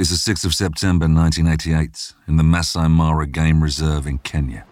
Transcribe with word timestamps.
It's 0.00 0.08
the 0.08 0.32
6th 0.32 0.46
of 0.46 0.54
September 0.54 1.04
1988 1.06 2.14
in 2.26 2.38
the 2.38 2.42
Masai 2.42 2.88
Mara 2.88 3.26
Game 3.26 3.62
Reserve 3.62 4.06
in 4.06 4.16
Kenya. 4.16 4.64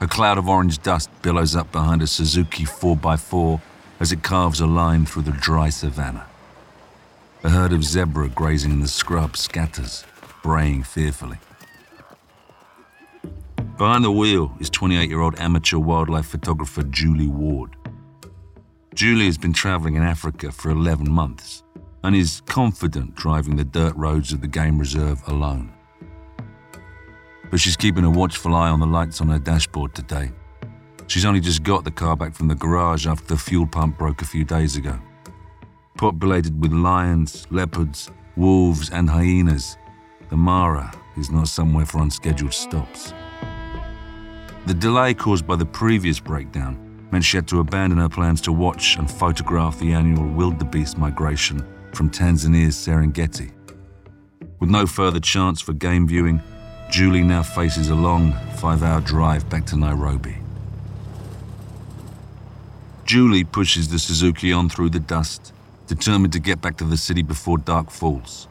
A 0.00 0.08
cloud 0.08 0.38
of 0.38 0.48
orange 0.48 0.82
dust 0.82 1.08
billows 1.22 1.54
up 1.54 1.70
behind 1.70 2.02
a 2.02 2.08
Suzuki 2.08 2.64
4x4 2.64 3.60
as 4.00 4.10
it 4.10 4.24
carves 4.24 4.60
a 4.60 4.66
line 4.66 5.06
through 5.06 5.22
the 5.22 5.30
dry 5.30 5.68
savannah. 5.68 6.26
A 7.44 7.50
herd 7.50 7.72
of 7.72 7.84
zebra 7.84 8.28
grazing 8.30 8.72
in 8.72 8.80
the 8.80 8.88
scrub 8.88 9.36
scatters, 9.36 10.04
braying 10.42 10.82
fearfully. 10.82 11.38
Behind 13.76 14.02
the 14.02 14.10
wheel 14.10 14.52
is 14.58 14.68
28 14.68 15.08
year 15.08 15.20
old 15.20 15.38
amateur 15.38 15.78
wildlife 15.78 16.26
photographer 16.26 16.82
Julie 16.82 17.28
Ward. 17.28 17.76
Julie 18.96 19.26
has 19.26 19.38
been 19.38 19.52
traveling 19.52 19.94
in 19.94 20.02
Africa 20.02 20.50
for 20.50 20.70
11 20.72 21.08
months 21.08 21.62
and 22.04 22.14
is 22.14 22.42
confident 22.46 23.14
driving 23.14 23.56
the 23.56 23.64
dirt 23.64 23.94
roads 23.96 24.32
of 24.32 24.40
the 24.40 24.46
game 24.46 24.78
reserve 24.78 25.22
alone. 25.26 25.72
But 27.50 27.60
she's 27.60 27.76
keeping 27.76 28.04
a 28.04 28.10
watchful 28.10 28.54
eye 28.54 28.68
on 28.68 28.80
the 28.80 28.86
lights 28.86 29.20
on 29.20 29.28
her 29.28 29.38
dashboard 29.38 29.94
today. 29.94 30.30
She's 31.06 31.24
only 31.24 31.40
just 31.40 31.62
got 31.62 31.84
the 31.84 31.90
car 31.90 32.16
back 32.16 32.34
from 32.34 32.48
the 32.48 32.54
garage 32.54 33.06
after 33.06 33.26
the 33.26 33.36
fuel 33.36 33.66
pump 33.66 33.98
broke 33.98 34.20
a 34.20 34.26
few 34.26 34.44
days 34.44 34.76
ago. 34.76 34.98
Populated 35.96 36.60
with 36.60 36.72
lions, 36.72 37.46
leopards, 37.50 38.10
wolves, 38.36 38.90
and 38.90 39.08
hyenas, 39.08 39.78
the 40.28 40.36
Mara 40.36 40.92
is 41.16 41.30
not 41.30 41.48
somewhere 41.48 41.86
for 41.86 42.02
unscheduled 42.02 42.52
stops. 42.52 43.14
The 44.66 44.74
delay 44.74 45.14
caused 45.14 45.46
by 45.46 45.56
the 45.56 45.64
previous 45.64 46.20
breakdown 46.20 46.84
meant 47.10 47.24
she 47.24 47.38
had 47.38 47.48
to 47.48 47.60
abandon 47.60 47.98
her 47.98 48.08
plans 48.10 48.42
to 48.42 48.52
watch 48.52 48.98
and 48.98 49.10
photograph 49.10 49.78
the 49.78 49.94
annual 49.94 50.28
wildebeest 50.28 50.98
migration 50.98 51.66
from 51.94 52.10
Tanzania's 52.10 52.76
Serengeti. 52.76 53.52
With 54.60 54.70
no 54.70 54.86
further 54.86 55.20
chance 55.20 55.60
for 55.60 55.72
game 55.72 56.06
viewing, 56.08 56.42
Julie 56.90 57.22
now 57.22 57.42
faces 57.42 57.90
a 57.90 57.94
long 57.94 58.32
five 58.56 58.82
hour 58.82 59.00
drive 59.00 59.48
back 59.48 59.66
to 59.66 59.76
Nairobi. 59.76 60.38
Julie 63.04 63.44
pushes 63.44 63.88
the 63.88 63.98
Suzuki 63.98 64.52
on 64.52 64.68
through 64.68 64.90
the 64.90 65.00
dust, 65.00 65.52
determined 65.86 66.32
to 66.34 66.38
get 66.38 66.60
back 66.60 66.76
to 66.78 66.84
the 66.84 66.96
city 66.96 67.22
before 67.22 67.58
dark 67.58 67.90
falls. 67.90 68.48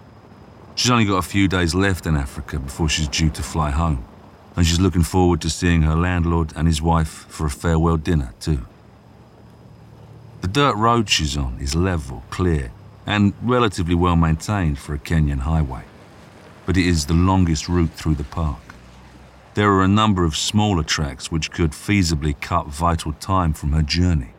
She's 0.75 0.91
only 0.91 1.05
got 1.05 1.17
a 1.17 1.27
few 1.27 1.47
days 1.47 1.75
left 1.75 2.05
in 2.05 2.15
Africa 2.15 2.59
before 2.59 2.89
she's 2.89 3.07
due 3.07 3.29
to 3.31 3.43
fly 3.43 3.71
home, 3.71 4.03
and 4.55 4.65
she's 4.65 4.79
looking 4.79 5.03
forward 5.03 5.41
to 5.41 5.49
seeing 5.49 5.83
her 5.83 5.95
landlord 5.95 6.53
and 6.55 6.67
his 6.67 6.81
wife 6.81 7.25
for 7.27 7.45
a 7.45 7.49
farewell 7.49 7.97
dinner, 7.97 8.33
too. 8.39 8.65
The 10.41 10.47
dirt 10.47 10.75
road 10.75 11.09
she's 11.09 11.35
on 11.35 11.57
is 11.59 11.75
level, 11.75 12.23
clear, 12.29 12.71
and 13.07 13.33
relatively 13.41 13.95
well 13.95 14.17
maintained 14.17 14.77
for 14.77 14.93
a 14.93 14.99
Kenyan 14.99 15.39
highway, 15.39 15.83
but 16.65 16.77
it 16.77 16.85
is 16.85 17.05
the 17.05 17.13
longest 17.13 17.69
route 17.69 17.93
through 17.93 18.15
the 18.15 18.25
park. 18.25 18.59
There 19.53 19.71
are 19.71 19.83
a 19.83 19.87
number 19.87 20.25
of 20.25 20.35
smaller 20.35 20.83
tracks 20.83 21.31
which 21.31 21.49
could 21.49 21.71
feasibly 21.71 22.39
cut 22.39 22.67
vital 22.67 23.13
time 23.13 23.53
from 23.53 23.71
her 23.71 23.81
journey. 23.81 24.33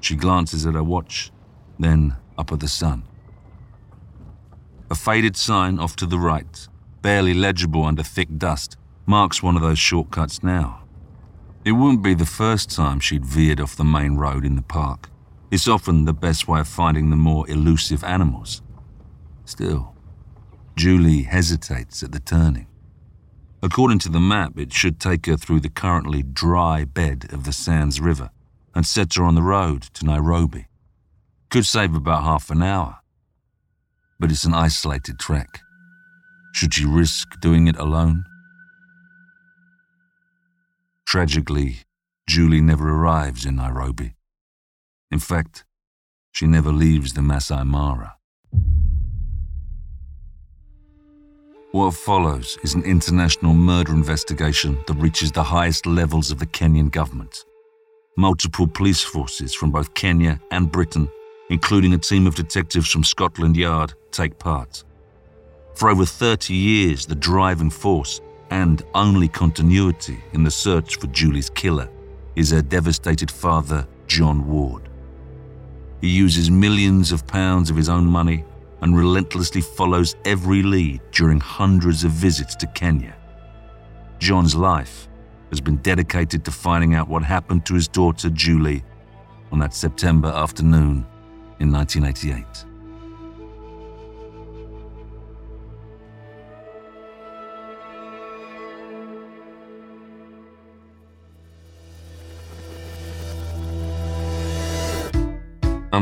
She 0.00 0.16
glances 0.16 0.66
at 0.66 0.74
her 0.74 0.82
watch, 0.82 1.30
then 1.78 2.16
up 2.36 2.50
at 2.50 2.58
the 2.58 2.66
sun. 2.66 3.04
A 4.90 4.94
faded 4.94 5.36
sign 5.36 5.78
off 5.78 5.94
to 5.96 6.06
the 6.06 6.18
right, 6.18 6.68
barely 7.02 7.34
legible 7.34 7.84
under 7.84 8.02
thick 8.02 8.36
dust, 8.36 8.76
marks 9.06 9.42
one 9.42 9.54
of 9.54 9.62
those 9.62 9.78
shortcuts 9.78 10.42
now. 10.42 10.82
It 11.64 11.72
wouldn't 11.72 12.02
be 12.02 12.14
the 12.14 12.26
first 12.26 12.70
time 12.70 12.98
she'd 12.98 13.24
veered 13.24 13.60
off 13.60 13.76
the 13.76 13.84
main 13.84 14.16
road 14.16 14.44
in 14.44 14.56
the 14.56 14.62
park. 14.62 15.11
It's 15.52 15.68
often 15.68 16.06
the 16.06 16.14
best 16.14 16.48
way 16.48 16.60
of 16.60 16.66
finding 16.66 17.10
the 17.10 17.16
more 17.16 17.46
elusive 17.46 18.02
animals. 18.04 18.62
Still, 19.44 19.94
Julie 20.76 21.24
hesitates 21.24 22.02
at 22.02 22.10
the 22.10 22.20
turning. 22.20 22.68
According 23.62 23.98
to 23.98 24.08
the 24.08 24.18
map, 24.18 24.58
it 24.58 24.72
should 24.72 24.98
take 24.98 25.26
her 25.26 25.36
through 25.36 25.60
the 25.60 25.68
currently 25.68 26.22
dry 26.22 26.86
bed 26.86 27.26
of 27.34 27.44
the 27.44 27.52
Sands 27.52 28.00
River 28.00 28.30
and 28.74 28.86
set 28.86 29.12
her 29.16 29.24
on 29.24 29.34
the 29.34 29.42
road 29.42 29.82
to 29.92 30.06
Nairobi. 30.06 30.68
Could 31.50 31.66
save 31.66 31.94
about 31.94 32.24
half 32.24 32.50
an 32.50 32.62
hour. 32.62 33.00
But 34.18 34.30
it's 34.30 34.44
an 34.44 34.54
isolated 34.54 35.18
trek. 35.18 35.60
Should 36.54 36.72
she 36.72 36.86
risk 36.86 37.38
doing 37.42 37.66
it 37.66 37.76
alone? 37.76 38.24
Tragically, 41.04 41.80
Julie 42.26 42.62
never 42.62 42.88
arrives 42.88 43.44
in 43.44 43.56
Nairobi. 43.56 44.14
In 45.12 45.18
fact, 45.18 45.64
she 46.32 46.46
never 46.46 46.72
leaves 46.72 47.12
the 47.12 47.20
Masai 47.20 47.64
Mara. 47.64 48.16
What 51.72 51.92
follows 51.92 52.58
is 52.62 52.74
an 52.74 52.82
international 52.84 53.52
murder 53.52 53.92
investigation 53.92 54.78
that 54.86 54.94
reaches 54.94 55.30
the 55.30 55.42
highest 55.42 55.84
levels 55.84 56.30
of 56.30 56.38
the 56.38 56.46
Kenyan 56.46 56.90
government. 56.90 57.44
Multiple 58.16 58.66
police 58.66 59.04
forces 59.04 59.54
from 59.54 59.70
both 59.70 59.92
Kenya 59.92 60.40
and 60.50 60.72
Britain, 60.72 61.10
including 61.50 61.92
a 61.92 61.98
team 61.98 62.26
of 62.26 62.34
detectives 62.34 62.90
from 62.90 63.04
Scotland 63.04 63.54
Yard, 63.54 63.92
take 64.12 64.38
part. 64.38 64.82
For 65.74 65.90
over 65.90 66.06
30 66.06 66.54
years, 66.54 67.04
the 67.04 67.14
driving 67.14 67.70
force 67.70 68.22
and 68.50 68.82
only 68.94 69.28
continuity 69.28 70.24
in 70.32 70.42
the 70.42 70.50
search 70.50 70.96
for 70.96 71.06
Julie's 71.08 71.50
killer 71.50 71.90
is 72.34 72.50
her 72.50 72.62
devastated 72.62 73.30
father, 73.30 73.86
John 74.06 74.48
Ward. 74.48 74.88
He 76.02 76.08
uses 76.08 76.50
millions 76.50 77.12
of 77.12 77.26
pounds 77.28 77.70
of 77.70 77.76
his 77.76 77.88
own 77.88 78.04
money 78.04 78.44
and 78.80 78.96
relentlessly 78.96 79.60
follows 79.60 80.16
every 80.24 80.60
lead 80.60 81.00
during 81.12 81.38
hundreds 81.38 82.02
of 82.02 82.10
visits 82.10 82.56
to 82.56 82.66
Kenya. 82.66 83.16
John's 84.18 84.56
life 84.56 85.08
has 85.50 85.60
been 85.60 85.76
dedicated 85.76 86.44
to 86.44 86.50
finding 86.50 86.96
out 86.96 87.08
what 87.08 87.22
happened 87.22 87.64
to 87.66 87.74
his 87.74 87.86
daughter 87.86 88.30
Julie 88.30 88.82
on 89.52 89.60
that 89.60 89.74
September 89.74 90.28
afternoon 90.28 91.06
in 91.60 91.70
1988. 91.70 92.71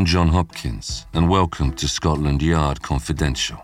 I'm 0.00 0.06
John 0.06 0.28
Hopkins, 0.28 1.04
and 1.12 1.28
welcome 1.28 1.74
to 1.74 1.86
Scotland 1.86 2.40
Yard 2.40 2.80
Confidential, 2.80 3.62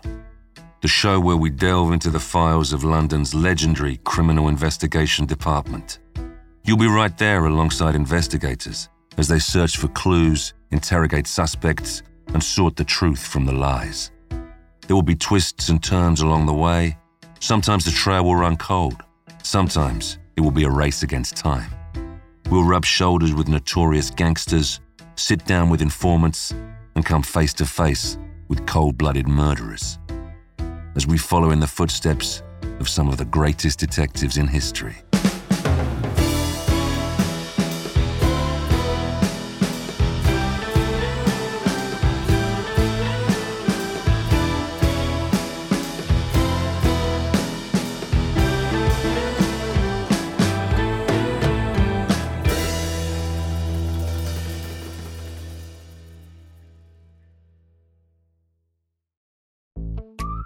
the 0.81 0.87
show 0.87 1.19
where 1.19 1.35
we 1.35 1.49
delve 1.49 1.91
into 1.91 2.11
the 2.11 2.19
files 2.19 2.73
of 2.73 2.83
London's 2.83 3.33
legendary 3.33 3.97
Criminal 4.03 4.47
Investigation 4.47 5.25
Department. 5.25 5.97
You'll 6.63 6.77
be 6.77 6.85
right 6.85 7.17
there 7.17 7.47
alongside 7.47 7.95
investigators 7.95 8.87
as 9.17 9.27
they 9.27 9.39
search 9.39 9.77
for 9.77 9.87
clues, 9.87 10.53
interrogate 10.69 11.25
suspects, 11.25 12.03
and 12.27 12.43
sort 12.43 12.75
the 12.75 12.83
truth 12.83 13.25
from 13.25 13.47
the 13.47 13.53
lies. 13.55 14.11
There 14.85 14.95
will 14.95 15.01
be 15.01 15.15
twists 15.15 15.69
and 15.69 15.83
turns 15.83 16.21
along 16.21 16.45
the 16.45 16.53
way. 16.53 16.99
Sometimes 17.39 17.83
the 17.83 17.89
trail 17.89 18.25
will 18.25 18.35
run 18.35 18.57
cold, 18.57 19.01
sometimes 19.41 20.19
it 20.35 20.41
will 20.41 20.51
be 20.51 20.65
a 20.65 20.69
race 20.69 21.01
against 21.01 21.35
time. 21.35 21.71
We'll 22.51 22.63
rub 22.63 22.85
shoulders 22.85 23.33
with 23.33 23.47
notorious 23.47 24.11
gangsters 24.11 24.81
sit 25.17 25.45
down 25.45 25.69
with 25.69 25.81
informants, 25.81 26.53
and 26.95 27.05
come 27.05 27.21
face 27.21 27.53
to 27.53 27.65
face 27.65 28.17
with 28.47 28.65
cold 28.65 28.97
blooded 28.97 29.27
murderers. 29.27 29.99
As 30.95 31.05
we 31.05 31.17
follow 31.17 31.51
in 31.51 31.59
the 31.59 31.67
footsteps 31.67 32.41
of 32.79 32.89
some 32.89 33.07
of 33.09 33.17
the 33.17 33.25
greatest 33.25 33.79
detectives 33.79 34.37
in 34.37 34.47
history. 34.47 34.95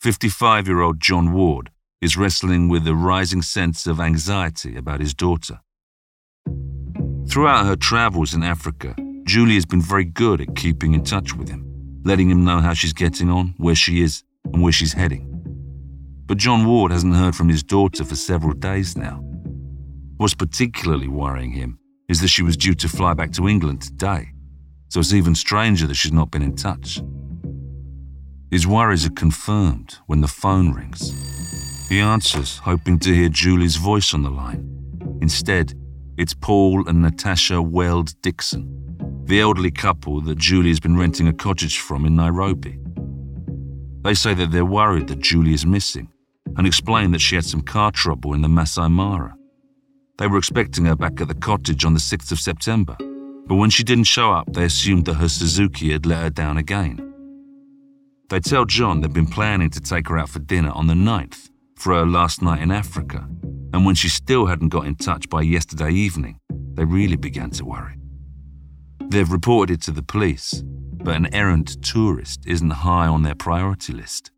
55 0.00 0.66
year 0.66 0.80
old 0.80 0.98
John 0.98 1.30
Ward 1.34 1.70
is 2.00 2.16
wrestling 2.16 2.70
with 2.70 2.88
a 2.88 2.94
rising 2.94 3.42
sense 3.42 3.86
of 3.86 4.00
anxiety 4.00 4.74
about 4.74 5.00
his 5.00 5.12
daughter. 5.12 5.60
Throughout 7.28 7.66
her 7.66 7.76
travels 7.76 8.32
in 8.32 8.42
Africa, 8.42 8.96
Julie 9.24 9.56
has 9.56 9.66
been 9.66 9.82
very 9.82 10.06
good 10.06 10.40
at 10.40 10.56
keeping 10.56 10.94
in 10.94 11.04
touch 11.04 11.36
with 11.36 11.50
him, 11.50 11.66
letting 12.02 12.30
him 12.30 12.46
know 12.46 12.60
how 12.60 12.72
she's 12.72 12.94
getting 12.94 13.28
on, 13.28 13.54
where 13.58 13.74
she 13.74 14.00
is, 14.00 14.24
and 14.46 14.62
where 14.62 14.72
she's 14.72 14.94
heading. 14.94 15.26
But 16.24 16.38
John 16.38 16.64
Ward 16.64 16.92
hasn't 16.92 17.14
heard 17.14 17.36
from 17.36 17.50
his 17.50 17.62
daughter 17.62 18.02
for 18.02 18.16
several 18.16 18.54
days 18.54 18.96
now. 18.96 19.22
What's 20.16 20.34
particularly 20.34 21.08
worrying 21.08 21.52
him 21.52 21.78
is 22.08 22.22
that 22.22 22.28
she 22.28 22.42
was 22.42 22.56
due 22.56 22.74
to 22.76 22.88
fly 22.88 23.12
back 23.12 23.32
to 23.32 23.46
England 23.46 23.82
today, 23.82 24.32
so 24.88 25.00
it's 25.00 25.12
even 25.12 25.34
stranger 25.34 25.86
that 25.86 25.94
she's 25.94 26.10
not 26.10 26.30
been 26.30 26.42
in 26.42 26.56
touch. 26.56 27.02
His 28.50 28.66
worries 28.66 29.06
are 29.06 29.10
confirmed 29.10 29.98
when 30.06 30.22
the 30.22 30.28
phone 30.28 30.72
rings. 30.72 31.12
He 31.88 32.00
answers, 32.00 32.58
hoping 32.58 32.98
to 33.00 33.14
hear 33.14 33.28
Julie's 33.28 33.76
voice 33.76 34.12
on 34.12 34.22
the 34.22 34.30
line. 34.30 34.66
Instead, 35.22 35.74
it's 36.16 36.34
Paul 36.34 36.88
and 36.88 37.00
Natasha 37.00 37.62
Weld 37.62 38.20
Dixon, 38.22 39.22
the 39.24 39.40
elderly 39.40 39.70
couple 39.70 40.20
that 40.22 40.38
Julie 40.38 40.70
has 40.70 40.80
been 40.80 40.96
renting 40.96 41.28
a 41.28 41.32
cottage 41.32 41.78
from 41.78 42.04
in 42.04 42.16
Nairobi. 42.16 42.78
They 44.02 44.14
say 44.14 44.34
that 44.34 44.50
they're 44.50 44.64
worried 44.64 45.06
that 45.08 45.20
Julie 45.20 45.54
is 45.54 45.64
missing 45.64 46.08
and 46.56 46.66
explain 46.66 47.12
that 47.12 47.20
she 47.20 47.36
had 47.36 47.44
some 47.44 47.60
car 47.60 47.92
trouble 47.92 48.34
in 48.34 48.42
the 48.42 48.48
Masai 48.48 48.88
Mara. 48.88 49.36
They 50.18 50.26
were 50.26 50.38
expecting 50.38 50.86
her 50.86 50.96
back 50.96 51.20
at 51.20 51.28
the 51.28 51.34
cottage 51.34 51.84
on 51.84 51.94
the 51.94 52.00
6th 52.00 52.32
of 52.32 52.40
September, 52.40 52.96
but 53.46 53.54
when 53.54 53.70
she 53.70 53.84
didn't 53.84 54.04
show 54.04 54.32
up, 54.32 54.52
they 54.52 54.64
assumed 54.64 55.06
that 55.06 55.14
her 55.14 55.28
Suzuki 55.28 55.92
had 55.92 56.04
let 56.04 56.22
her 56.22 56.30
down 56.30 56.56
again. 56.56 57.09
They 58.30 58.38
tell 58.38 58.64
John 58.64 59.00
they've 59.00 59.12
been 59.12 59.26
planning 59.26 59.70
to 59.70 59.80
take 59.80 60.06
her 60.08 60.16
out 60.16 60.28
for 60.28 60.38
dinner 60.38 60.70
on 60.70 60.86
the 60.86 60.94
9th 60.94 61.50
for 61.74 61.94
her 61.94 62.06
last 62.06 62.42
night 62.42 62.62
in 62.62 62.70
Africa, 62.70 63.28
and 63.72 63.84
when 63.84 63.96
she 63.96 64.08
still 64.08 64.46
hadn't 64.46 64.68
got 64.68 64.86
in 64.86 64.94
touch 64.94 65.28
by 65.28 65.42
yesterday 65.42 65.90
evening, 65.90 66.38
they 66.74 66.84
really 66.84 67.16
began 67.16 67.50
to 67.50 67.64
worry. 67.64 67.96
They've 69.08 69.30
reported 69.30 69.74
it 69.74 69.82
to 69.82 69.90
the 69.90 70.04
police, 70.04 70.62
but 71.02 71.16
an 71.16 71.34
errant 71.34 71.82
tourist 71.82 72.44
isn't 72.46 72.70
high 72.70 73.08
on 73.08 73.24
their 73.24 73.34
priority 73.34 73.94
list. 73.94 74.30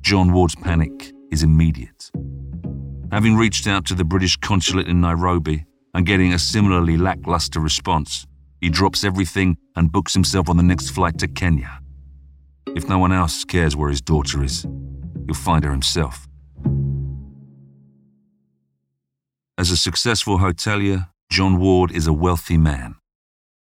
John 0.00 0.32
Ward's 0.32 0.54
panic 0.54 1.12
is 1.32 1.42
immediate. 1.42 2.12
Having 3.10 3.36
reached 3.36 3.66
out 3.66 3.84
to 3.86 3.96
the 3.96 4.04
British 4.04 4.36
consulate 4.36 4.86
in 4.86 5.00
Nairobi 5.00 5.64
and 5.94 6.06
getting 6.06 6.32
a 6.32 6.38
similarly 6.38 6.96
lackluster 6.96 7.58
response, 7.58 8.24
he 8.60 8.68
drops 8.68 9.02
everything 9.02 9.56
and 9.74 9.90
books 9.90 10.14
himself 10.14 10.48
on 10.48 10.56
the 10.56 10.62
next 10.62 10.90
flight 10.90 11.18
to 11.18 11.26
Kenya. 11.26 11.80
If 12.76 12.88
no 12.88 12.98
one 12.98 13.12
else 13.12 13.44
cares 13.44 13.74
where 13.76 13.90
his 13.90 14.00
daughter 14.00 14.42
is, 14.42 14.66
he'll 15.26 15.34
find 15.34 15.64
her 15.64 15.70
himself. 15.70 16.28
As 19.58 19.70
a 19.70 19.76
successful 19.76 20.38
hotelier, 20.38 21.08
John 21.30 21.58
Ward 21.58 21.90
is 21.90 22.06
a 22.06 22.12
wealthy 22.12 22.56
man. 22.56 22.94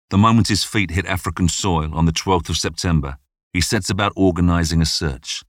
The 0.09 0.17
moment 0.17 0.49
his 0.49 0.63
feet 0.63 0.91
hit 0.91 1.05
African 1.05 1.47
soil 1.47 1.95
on 1.95 2.05
the 2.05 2.11
12th 2.11 2.49
of 2.49 2.57
September, 2.57 3.17
he 3.53 3.61
sets 3.61 3.89
about 3.89 4.11
organizing 4.15 4.81
a 4.81 4.85
search. 4.85 5.43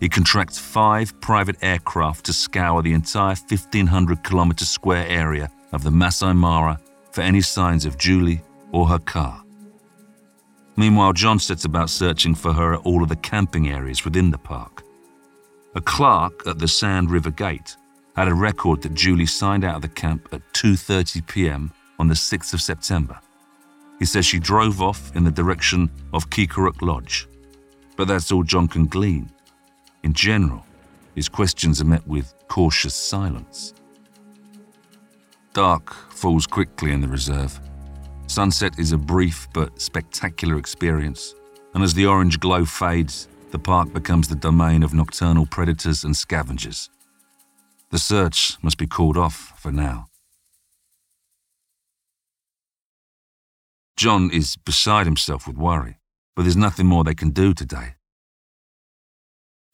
He 0.00 0.08
contracts 0.08 0.58
five 0.58 1.20
private 1.20 1.56
aircraft 1.62 2.24
to 2.26 2.32
scour 2.32 2.82
the 2.82 2.94
entire 2.94 3.36
1,500 3.36 4.24
kilometre 4.24 4.64
square 4.64 5.06
area 5.06 5.50
of 5.72 5.82
the 5.82 5.90
Masai 5.90 6.32
Mara 6.32 6.80
for 7.12 7.20
any 7.20 7.40
signs 7.40 7.84
of 7.84 7.98
Julie 7.98 8.42
or 8.72 8.88
her 8.88 8.98
car. 8.98 9.43
Meanwhile, 10.76 11.12
John 11.12 11.38
sets 11.38 11.64
about 11.64 11.90
searching 11.90 12.34
for 12.34 12.52
her 12.52 12.74
at 12.74 12.80
all 12.80 13.02
of 13.02 13.08
the 13.08 13.16
camping 13.16 13.68
areas 13.68 14.04
within 14.04 14.30
the 14.30 14.38
park. 14.38 14.82
A 15.76 15.80
clerk 15.80 16.46
at 16.46 16.58
the 16.58 16.68
Sand 16.68 17.10
River 17.10 17.30
Gate 17.30 17.76
had 18.16 18.28
a 18.28 18.34
record 18.34 18.82
that 18.82 18.94
Julie 18.94 19.26
signed 19.26 19.64
out 19.64 19.76
of 19.76 19.82
the 19.82 19.88
camp 19.88 20.28
at 20.32 20.42
2:30 20.52 21.26
p.m. 21.26 21.72
on 21.98 22.08
the 22.08 22.14
6th 22.14 22.54
of 22.54 22.60
September. 22.60 23.18
He 23.98 24.04
says 24.04 24.26
she 24.26 24.38
drove 24.38 24.82
off 24.82 25.14
in 25.14 25.24
the 25.24 25.30
direction 25.30 25.90
of 26.12 26.30
Keekorok 26.30 26.82
Lodge. 26.82 27.28
But 27.96 28.08
that's 28.08 28.32
all 28.32 28.42
John 28.42 28.68
can 28.68 28.86
glean. 28.86 29.30
In 30.02 30.12
general, 30.12 30.64
his 31.14 31.28
questions 31.28 31.80
are 31.80 31.86
met 31.86 32.06
with 32.06 32.34
cautious 32.48 32.94
silence. 32.94 33.72
Dark 35.52 35.94
falls 36.10 36.46
quickly 36.46 36.92
in 36.92 37.00
the 37.00 37.08
reserve. 37.08 37.60
Sunset 38.34 38.80
is 38.80 38.90
a 38.90 38.98
brief 38.98 39.46
but 39.52 39.80
spectacular 39.80 40.58
experience, 40.58 41.36
and 41.72 41.84
as 41.84 41.94
the 41.94 42.06
orange 42.06 42.40
glow 42.40 42.64
fades, 42.64 43.28
the 43.52 43.60
park 43.60 43.92
becomes 43.92 44.26
the 44.26 44.34
domain 44.34 44.82
of 44.82 44.92
nocturnal 44.92 45.46
predators 45.46 46.02
and 46.02 46.16
scavengers. 46.16 46.90
The 47.92 47.98
search 48.00 48.56
must 48.60 48.76
be 48.76 48.88
called 48.88 49.16
off 49.16 49.52
for 49.56 49.70
now. 49.70 50.06
John 53.96 54.32
is 54.32 54.56
beside 54.56 55.06
himself 55.06 55.46
with 55.46 55.56
worry, 55.56 56.00
but 56.34 56.42
there's 56.42 56.56
nothing 56.56 56.86
more 56.86 57.04
they 57.04 57.14
can 57.14 57.30
do 57.30 57.54
today. 57.54 57.94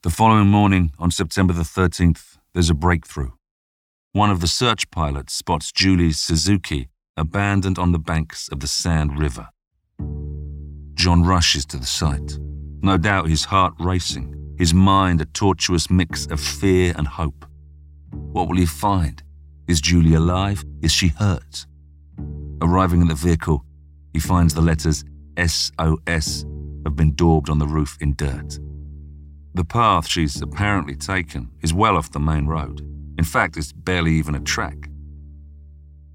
The 0.03 0.11
following 0.11 0.49
morning, 0.49 0.93
on 0.99 1.11
September 1.11 1.55
the 1.55 1.63
13th, 1.63 2.37
there's 2.53 2.69
a 2.69 2.75
breakthrough. 2.75 3.31
One 4.13 4.31
of 4.31 4.43
the 4.43 4.47
search 4.47 4.91
pilots 4.91 5.33
spots 5.33 5.73
Julie's 5.73 6.19
Suzuki 6.19 6.91
abandoned 7.20 7.78
on 7.78 7.93
the 7.93 7.99
banks 7.99 8.49
of 8.49 8.61
the 8.61 8.67
Sand 8.67 9.19
River. 9.19 9.49
John 10.94 11.22
rushes 11.22 11.64
to 11.67 11.76
the 11.76 11.87
site 11.87 12.38
no 12.82 12.96
doubt 12.96 13.28
his 13.28 13.44
heart 13.44 13.75
racing, 13.78 14.55
his 14.56 14.72
mind 14.72 15.20
a 15.20 15.26
tortuous 15.26 15.90
mix 15.90 16.26
of 16.26 16.40
fear 16.40 16.94
and 16.96 17.06
hope. 17.06 17.44
What 18.11 18.49
will 18.49 18.56
he 18.56 18.67
find? 18.67 19.22
Is 19.69 19.81
Julie 19.81 20.14
alive? 20.14 20.64
Is 20.82 20.93
she 20.93 21.08
hurt? 21.08 21.67
Arriving 22.62 23.02
at 23.02 23.08
the 23.08 23.14
vehicle, 23.14 23.64
he 24.12 24.19
finds 24.19 24.55
the 24.55 24.61
letters 24.61 25.05
SOS 25.38 26.44
have 26.84 26.96
been 26.96 27.14
daubed 27.14 27.50
on 27.50 27.58
the 27.58 27.67
roof 27.67 27.96
in 28.00 28.14
dirt. 28.14 28.58
The 29.55 29.64
path 29.64 30.08
she's 30.08 30.40
apparently 30.40 30.96
taken 30.96 31.50
is 31.61 31.75
well 31.75 31.96
off 31.96 32.12
the 32.12 32.20
main 32.20 32.46
road. 32.46 32.81
In 33.19 33.25
fact, 33.25 33.56
it's 33.56 33.72
barely 33.72 34.12
even 34.12 34.34
a 34.34 34.40
track. 34.40 34.90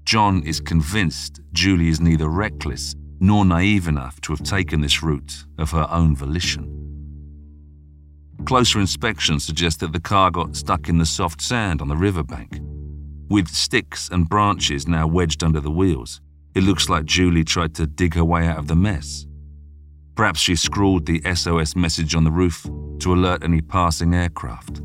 John 0.06 0.44
is 0.44 0.60
convinced 0.60 1.40
Julie 1.52 1.88
is 1.88 2.00
neither 2.00 2.28
reckless 2.28 2.94
nor 3.18 3.44
naive 3.44 3.88
enough 3.88 4.20
to 4.20 4.32
have 4.32 4.44
taken 4.44 4.80
this 4.80 5.02
route 5.02 5.44
of 5.58 5.72
her 5.72 5.88
own 5.90 6.14
volition. 6.14 6.72
Closer 8.44 8.78
inspection 8.78 9.40
suggests 9.40 9.80
that 9.80 9.92
the 9.92 9.98
car 9.98 10.30
got 10.30 10.54
stuck 10.54 10.88
in 10.88 10.98
the 10.98 11.04
soft 11.04 11.42
sand 11.42 11.82
on 11.82 11.88
the 11.88 11.96
riverbank. 11.96 12.60
With 13.28 13.48
sticks 13.48 14.08
and 14.08 14.28
branches 14.28 14.86
now 14.86 15.08
wedged 15.08 15.42
under 15.42 15.58
the 15.58 15.72
wheels, 15.72 16.20
it 16.54 16.62
looks 16.62 16.88
like 16.88 17.04
Julie 17.04 17.42
tried 17.42 17.74
to 17.74 17.88
dig 17.88 18.14
her 18.14 18.24
way 18.24 18.46
out 18.46 18.58
of 18.58 18.68
the 18.68 18.76
mess. 18.76 19.26
Perhaps 20.14 20.38
she 20.38 20.54
scrawled 20.54 21.06
the 21.06 21.20
SOS 21.34 21.74
message 21.74 22.14
on 22.14 22.22
the 22.22 22.30
roof 22.30 22.64
to 23.00 23.12
alert 23.12 23.42
any 23.42 23.60
passing 23.60 24.14
aircraft. 24.14 24.80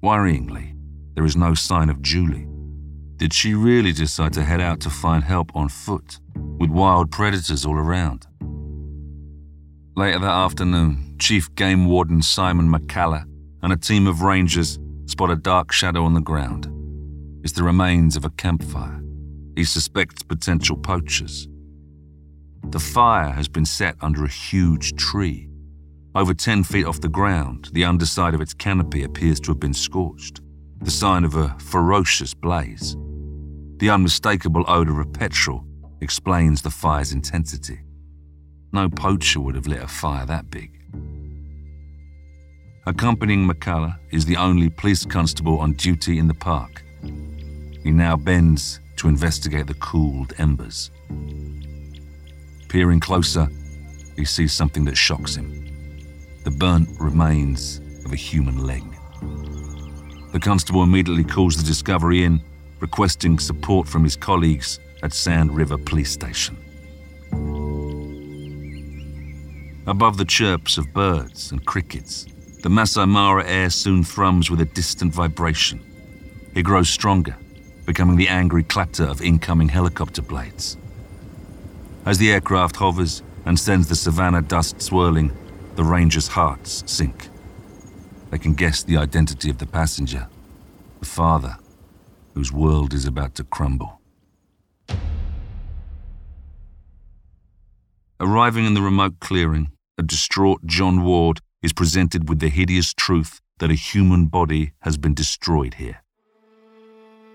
Worryingly, 0.00 0.76
there 1.16 1.24
is 1.24 1.34
no 1.34 1.54
sign 1.54 1.90
of 1.90 2.00
Julie. 2.02 2.46
Did 3.18 3.32
she 3.32 3.54
really 3.54 3.92
decide 3.92 4.32
to 4.34 4.44
head 4.44 4.60
out 4.60 4.80
to 4.80 4.90
find 4.90 5.22
help 5.24 5.54
on 5.54 5.68
foot? 5.68 6.18
with 6.58 6.70
wild 6.70 7.10
predators 7.10 7.64
all 7.64 7.76
around. 7.76 8.26
Later 9.96 10.18
that 10.18 10.30
afternoon, 10.30 11.16
Chief 11.18 11.52
Game 11.54 11.86
Warden 11.86 12.22
Simon 12.22 12.68
Makallah 12.68 13.24
and 13.62 13.72
a 13.72 13.76
team 13.76 14.06
of 14.06 14.22
rangers 14.22 14.78
spot 15.06 15.30
a 15.30 15.36
dark 15.36 15.72
shadow 15.72 16.04
on 16.04 16.14
the 16.14 16.20
ground. 16.20 16.68
It's 17.44 17.52
the 17.52 17.62
remains 17.62 18.16
of 18.16 18.24
a 18.24 18.30
campfire. 18.30 19.00
He 19.56 19.64
suspects 19.64 20.22
potential 20.22 20.76
poachers. 20.76 21.48
The 22.70 22.78
fire 22.78 23.30
has 23.30 23.48
been 23.48 23.64
set 23.64 23.96
under 24.00 24.24
a 24.24 24.28
huge 24.28 24.94
tree. 24.96 25.48
Over 26.14 26.34
10 26.34 26.64
feet 26.64 26.86
off 26.86 27.00
the 27.00 27.08
ground, 27.08 27.70
the 27.72 27.84
underside 27.84 28.34
of 28.34 28.40
its 28.40 28.54
canopy 28.54 29.04
appears 29.04 29.40
to 29.40 29.52
have 29.52 29.60
been 29.60 29.74
scorched, 29.74 30.40
the 30.80 30.90
sign 30.90 31.24
of 31.24 31.34
a 31.36 31.56
ferocious 31.58 32.34
blaze. 32.34 32.96
The 33.78 33.90
unmistakable 33.90 34.64
odor 34.66 35.00
of 35.00 35.12
petrol 35.12 35.64
explains 36.00 36.62
the 36.62 36.70
fire's 36.70 37.12
intensity. 37.12 37.80
No 38.72 38.88
poacher 38.88 39.40
would 39.40 39.54
have 39.54 39.66
lit 39.66 39.82
a 39.82 39.86
fire 39.86 40.26
that 40.26 40.50
big. 40.50 40.70
Accompanying 42.86 43.46
Makallah 43.46 43.96
is 44.10 44.24
the 44.24 44.36
only 44.36 44.68
police 44.68 45.04
constable 45.04 45.58
on 45.58 45.74
duty 45.74 46.18
in 46.18 46.26
the 46.26 46.34
park. 46.34 46.84
He 47.82 47.90
now 47.90 48.16
bends 48.16 48.80
to 48.96 49.08
investigate 49.08 49.66
the 49.66 49.74
cooled 49.74 50.32
embers. 50.38 50.90
Peering 52.68 53.00
closer, 53.00 53.48
he 54.16 54.24
sees 54.24 54.52
something 54.52 54.84
that 54.86 54.96
shocks 54.96 55.36
him 55.36 55.68
the 56.44 56.50
burnt 56.56 56.88
remains 56.98 57.78
of 58.06 58.12
a 58.12 58.16
human 58.16 58.56
leg. 58.64 58.82
The 60.32 60.40
constable 60.40 60.82
immediately 60.82 61.24
calls 61.24 61.56
the 61.56 61.62
discovery 61.62 62.24
in, 62.24 62.40
requesting 62.80 63.38
support 63.38 63.88
from 63.88 64.04
his 64.04 64.16
colleagues 64.16 64.80
at 65.02 65.12
Sand 65.12 65.54
River 65.54 65.78
Police 65.78 66.10
Station. 66.10 66.56
Above 69.86 70.18
the 70.18 70.24
chirps 70.24 70.76
of 70.76 70.92
birds 70.92 71.50
and 71.50 71.64
crickets, 71.64 72.26
the 72.62 72.68
Masai 72.68 73.06
Mara 73.06 73.46
air 73.46 73.70
soon 73.70 74.04
thrums 74.04 74.50
with 74.50 74.60
a 74.60 74.64
distant 74.66 75.14
vibration. 75.14 75.80
It 76.54 76.62
grows 76.62 76.88
stronger, 76.90 77.36
becoming 77.86 78.16
the 78.16 78.28
angry 78.28 78.64
clatter 78.64 79.04
of 79.04 79.22
incoming 79.22 79.68
helicopter 79.68 80.20
blades. 80.20 80.76
As 82.04 82.18
the 82.18 82.32
aircraft 82.32 82.76
hovers 82.76 83.22
and 83.46 83.58
sends 83.58 83.88
the 83.88 83.94
savannah 83.94 84.42
dust 84.42 84.82
swirling, 84.82 85.32
the 85.76 85.84
rangers' 85.84 86.28
hearts 86.28 86.82
sink. 86.86 87.28
They 88.30 88.38
can 88.38 88.54
guess 88.54 88.82
the 88.82 88.98
identity 88.98 89.48
of 89.48 89.58
the 89.58 89.66
passenger, 89.66 90.28
the 91.00 91.06
father, 91.06 91.56
whose 92.38 92.52
world 92.52 92.94
is 92.94 93.04
about 93.04 93.34
to 93.34 93.42
crumble. 93.42 94.00
Arriving 98.20 98.64
in 98.64 98.74
the 98.74 98.80
remote 98.80 99.18
clearing, 99.18 99.72
a 99.98 100.04
distraught 100.04 100.64
John 100.64 101.02
Ward 101.02 101.40
is 101.64 101.72
presented 101.72 102.28
with 102.28 102.38
the 102.38 102.48
hideous 102.48 102.94
truth 102.94 103.40
that 103.58 103.72
a 103.72 103.74
human 103.74 104.26
body 104.26 104.72
has 104.82 104.96
been 104.96 105.14
destroyed 105.14 105.74
here. 105.74 106.00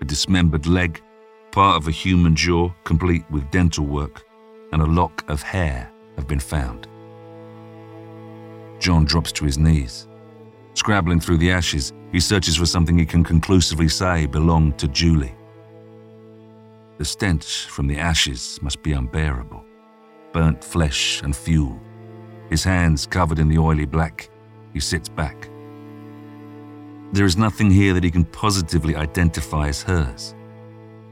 A 0.00 0.06
dismembered 0.06 0.66
leg, 0.66 1.02
part 1.52 1.76
of 1.76 1.86
a 1.86 1.90
human 1.90 2.34
jaw 2.34 2.72
complete 2.84 3.30
with 3.30 3.50
dental 3.50 3.84
work, 3.84 4.24
and 4.72 4.80
a 4.80 4.86
lock 4.86 5.22
of 5.28 5.42
hair 5.42 5.92
have 6.16 6.26
been 6.26 6.40
found. 6.40 6.88
John 8.78 9.04
drops 9.04 9.32
to 9.32 9.44
his 9.44 9.58
knees. 9.58 10.08
Scrabbling 10.72 11.20
through 11.20 11.36
the 11.36 11.50
ashes, 11.50 11.92
he 12.14 12.20
searches 12.20 12.56
for 12.56 12.64
something 12.64 12.96
he 12.96 13.04
can 13.04 13.24
conclusively 13.24 13.88
say 13.88 14.24
belonged 14.24 14.78
to 14.78 14.86
Julie. 14.86 15.34
The 16.96 17.04
stench 17.04 17.66
from 17.66 17.88
the 17.88 17.98
ashes 17.98 18.60
must 18.62 18.84
be 18.84 18.92
unbearable. 18.92 19.64
Burnt 20.32 20.62
flesh 20.62 21.20
and 21.22 21.34
fuel. 21.34 21.80
His 22.50 22.62
hands 22.62 23.04
covered 23.04 23.40
in 23.40 23.48
the 23.48 23.58
oily 23.58 23.84
black, 23.84 24.30
he 24.72 24.78
sits 24.78 25.08
back. 25.08 25.50
There 27.10 27.24
is 27.24 27.36
nothing 27.36 27.68
here 27.68 27.92
that 27.94 28.04
he 28.04 28.12
can 28.12 28.26
positively 28.26 28.94
identify 28.94 29.66
as 29.66 29.82
hers. 29.82 30.36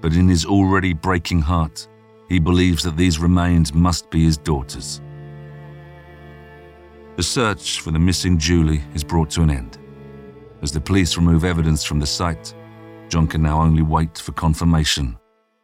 But 0.01 0.13
in 0.13 0.29
his 0.29 0.47
already 0.47 0.93
breaking 0.93 1.41
heart, 1.41 1.89
he 2.29 2.39
believes 2.39 2.85
that 2.85 2.97
these 2.97 3.19
remains 3.19 3.75
must 3.75 4.09
be 4.09 4.23
his 4.23 4.39
daughter's. 4.39 5.01
The 7.17 7.25
search 7.25 7.81
for 7.81 7.91
the 7.91 7.99
missing 7.99 8.39
Julie 8.39 8.85
is 8.95 9.03
brought 9.03 9.31
to 9.31 9.43
an 9.43 9.51
end. 9.51 9.82
As 10.63 10.71
the 10.71 10.81
police 10.81 11.17
remove 11.17 11.45
evidence 11.45 11.83
from 11.83 11.99
the 11.99 12.07
site, 12.07 12.55
John 13.09 13.27
can 13.27 13.43
now 13.43 13.61
only 13.61 13.83
wait 13.83 14.17
for 14.17 14.31
confirmation 14.31 15.19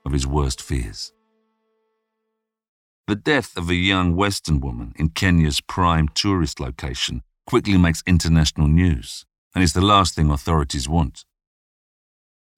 of 0.04 0.10
his 0.10 0.26
worst 0.26 0.60
fears. 0.60 1.12
The 3.06 3.14
death 3.14 3.56
of 3.56 3.70
a 3.70 3.74
young 3.74 4.16
Western 4.16 4.58
woman 4.58 4.92
in 4.96 5.10
Kenya's 5.10 5.60
prime 5.60 6.08
tourist 6.08 6.58
location 6.58 7.22
quickly 7.46 7.78
makes 7.78 8.02
international 8.08 8.66
news 8.66 9.24
and 9.54 9.62
is 9.62 9.72
the 9.72 9.80
last 9.80 10.16
thing 10.16 10.30
authorities 10.30 10.88
want. 10.88 11.24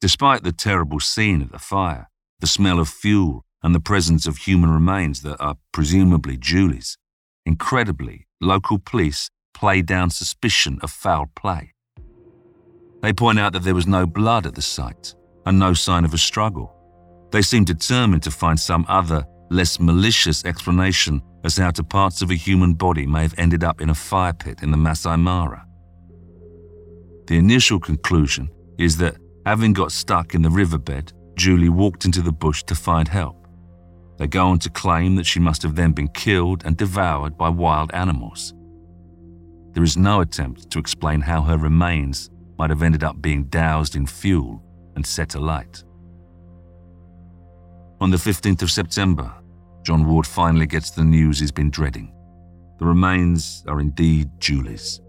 Despite 0.01 0.43
the 0.43 0.53
terrible 0.53 0.99
scene 0.99 1.43
of 1.43 1.53
the 1.53 1.59
fire, 1.59 2.09
the 2.41 2.47
smell 2.47 2.81
of 2.81 2.89
fuel, 2.89 3.45
and 3.63 3.75
the 3.75 3.81
presence 3.81 4.27
of 4.27 4.39
human 4.39 4.71
remains 4.71 5.21
that 5.21 5.39
are 5.39 5.57
presumably 5.73 6.39
Julie's, 6.39 6.97
incredibly, 7.45 8.27
local 8.41 8.79
police 8.79 9.29
play 9.53 9.83
down 9.83 10.09
suspicion 10.09 10.79
of 10.83 10.91
foul 10.91 11.31
play. 11.37 11.75
They 13.03 13.13
point 13.13 13.39
out 13.39 13.53
that 13.55 13.63
there 13.63 13.75
was 13.75 13.87
no 13.87 14.07
blood 14.07 14.47
at 14.47 14.55
the 14.55 14.63
site 14.63 15.15
and 15.47 15.59
no 15.59 15.73
sign 15.73 16.05
of 16.05 16.15
a 16.15 16.19
struggle. 16.19 16.75
They 17.31 17.43
seem 17.43 17.65
determined 17.65 18.23
to 18.25 18.31
find 18.31 18.59
some 18.59 18.85
other, 18.89 19.25
less 19.51 19.81
malicious 19.81 20.45
explanation 20.45 21.23
as 21.45 21.55
to 21.55 21.63
how 21.63 21.71
to 21.71 21.85
parts 21.85 22.23
of 22.23 22.31
a 22.31 22.35
human 22.35 22.75
body 22.75 23.07
may 23.07 23.23
have 23.23 23.39
ended 23.39 23.65
up 23.65 23.81
in 23.81 23.91
a 23.91 23.95
fire 23.95 24.33
pit 24.33 24.63
in 24.63 24.71
the 24.71 24.77
Masai 24.77 25.17
Mara. 25.17 25.65
The 27.27 27.39
initial 27.39 27.79
conclusion 27.79 28.51
is 28.79 28.97
that, 28.99 29.17
having 29.47 29.73
got 29.73 29.93
stuck 29.93 30.35
in 30.35 30.43
the 30.43 30.51
riverbed, 30.51 31.13
Julie 31.37 31.69
walked 31.69 32.05
into 32.05 32.21
the 32.23 32.33
bush 32.33 32.63
to 32.65 32.75
find 32.75 33.09
help. 33.09 33.47
They 34.19 34.27
go 34.27 34.49
on 34.49 34.59
to 34.59 34.71
claim 34.71 35.17
that 35.17 35.27
she 35.27 35.41
must 35.41 35.63
have 35.63 35.77
then 35.77 35.93
been 35.93 36.09
killed 36.09 36.63
and 36.67 36.77
devoured 36.77 37.39
by 37.39 37.49
wild 37.49 37.91
animals. 37.95 38.53
There 39.73 39.85
is 39.85 39.97
no 39.97 40.21
attempt 40.21 40.71
to 40.71 40.79
explain 40.79 41.23
how 41.23 41.43
her 41.43 41.57
remains 41.57 42.29
might 42.61 42.69
have 42.69 42.83
ended 42.83 43.03
up 43.03 43.23
being 43.23 43.45
doused 43.45 43.97
in 43.97 44.05
fuel 44.07 44.63
and 44.95 45.07
set 45.07 45.35
alight. 45.35 45.83
On 48.03 48.11
the 48.11 48.19
15th 48.19 48.61
of 48.61 48.71
September, 48.71 49.33
John 49.83 50.07
Ward 50.07 50.27
finally 50.27 50.67
gets 50.67 50.91
the 50.91 51.03
news 51.03 51.39
he's 51.39 51.51
been 51.51 51.71
dreading. 51.71 52.13
The 52.79 52.85
remains 52.85 53.65
are 53.67 53.81
indeed 53.81 54.29
Julie's. 54.41 55.01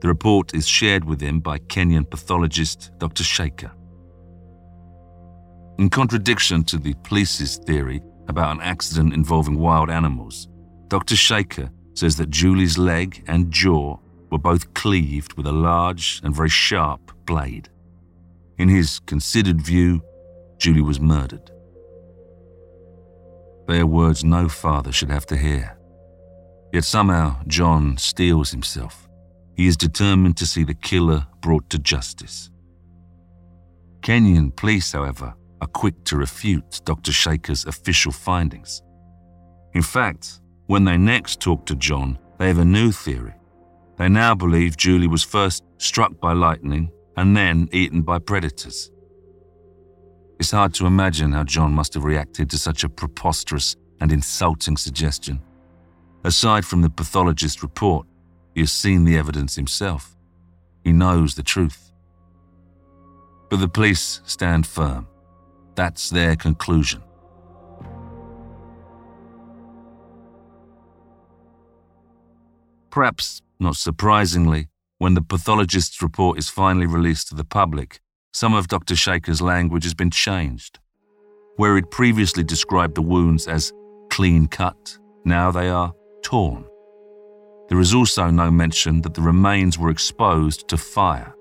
The 0.00 0.08
report 0.08 0.54
is 0.54 0.66
shared 0.66 1.04
with 1.04 1.20
him 1.20 1.40
by 1.40 1.58
Kenyan 1.58 2.08
pathologist 2.08 2.90
Dr. 2.96 3.22
Shaker. 3.22 3.72
In 5.78 5.90
contradiction 5.90 6.64
to 6.64 6.78
the 6.78 6.94
police's 7.02 7.58
theory 7.58 8.00
about 8.28 8.50
an 8.56 8.62
accident 8.62 9.12
involving 9.12 9.58
wild 9.58 9.90
animals, 9.90 10.48
Dr. 10.88 11.16
Shaker 11.16 11.68
says 11.92 12.16
that 12.16 12.30
Julie's 12.30 12.78
leg 12.78 13.24
and 13.26 13.50
jaw 13.50 13.98
were 14.32 14.38
both 14.38 14.72
cleaved 14.72 15.34
with 15.34 15.46
a 15.46 15.52
large 15.52 16.22
and 16.24 16.34
very 16.34 16.48
sharp 16.48 17.12
blade. 17.26 17.68
In 18.56 18.70
his 18.70 18.98
considered 19.00 19.60
view, 19.60 20.00
Julie 20.56 20.80
was 20.80 20.98
murdered. 20.98 21.50
They 23.68 23.78
are 23.80 23.86
words 23.86 24.24
no 24.24 24.48
father 24.48 24.90
should 24.90 25.10
have 25.10 25.26
to 25.26 25.36
hear. 25.36 25.76
Yet 26.72 26.84
somehow 26.84 27.42
John 27.46 27.98
steels 27.98 28.50
himself. 28.50 29.06
He 29.54 29.66
is 29.66 29.76
determined 29.76 30.38
to 30.38 30.46
see 30.46 30.64
the 30.64 30.74
killer 30.74 31.26
brought 31.42 31.68
to 31.68 31.78
justice. 31.78 32.48
Kenyan 34.00 34.56
police, 34.56 34.92
however, 34.92 35.34
are 35.60 35.68
quick 35.68 36.02
to 36.04 36.16
refute 36.16 36.80
Dr. 36.86 37.12
Shaker's 37.12 37.66
official 37.66 38.12
findings. 38.12 38.82
In 39.74 39.82
fact, 39.82 40.40
when 40.68 40.84
they 40.84 40.96
next 40.96 41.40
talk 41.40 41.66
to 41.66 41.76
John, 41.76 42.18
they 42.38 42.48
have 42.48 42.58
a 42.58 42.64
new 42.64 42.92
theory. 42.92 43.34
They 43.98 44.08
now 44.08 44.34
believe 44.34 44.76
Julie 44.76 45.06
was 45.06 45.22
first 45.22 45.64
struck 45.78 46.18
by 46.20 46.32
lightning 46.32 46.90
and 47.16 47.36
then 47.36 47.68
eaten 47.72 48.02
by 48.02 48.18
predators. 48.18 48.90
It's 50.38 50.50
hard 50.50 50.74
to 50.74 50.86
imagine 50.86 51.32
how 51.32 51.44
John 51.44 51.72
must 51.72 51.94
have 51.94 52.04
reacted 52.04 52.50
to 52.50 52.58
such 52.58 52.84
a 52.84 52.88
preposterous 52.88 53.76
and 54.00 54.10
insulting 54.10 54.76
suggestion. 54.76 55.40
Aside 56.24 56.64
from 56.64 56.82
the 56.82 56.90
pathologist's 56.90 57.62
report, 57.62 58.06
he 58.54 58.60
has 58.60 58.72
seen 58.72 59.04
the 59.04 59.16
evidence 59.16 59.54
himself. 59.54 60.16
He 60.82 60.92
knows 60.92 61.34
the 61.34 61.42
truth. 61.42 61.92
But 63.50 63.60
the 63.60 63.68
police 63.68 64.20
stand 64.24 64.66
firm. 64.66 65.06
That's 65.74 66.10
their 66.10 66.36
conclusion. 66.36 67.02
Perhaps 72.90 73.42
not 73.62 73.76
surprisingly, 73.76 74.68
when 74.98 75.14
the 75.14 75.22
pathologist's 75.22 76.02
report 76.02 76.38
is 76.38 76.48
finally 76.48 76.86
released 76.86 77.28
to 77.28 77.34
the 77.34 77.44
public, 77.44 78.00
some 78.32 78.54
of 78.54 78.68
Dr. 78.68 78.96
Shaker's 78.96 79.42
language 79.42 79.84
has 79.84 79.94
been 79.94 80.10
changed. 80.10 80.78
Where 81.56 81.76
he'd 81.76 81.90
previously 81.90 82.44
described 82.44 82.94
the 82.94 83.02
wounds 83.02 83.46
as 83.46 83.72
clean 84.10 84.46
cut, 84.46 84.98
now 85.24 85.50
they 85.50 85.68
are 85.68 85.92
torn. 86.22 86.64
There 87.68 87.80
is 87.80 87.94
also 87.94 88.30
no 88.30 88.50
mention 88.50 89.02
that 89.02 89.14
the 89.14 89.22
remains 89.22 89.78
were 89.78 89.90
exposed 89.90 90.68
to 90.68 90.76
fire. 90.76 91.34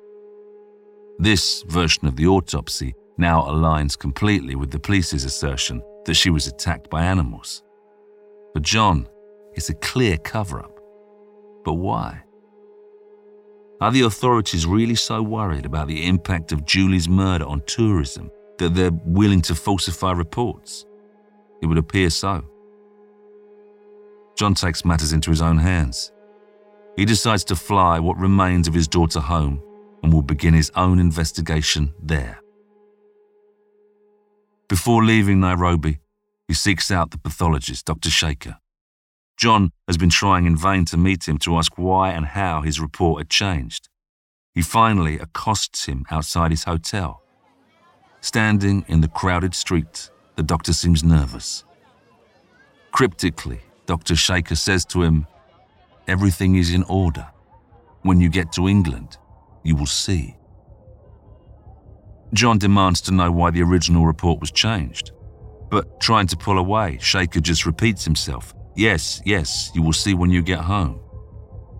This 1.20 1.63
version 1.68 2.08
of 2.08 2.16
the 2.16 2.28
autopsy 2.28 2.94
now 3.18 3.44
aligns 3.44 3.98
completely 3.98 4.56
with 4.56 4.72
the 4.72 4.80
police's 4.80 5.25
assertion 5.25 5.82
that 6.06 6.16
she 6.16 6.30
was 6.30 6.48
attacked 6.48 6.90
by 6.90 7.04
animals. 7.04 7.63
For 8.54 8.60
John, 8.60 9.08
it's 9.54 9.70
a 9.70 9.75
clear 9.75 10.18
cover 10.18 10.60
up. 10.60 10.71
But 11.63 11.74
why? 11.74 12.24
Are 13.80 13.91
the 13.91 14.01
authorities 14.01 14.65
really 14.65 14.96
so 14.96 15.22
worried 15.22 15.65
about 15.65 15.88
the 15.88 16.06
impact 16.06 16.51
of 16.51 16.65
Julie's 16.65 17.10
murder 17.10 17.46
on 17.46 17.62
tourism 17.65 18.30
that 18.60 18.75
they're 18.75 18.91
willing 19.06 19.41
to 19.44 19.56
falsify 19.56 20.12
reports? 20.12 20.86
It 21.62 21.65
would 21.65 21.80
appear 21.80 22.10
so. 22.10 22.44
John 24.36 24.53
takes 24.53 24.86
matters 24.86 25.13
into 25.13 25.30
his 25.30 25.41
own 25.41 25.58
hands. 25.58 26.12
He 26.96 27.06
decides 27.06 27.44
to 27.46 27.56
fly 27.56 28.00
what 28.00 28.18
remains 28.18 28.68
of 28.68 28.74
his 28.74 28.88
daughter 28.88 29.20
home 29.20 29.62
and 30.03 30.12
will 30.12 30.22
begin 30.22 30.53
his 30.53 30.72
own 30.75 31.00
investigation 31.00 31.94
there. 32.01 32.39
Before 34.68 35.03
leaving 35.03 35.39
Nairobi, 35.39 36.00
he 36.48 36.53
seeks 36.53 36.91
out 36.91 37.12
the 37.12 37.18
pathologist, 37.18 37.86
Dr. 37.86 38.10
Shaker. 38.10 38.58
John 39.42 39.72
has 39.88 39.98
been 39.98 40.12
trying 40.12 40.46
in 40.46 40.56
vain 40.56 40.86
to 40.86 40.98
meet 40.98 41.28
him 41.28 41.40
to 41.40 41.58
ask 41.58 41.76
why 41.76 42.12
and 42.12 42.28
how 42.28 42.62
his 42.62 42.80
report 42.80 43.22
had 43.22 43.30
changed. 43.32 43.90
He 44.54 44.62
finally 44.62 45.18
accosts 45.18 45.86
him 45.86 46.06
outside 46.12 46.52
his 46.52 46.66
hotel. 46.66 47.24
Standing 48.20 48.86
in 48.88 49.02
the 49.02 49.08
crowded 49.08 49.56
street, 49.56 50.12
the 50.36 50.44
doctor 50.44 50.74
seems 50.74 51.04
nervous. 51.04 51.64
Cryptically, 52.92 53.62
Dr. 53.88 54.16
Shaker 54.16 54.56
says 54.56 54.86
to 54.86 55.02
him, 55.02 55.26
Everything 56.08 56.54
is 56.54 56.72
in 56.72 56.84
order. 56.84 57.28
When 58.04 58.22
you 58.22 58.30
get 58.30 58.52
to 58.52 58.68
England, 58.68 59.18
you 59.64 59.76
will 59.76 59.88
see. 59.88 60.36
John 62.36 62.60
demands 62.60 63.02
to 63.02 63.12
know 63.12 63.32
why 63.32 63.50
the 63.50 63.64
original 63.64 64.06
report 64.06 64.40
was 64.40 64.52
changed. 64.52 65.14
But 65.72 66.00
trying 66.00 66.28
to 66.28 66.38
pull 66.38 66.60
away, 66.60 67.00
Shaker 67.02 67.40
just 67.40 67.66
repeats 67.66 68.06
himself 68.06 68.54
Yes, 68.75 69.22
yes, 69.25 69.70
you 69.75 69.82
will 69.82 69.94
see 69.94 70.13
when 70.13 70.30
you 70.30 70.42
get 70.42 70.60
home. 70.60 71.00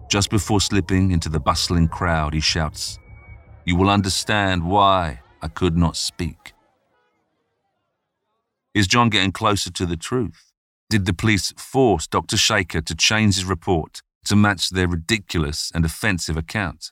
Just 0.10 0.30
before 0.30 0.60
slipping 0.60 1.12
into 1.12 1.30
the 1.30 1.40
bustling 1.40 1.88
crowd, 1.88 2.34
he 2.34 2.42
shouts, 2.42 3.00
You 3.66 3.78
will 3.78 3.90
understand 3.90 4.66
why 4.66 5.22
I 5.42 5.48
could 5.48 5.78
not 5.78 5.96
speak. 5.96 6.54
Is 8.74 8.88
John 8.88 9.10
getting 9.10 9.32
closer 9.32 9.72
to 9.72 9.86
the 9.86 9.98
truth? 9.98 10.52
Did 10.90 11.06
the 11.06 11.14
police 11.14 11.54
force 11.58 12.08
Dr. 12.08 12.36
Shaker 12.36 12.82
to 12.82 12.96
change 12.96 13.36
his 13.36 13.46
report 13.46 14.02
to 14.26 14.36
match 14.36 14.70
their 14.70 14.88
ridiculous 14.88 15.72
and 15.74 15.86
offensive 15.86 16.36
account? 16.36 16.92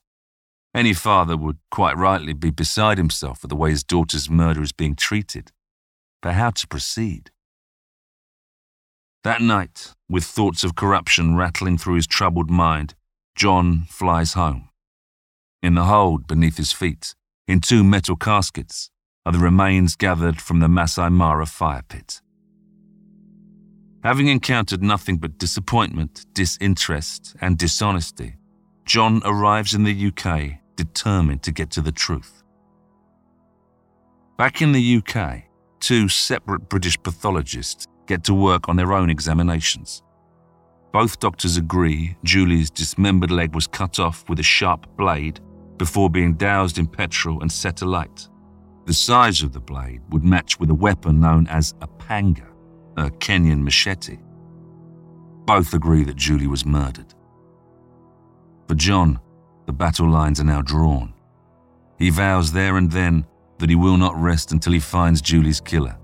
Any 0.74 0.94
father 0.94 1.36
would 1.36 1.58
quite 1.72 1.98
rightly 1.98 2.34
be 2.34 2.52
beside 2.52 2.98
himself 2.98 3.44
at 3.44 3.50
the 3.50 3.56
way 3.56 3.72
his 3.72 3.84
daughter's 3.84 4.30
murder 4.30 4.62
is 4.62 4.72
being 4.72 4.96
treated. 4.96 5.52
But 6.22 6.36
how 6.36 6.52
to 6.52 6.68
proceed? 6.68 7.32
That 9.26 9.42
night, 9.42 9.94
with 10.10 10.24
thoughts 10.24 10.64
of 10.64 10.76
corruption 10.76 11.36
rattling 11.36 11.78
through 11.78 11.96
his 11.96 12.08
troubled 12.08 12.50
mind, 12.50 12.96
John 13.36 13.86
flies 13.90 14.34
home. 14.34 14.70
In 15.62 15.76
the 15.76 15.84
hold 15.84 16.26
beneath 16.26 16.56
his 16.56 16.72
feet, 16.72 17.16
in 17.46 17.60
two 17.60 17.84
metal 17.84 18.16
caskets, 18.16 18.90
are 19.26 19.34
the 19.34 19.40
remains 19.40 19.98
gathered 19.98 20.40
from 20.40 20.62
the 20.62 20.70
Masai 20.70 21.10
Mara 21.10 21.46
fire 21.46 21.84
pit. 21.90 22.22
Having 24.06 24.30
encountered 24.30 24.82
nothing 24.82 25.18
but 25.18 25.38
disappointment, 25.38 26.26
disinterest, 26.34 27.36
and 27.42 27.58
dishonesty, 27.58 28.38
John 28.86 29.22
arrives 29.26 29.74
in 29.74 29.84
the 29.84 30.08
UK 30.08 30.60
determined 30.78 31.44
to 31.44 31.52
get 31.52 31.72
to 31.72 31.82
the 31.82 31.92
truth. 31.92 32.42
Back 34.38 34.62
in 34.62 34.72
the 34.72 34.98
UK, 34.98 35.44
two 35.82 36.08
separate 36.08 36.70
British 36.70 36.98
pathologists 37.04 37.86
get 38.10 38.24
to 38.24 38.34
work 38.34 38.68
on 38.68 38.76
their 38.76 38.92
own 38.92 39.10
examinations. 39.10 40.02
Both 40.92 41.20
doctors 41.20 41.58
agree 41.58 42.18
Julie's 42.24 42.72
dismembered 42.72 43.30
leg 43.30 43.54
was 43.54 43.68
cut 43.68 44.00
off 44.00 44.28
with 44.28 44.40
a 44.40 44.44
sharp 44.58 44.88
blade 44.98 45.40
before 45.78 46.10
being 46.10 46.34
doused 46.34 46.80
in 46.80 46.88
petrol 46.88 47.42
and 47.42 47.52
set 47.52 47.84
alight. 47.84 48.28
The 48.88 48.96
size 48.96 49.44
of 49.44 49.54
the 49.54 49.60
blade 49.60 50.02
would 50.10 50.24
match 50.24 50.60
with 50.60 50.72
a 50.72 50.82
weapon 50.88 51.20
known 51.20 51.46
as 51.48 51.76
a 51.82 51.88
panga, 51.88 52.48
a 52.98 53.12
Kenyan 53.12 53.62
machete. 53.64 54.18
Both 55.46 55.76
agree 55.76 56.04
that 56.06 56.16
Julie 56.16 56.48
was 56.48 56.66
murdered. 56.66 57.14
For 58.68 58.74
John, 58.74 59.20
the 59.68 59.74
battle 59.74 60.10
lines 60.10 60.40
are 60.40 60.52
now 60.56 60.64
drawn. 60.64 61.14
He 62.00 62.10
vows 62.10 62.52
there 62.52 62.78
and 62.78 62.92
then 62.92 63.28
that 63.60 63.70
he 63.70 63.76
will 63.76 63.98
not 63.98 64.16
rest 64.16 64.52
until 64.52 64.74
he 64.74 64.80
finds 64.80 65.22
Julie's 65.22 65.62
killer, 65.62 65.99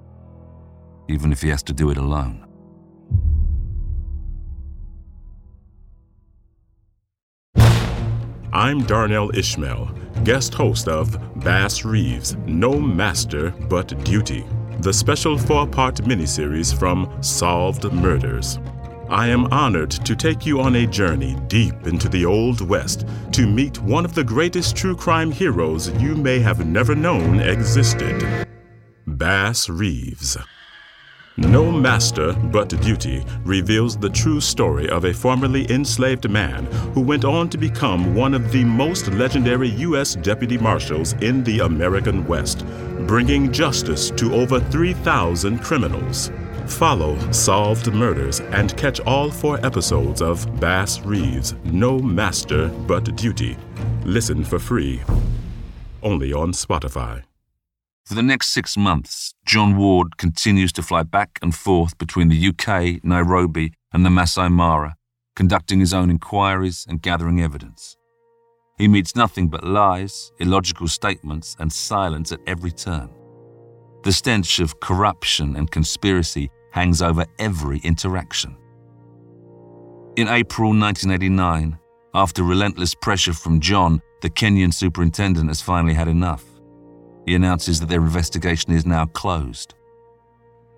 even 1.07 1.31
if 1.31 1.41
he 1.41 1.49
has 1.49 1.63
to 1.63 1.73
do 1.73 1.89
it 1.89 1.97
alone. 1.97 2.45
I'm 8.55 8.83
Darnell 8.83 9.35
Ishmael, 9.35 9.91
guest 10.23 10.53
host 10.53 10.87
of 10.87 11.17
Bass 11.43 11.83
Reeves 11.83 12.37
No 12.45 12.79
Master 12.79 13.49
But 13.51 14.01
Duty, 14.05 14.45
the 14.79 14.93
special 14.93 15.37
four 15.37 15.67
part 15.67 15.95
miniseries 15.97 16.73
from 16.73 17.21
Solved 17.21 17.83
Murders. 17.91 18.57
I 19.09 19.27
am 19.27 19.45
honored 19.47 19.91
to 19.91 20.15
take 20.15 20.45
you 20.45 20.61
on 20.61 20.77
a 20.77 20.87
journey 20.87 21.35
deep 21.47 21.85
into 21.85 22.07
the 22.07 22.25
Old 22.25 22.61
West 22.61 23.05
to 23.33 23.45
meet 23.45 23.79
one 23.81 24.05
of 24.05 24.15
the 24.15 24.23
greatest 24.23 24.75
true 24.75 24.95
crime 24.95 25.31
heroes 25.31 25.89
you 26.01 26.15
may 26.15 26.39
have 26.39 26.65
never 26.65 26.95
known 26.95 27.41
existed 27.41 28.47
Bass 29.05 29.69
Reeves. 29.69 30.37
No 31.37 31.69
Master 31.69 32.31
But 32.31 32.69
Duty 32.81 33.25
reveals 33.43 33.97
the 33.97 34.09
true 34.09 34.39
story 34.39 34.89
of 34.89 35.03
a 35.03 35.13
formerly 35.13 35.69
enslaved 35.69 36.29
man 36.29 36.65
who 36.93 37.01
went 37.01 37.25
on 37.25 37.49
to 37.49 37.57
become 37.57 38.15
one 38.15 38.33
of 38.33 38.53
the 38.53 38.63
most 38.63 39.09
legendary 39.09 39.67
U.S. 39.67 40.15
deputy 40.15 40.57
marshals 40.57 41.11
in 41.21 41.43
the 41.43 41.59
American 41.59 42.25
West, 42.25 42.65
bringing 43.05 43.51
justice 43.51 44.11
to 44.11 44.33
over 44.33 44.61
3,000 44.61 45.59
criminals. 45.59 46.31
Follow 46.67 47.19
Solved 47.31 47.93
Murders 47.93 48.39
and 48.39 48.75
catch 48.77 49.01
all 49.01 49.29
four 49.29 49.63
episodes 49.65 50.21
of 50.21 50.47
Bass 50.61 51.01
Reeves 51.01 51.53
No 51.65 51.99
Master 51.99 52.69
But 52.87 53.13
Duty. 53.17 53.57
Listen 54.05 54.45
for 54.45 54.57
free. 54.57 55.03
Only 56.01 56.31
on 56.31 56.53
Spotify. 56.53 57.23
For 58.05 58.13
the 58.13 58.21
next 58.21 58.49
six 58.49 58.77
months, 58.77 59.33
John 59.47 59.77
Ward 59.77 60.17
continues 60.17 60.71
to 60.73 60.83
fly 60.83 61.01
back 61.01 61.39
and 61.41 61.55
forth 61.55 61.97
between 61.97 62.29
the 62.29 62.49
UK, 62.49 63.03
Nairobi, 63.03 63.73
and 63.91 64.05
the 64.05 64.11
Masai 64.11 64.47
Mara, 64.47 64.95
conducting 65.35 65.79
his 65.79 65.91
own 65.91 66.11
inquiries 66.11 66.85
and 66.87 67.01
gathering 67.01 67.41
evidence. 67.41 67.97
He 68.77 68.87
meets 68.87 69.15
nothing 69.15 69.47
but 69.47 69.63
lies, 69.63 70.31
illogical 70.39 70.87
statements, 70.87 71.55
and 71.59 71.73
silence 71.73 72.31
at 72.31 72.41
every 72.45 72.71
turn. 72.71 73.09
The 74.03 74.11
stench 74.11 74.59
of 74.59 74.79
corruption 74.79 75.55
and 75.55 75.71
conspiracy 75.71 76.51
hangs 76.73 77.01
over 77.01 77.25
every 77.39 77.79
interaction. 77.79 78.55
In 80.15 80.27
April 80.27 80.69
1989, 80.69 81.79
after 82.13 82.43
relentless 82.43 82.93
pressure 82.93 83.33
from 83.33 83.59
John, 83.59 83.99
the 84.21 84.29
Kenyan 84.29 84.73
superintendent 84.73 85.47
has 85.47 85.61
finally 85.61 85.95
had 85.95 86.07
enough. 86.07 86.43
He 87.25 87.35
announces 87.35 87.79
that 87.79 87.89
their 87.89 88.01
investigation 88.01 88.73
is 88.73 88.85
now 88.85 89.05
closed. 89.05 89.73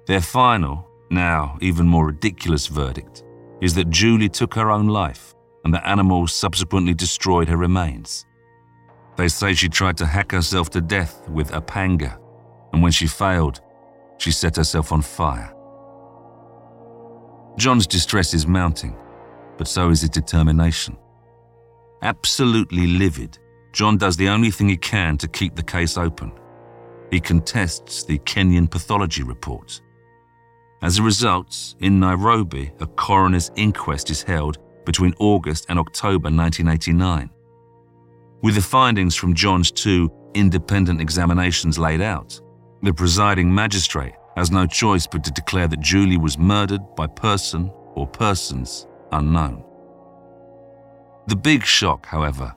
Their 0.06 0.22
final, 0.22 0.88
now 1.10 1.58
even 1.62 1.88
more 1.88 2.08
ridiculous 2.08 2.68
verdict 2.68 3.24
is 3.62 3.74
that 3.76 3.90
Julie 3.90 4.30
took 4.30 4.54
her 4.54 4.72
own 4.72 4.88
life 4.88 5.34
and 5.64 5.74
that 5.74 5.88
animals 5.88 6.34
subsequently 6.34 6.94
destroyed 6.94 7.50
her 7.50 7.58
remains. 7.58 8.26
They 9.18 9.28
say 9.28 9.54
she 9.54 9.68
tried 9.68 9.98
to 9.98 10.06
hack 10.06 10.32
herself 10.32 10.70
to 10.72 10.82
death 10.82 11.28
with 11.28 11.54
a 11.54 11.60
panga, 11.60 12.20
and 12.72 12.84
when 12.84 12.92
she 12.92 13.08
failed, 13.08 13.62
she 14.18 14.32
set 14.32 14.56
herself 14.56 14.92
on 14.92 15.02
fire. 15.02 15.54
John's 17.58 17.88
distress 17.88 18.34
is 18.34 18.46
mounting, 18.46 18.96
but 19.58 19.68
so 19.68 19.90
is 19.90 20.02
his 20.02 20.12
determination. 20.12 20.96
Absolutely 22.04 22.86
livid, 22.86 23.40
John 23.72 23.98
does 23.98 24.18
the 24.18 24.30
only 24.30 24.52
thing 24.52 24.70
he 24.70 24.78
can 24.78 25.18
to 25.18 25.28
keep 25.28 25.56
the 25.56 25.64
case 25.64 25.98
open. 25.98 26.32
He 27.12 27.20
contests 27.20 28.04
the 28.04 28.20
Kenyan 28.20 28.70
pathology 28.70 29.24
report. 29.24 29.82
As 30.82 31.00
a 31.00 31.04
result, 31.04 31.76
in 31.80 32.00
Nairobi, 32.00 32.72
a 32.80 32.88
coroner's 32.88 33.52
inquest 33.56 34.10
is 34.10 34.22
held 34.22 34.58
between 34.86 35.14
August 35.20 35.66
and 35.70 35.80
October 35.80 36.30
1989. 36.30 37.30
With 38.44 38.56
the 38.56 38.62
findings 38.62 39.16
from 39.16 39.34
John's 39.34 39.72
two 39.72 40.12
independent 40.36 41.02
examinations 41.02 41.80
laid 41.80 42.02
out, 42.02 42.40
the 42.84 42.94
presiding 42.94 43.54
magistrate 43.54 44.14
has 44.36 44.52
no 44.52 44.68
choice 44.68 45.08
but 45.08 45.24
to 45.24 45.32
declare 45.32 45.68
that 45.68 45.80
Julie 45.80 46.18
was 46.18 46.38
murdered 46.38 46.82
by 46.96 47.08
person 47.08 47.72
or 47.96 48.06
persons 48.06 48.86
unknown. 49.12 49.64
The 51.28 51.36
big 51.36 51.66
shock, 51.66 52.06
however, 52.06 52.56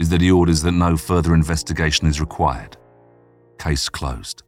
is 0.00 0.08
that 0.08 0.22
he 0.22 0.30
orders 0.30 0.62
that 0.62 0.72
no 0.72 0.96
further 0.96 1.34
investigation 1.34 2.08
is 2.08 2.20
required. 2.20 2.76
Case 3.58 3.90
closed. 3.90 4.42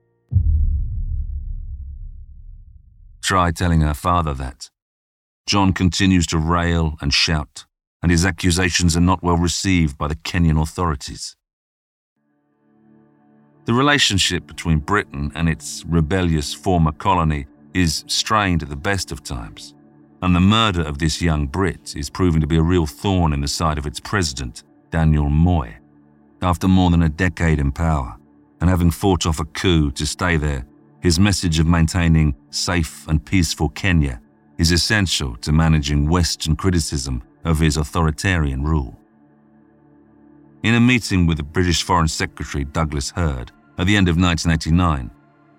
Try 3.22 3.52
telling 3.52 3.82
her 3.82 3.94
father 3.94 4.32
that. 4.34 4.70
John 5.46 5.74
continues 5.74 6.26
to 6.28 6.38
rail 6.38 6.96
and 7.02 7.12
shout, 7.12 7.66
and 8.02 8.10
his 8.10 8.24
accusations 8.24 8.96
are 8.96 9.00
not 9.00 9.22
well 9.22 9.36
received 9.36 9.98
by 9.98 10.08
the 10.08 10.16
Kenyan 10.16 10.60
authorities. 10.60 11.36
The 13.66 13.74
relationship 13.74 14.46
between 14.46 14.78
Britain 14.78 15.30
and 15.34 15.48
its 15.48 15.84
rebellious 15.86 16.54
former 16.54 16.92
colony 16.92 17.46
is 17.74 18.04
strained 18.08 18.62
at 18.62 18.70
the 18.70 18.76
best 18.76 19.12
of 19.12 19.22
times, 19.22 19.74
and 20.22 20.34
the 20.34 20.40
murder 20.40 20.82
of 20.82 20.98
this 20.98 21.20
young 21.20 21.46
Brit 21.46 21.94
is 21.94 22.08
proving 22.08 22.40
to 22.40 22.46
be 22.46 22.56
a 22.56 22.62
real 22.62 22.86
thorn 22.86 23.32
in 23.32 23.40
the 23.40 23.48
side 23.48 23.78
of 23.78 23.86
its 23.86 24.00
president, 24.00 24.64
Daniel 24.92 25.30
Moi. 25.30 25.70
After 26.42 26.68
more 26.68 26.90
than 26.90 27.02
a 27.02 27.08
decade 27.08 27.58
in 27.58 27.72
power, 27.72 28.16
and 28.60 28.70
having 28.70 28.90
fought 28.90 29.26
off 29.26 29.40
a 29.40 29.44
coup 29.44 29.90
to 29.92 30.06
stay 30.06 30.36
there, 30.36 30.64
his 31.00 31.18
message 31.18 31.58
of 31.58 31.66
maintaining 31.66 32.36
safe 32.50 33.08
and 33.08 33.24
peaceful 33.24 33.70
Kenya 33.70 34.20
is 34.58 34.70
essential 34.70 35.34
to 35.38 35.50
managing 35.50 36.08
Western 36.08 36.54
criticism 36.54 37.22
of 37.44 37.58
his 37.58 37.76
authoritarian 37.76 38.62
rule. 38.62 38.96
In 40.62 40.74
a 40.74 40.80
meeting 40.80 41.26
with 41.26 41.38
the 41.38 41.42
British 41.42 41.82
Foreign 41.82 42.06
Secretary 42.06 42.62
Douglas 42.62 43.10
Hurd 43.10 43.50
at 43.78 43.86
the 43.86 43.96
end 43.96 44.08
of 44.08 44.16
1989, 44.16 45.10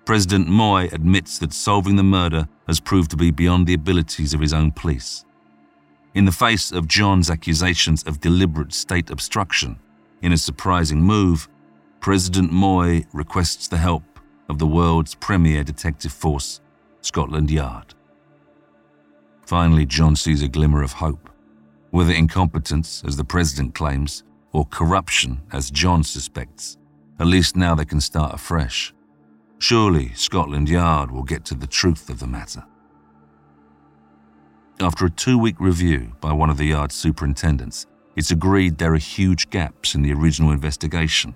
President 0.06 0.48
Moi 0.48 0.88
admits 0.92 1.38
that 1.38 1.52
solving 1.52 1.96
the 1.96 2.02
murder 2.02 2.46
has 2.68 2.80
proved 2.80 3.10
to 3.10 3.16
be 3.16 3.30
beyond 3.30 3.66
the 3.66 3.74
abilities 3.74 4.32
of 4.32 4.40
his 4.40 4.54
own 4.54 4.70
police. 4.70 5.24
In 6.14 6.26
the 6.26 6.32
face 6.32 6.70
of 6.70 6.86
John's 6.86 7.28
accusations 7.28 8.04
of 8.04 8.20
deliberate 8.20 8.72
state 8.72 9.10
obstruction, 9.10 9.80
in 10.22 10.32
a 10.32 10.38
surprising 10.38 11.02
move, 11.02 11.48
President 11.98 12.52
Moi 12.52 13.00
requests 13.12 13.66
the 13.66 13.78
help 13.78 14.04
of 14.48 14.60
the 14.60 14.66
world's 14.66 15.16
premier 15.16 15.64
detective 15.64 16.12
force, 16.12 16.60
Scotland 17.00 17.50
Yard. 17.50 17.94
Finally, 19.44 19.86
John 19.86 20.14
sees 20.14 20.40
a 20.40 20.48
glimmer 20.48 20.84
of 20.84 20.92
hope. 20.92 21.28
Whether 21.90 22.12
incompetence, 22.12 23.02
as 23.04 23.16
the 23.16 23.24
president 23.24 23.74
claims, 23.74 24.22
or 24.52 24.66
corruption, 24.66 25.42
as 25.52 25.70
John 25.70 26.04
suspects, 26.04 26.78
at 27.18 27.26
least 27.26 27.56
now 27.56 27.74
they 27.74 27.84
can 27.84 28.00
start 28.00 28.32
afresh. 28.34 28.94
Surely 29.58 30.12
Scotland 30.14 30.68
Yard 30.68 31.10
will 31.10 31.24
get 31.24 31.44
to 31.46 31.54
the 31.54 31.66
truth 31.66 32.08
of 32.08 32.20
the 32.20 32.26
matter. 32.28 32.64
After 34.80 35.06
a 35.06 35.10
two 35.10 35.38
week 35.38 35.60
review 35.60 36.12
by 36.20 36.32
one 36.32 36.50
of 36.50 36.56
the 36.56 36.66
yard's 36.66 36.96
superintendents, 36.96 37.86
it's 38.16 38.32
agreed 38.32 38.76
there 38.76 38.92
are 38.94 38.98
huge 38.98 39.48
gaps 39.50 39.94
in 39.94 40.02
the 40.02 40.12
original 40.12 40.50
investigation, 40.50 41.34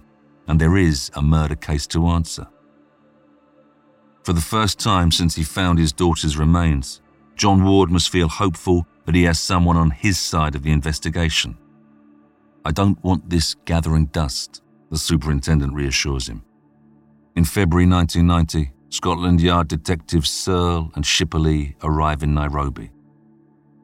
and 0.48 0.60
there 0.60 0.76
is 0.76 1.08
a 1.14 1.22
murder 1.22 1.54
case 1.54 1.86
to 1.88 2.08
answer. 2.08 2.48
For 4.24 4.32
the 4.32 4.40
first 4.40 4.80
time 4.80 5.12
since 5.12 5.36
he 5.36 5.44
found 5.44 5.78
his 5.78 5.92
daughter's 5.92 6.36
remains, 6.36 7.00
John 7.36 7.64
Ward 7.64 7.90
must 7.90 8.10
feel 8.10 8.28
hopeful 8.28 8.86
that 9.06 9.14
he 9.14 9.22
has 9.22 9.38
someone 9.38 9.76
on 9.76 9.92
his 9.92 10.18
side 10.18 10.56
of 10.56 10.64
the 10.64 10.72
investigation. 10.72 11.56
I 12.64 12.72
don't 12.72 13.02
want 13.04 13.30
this 13.30 13.54
gathering 13.64 14.06
dust, 14.06 14.62
the 14.90 14.98
superintendent 14.98 15.74
reassures 15.74 16.28
him. 16.28 16.42
In 17.36 17.44
February 17.44 17.88
1990, 17.88 18.72
Scotland 18.90 19.40
Yard 19.40 19.68
detectives 19.68 20.28
Searle 20.28 20.90
and 20.96 21.04
Shipperley 21.04 21.76
arrive 21.84 22.24
in 22.24 22.34
Nairobi. 22.34 22.90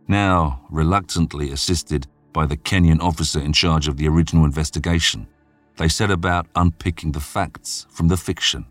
Now, 0.06 0.66
reluctantly 0.70 1.50
assisted 1.50 2.06
by 2.32 2.46
the 2.46 2.56
Kenyan 2.56 3.00
officer 3.00 3.40
in 3.40 3.52
charge 3.52 3.88
of 3.88 3.96
the 3.96 4.08
original 4.08 4.44
investigation, 4.44 5.26
they 5.76 5.88
set 5.88 6.10
about 6.10 6.46
unpicking 6.54 7.12
the 7.12 7.20
facts 7.20 7.86
from 7.90 8.08
the 8.08 8.16
fiction, 8.16 8.66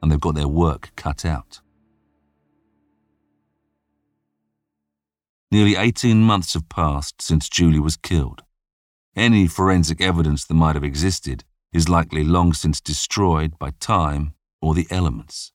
and 0.00 0.10
they've 0.10 0.20
got 0.20 0.34
their 0.34 0.48
work 0.48 0.90
cut 0.96 1.24
out. 1.24 1.60
Nearly 5.50 5.76
18 5.76 6.22
months 6.22 6.54
have 6.54 6.68
passed 6.68 7.22
since 7.22 7.48
Julie 7.48 7.78
was 7.78 7.96
killed. 7.96 8.42
Any 9.14 9.46
forensic 9.46 10.00
evidence 10.00 10.44
that 10.44 10.54
might 10.54 10.74
have 10.74 10.84
existed 10.84 11.44
is 11.72 11.88
likely 11.88 12.24
long 12.24 12.52
since 12.52 12.80
destroyed 12.80 13.58
by 13.58 13.70
time 13.78 14.34
or 14.60 14.74
the 14.74 14.86
elements. 14.90 15.52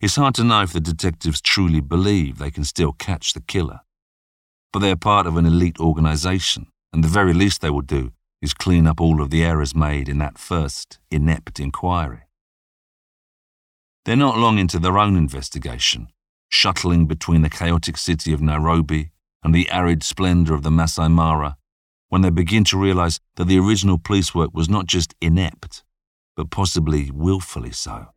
It's 0.00 0.16
hard 0.16 0.34
to 0.34 0.44
know 0.44 0.62
if 0.62 0.72
the 0.72 0.80
detectives 0.80 1.40
truly 1.40 1.80
believe 1.80 2.38
they 2.38 2.50
can 2.50 2.64
still 2.64 2.92
catch 2.92 3.32
the 3.32 3.40
killer. 3.40 3.80
But 4.72 4.80
they 4.80 4.90
are 4.90 4.96
part 4.96 5.26
of 5.26 5.36
an 5.36 5.46
elite 5.46 5.78
organization, 5.78 6.66
and 6.92 7.02
the 7.02 7.08
very 7.08 7.32
least 7.32 7.60
they 7.60 7.70
will 7.70 7.80
do 7.80 8.12
is 8.42 8.52
clean 8.52 8.86
up 8.86 9.00
all 9.00 9.22
of 9.22 9.30
the 9.30 9.44
errors 9.44 9.74
made 9.74 10.08
in 10.08 10.18
that 10.18 10.36
first 10.36 10.98
inept 11.10 11.58
inquiry. 11.58 12.22
They're 14.04 14.16
not 14.16 14.36
long 14.36 14.58
into 14.58 14.78
their 14.78 14.98
own 14.98 15.16
investigation, 15.16 16.08
shuttling 16.50 17.06
between 17.06 17.42
the 17.42 17.48
chaotic 17.48 17.96
city 17.96 18.32
of 18.32 18.42
Nairobi 18.42 19.12
and 19.42 19.54
the 19.54 19.70
arid 19.70 20.02
splendor 20.02 20.54
of 20.54 20.62
the 20.62 20.70
Masai 20.70 21.08
Mara, 21.08 21.56
when 22.08 22.20
they 22.22 22.30
begin 22.30 22.64
to 22.64 22.78
realize 22.78 23.18
that 23.36 23.46
the 23.46 23.58
original 23.58 23.98
police 23.98 24.34
work 24.34 24.50
was 24.52 24.68
not 24.68 24.86
just 24.86 25.14
inept, 25.20 25.82
but 26.36 26.50
possibly 26.50 27.10
willfully 27.10 27.72
so. 27.72 28.13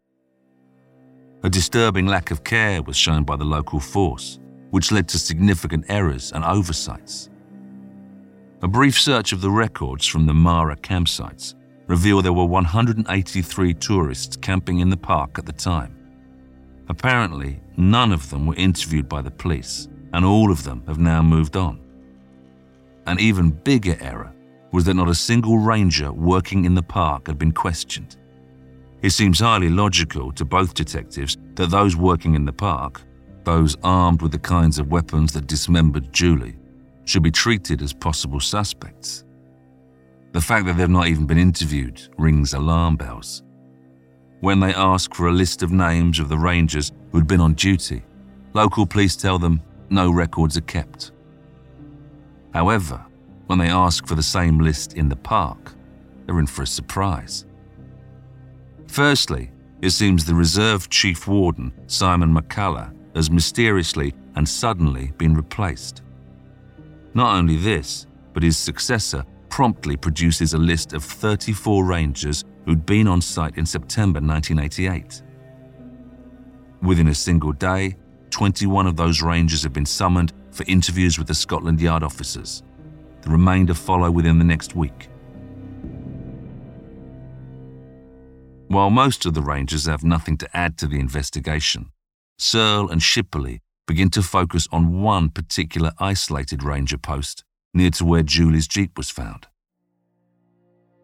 A 1.44 1.50
disturbing 1.50 2.08
lack 2.08 2.32
of 2.32 2.44
care 2.44 2.82
was 2.82 2.98
shown 2.98 3.24
by 3.24 3.36
the 3.36 3.46
local 3.46 3.80
force, 3.80 4.40
which 4.72 4.92
led 4.92 5.08
to 5.10 5.20
significant 5.20 5.86
errors 5.88 6.32
and 6.32 6.44
oversights. 6.44 7.30
A 8.64 8.68
brief 8.68 9.00
search 9.00 9.34
of 9.34 9.42
the 9.42 9.52
records 9.52 10.08
from 10.08 10.26
the 10.26 10.34
Mara 10.34 10.76
campsites 10.76 11.54
revealed 11.86 12.26
there 12.26 12.34
were 12.34 12.46
183 12.46 13.74
tourists 13.76 14.36
camping 14.36 14.80
in 14.80 14.90
the 14.90 14.98
park 14.98 15.38
at 15.38 15.46
the 15.46 15.54
time. 15.54 15.96
Apparently, 16.90 17.62
none 17.78 18.12
of 18.12 18.30
them 18.32 18.48
were 18.48 18.56
interviewed 18.56 19.08
by 19.08 19.22
the 19.22 19.32
police, 19.32 19.88
and 20.14 20.26
all 20.26 20.52
of 20.52 20.64
them 20.64 20.84
have 20.88 20.98
now 20.98 21.22
moved 21.22 21.56
on. 21.56 21.80
An 23.06 23.20
even 23.20 23.52
bigger 23.52 23.96
error 24.02 24.34
was 24.72 24.86
that 24.86 24.96
not 24.96 25.08
a 25.08 25.16
single 25.16 25.60
ranger 25.60 26.12
working 26.12 26.66
in 26.66 26.74
the 26.74 26.84
park 26.84 27.28
had 27.28 27.38
been 27.38 27.52
questioned. 27.52 28.18
It 29.02 29.12
seems 29.12 29.40
highly 29.40 29.70
logical 29.70 30.32
to 30.34 30.46
both 30.46 30.74
detectives 30.74 31.38
that 31.56 31.70
those 31.70 31.96
working 31.96 32.36
in 32.36 32.46
the 32.46 32.54
park, 32.54 33.02
those 33.44 33.78
armed 33.84 34.22
with 34.22 34.32
the 34.32 34.40
kinds 34.40 34.80
of 34.80 34.92
weapons 34.92 35.34
that 35.34 35.48
dismembered 35.48 36.12
Julie, 36.12 36.58
should 37.06 37.24
be 37.24 37.32
treated 37.32 37.82
as 37.82 37.94
possible 37.94 38.40
suspects. 38.40 39.24
The 40.34 40.42
fact 40.42 40.66
that 40.66 40.78
they've 40.78 40.90
not 40.90 41.08
even 41.08 41.26
been 41.26 41.38
interviewed 41.38 42.02
rings 42.18 42.54
alarm 42.54 42.98
bells. 42.98 43.44
When 44.42 44.60
they 44.60 44.74
ask 44.74 45.16
for 45.16 45.28
a 45.28 45.34
list 45.34 45.64
of 45.64 45.72
names 45.72 46.20
of 46.20 46.30
the 46.30 46.38
rangers 46.38 46.92
who'd 47.12 47.28
been 47.28 47.42
on 47.42 47.54
duty, 47.54 48.04
local 48.54 48.86
police 48.86 49.16
tell 49.16 49.40
them 49.40 49.62
no 49.90 50.12
records 50.12 50.58
are 50.58 50.62
kept. 50.62 51.12
However, 52.54 53.04
when 53.48 53.58
they 53.58 53.70
ask 53.70 54.06
for 54.06 54.16
the 54.16 54.22
same 54.22 54.60
list 54.60 54.94
in 54.94 55.10
the 55.10 55.16
park, 55.16 55.74
they're 56.26 56.40
in 56.40 56.46
for 56.46 56.64
a 56.64 56.68
surprise. 56.68 57.47
Firstly, 58.88 59.52
it 59.82 59.92
seems 59.92 60.26
the 60.26 60.34
reserve 60.34 60.90
chief 60.90 61.28
warden, 61.28 61.72
Simon 61.88 62.34
Makallah, 62.34 62.94
has 63.16 63.30
mysteriously 63.30 64.14
and 64.36 64.48
suddenly 64.48 65.12
been 65.18 65.36
replaced. 65.36 66.02
Not 67.14 67.36
only 67.36 67.58
this, 67.58 68.08
but 68.34 68.44
his 68.44 68.58
successor 68.58 69.24
promptly 69.50 69.96
produces 69.96 70.54
a 70.54 70.58
list 70.58 70.94
of 70.94 71.04
34 71.04 71.84
rangers 71.84 72.44
who'd 72.66 72.86
been 72.86 73.08
on 73.08 73.22
site 73.22 73.58
in 73.58 73.66
September 73.66 74.20
1988. 74.20 75.22
Within 76.82 77.08
a 77.08 77.16
single 77.16 77.54
day, 77.54 77.96
21 78.30 78.86
of 78.86 78.96
those 78.96 79.22
rangers 79.22 79.64
have 79.64 79.74
been 79.74 79.86
summoned 79.86 80.34
for 80.52 80.64
interviews 80.68 81.18
with 81.18 81.28
the 81.28 81.34
Scotland 81.34 81.82
Yard 81.82 82.04
officers. 82.04 82.62
The 83.22 83.30
remainder 83.30 83.74
follow 83.74 84.12
within 84.12 84.38
the 84.38 84.46
next 84.46 84.76
week. 84.76 85.10
While 88.68 88.90
most 88.90 89.26
of 89.26 89.34
the 89.34 89.42
rangers 89.42 89.86
have 89.86 90.04
nothing 90.04 90.38
to 90.38 90.58
add 90.58 90.78
to 90.80 90.88
the 90.88 91.00
investigation, 91.00 91.92
Searle 92.38 92.90
and 92.90 93.02
Shipperley 93.02 93.62
begin 93.88 94.10
to 94.10 94.22
focus 94.22 94.68
on 94.72 95.02
one 95.02 95.30
particular 95.30 95.94
isolated 96.00 96.64
ranger 96.64 96.98
post 96.98 97.46
near 97.74 97.90
to 97.92 98.04
where 98.04 98.24
Julie's 98.24 98.68
Jeep 98.68 98.98
was 98.98 99.10
found. 99.10 99.48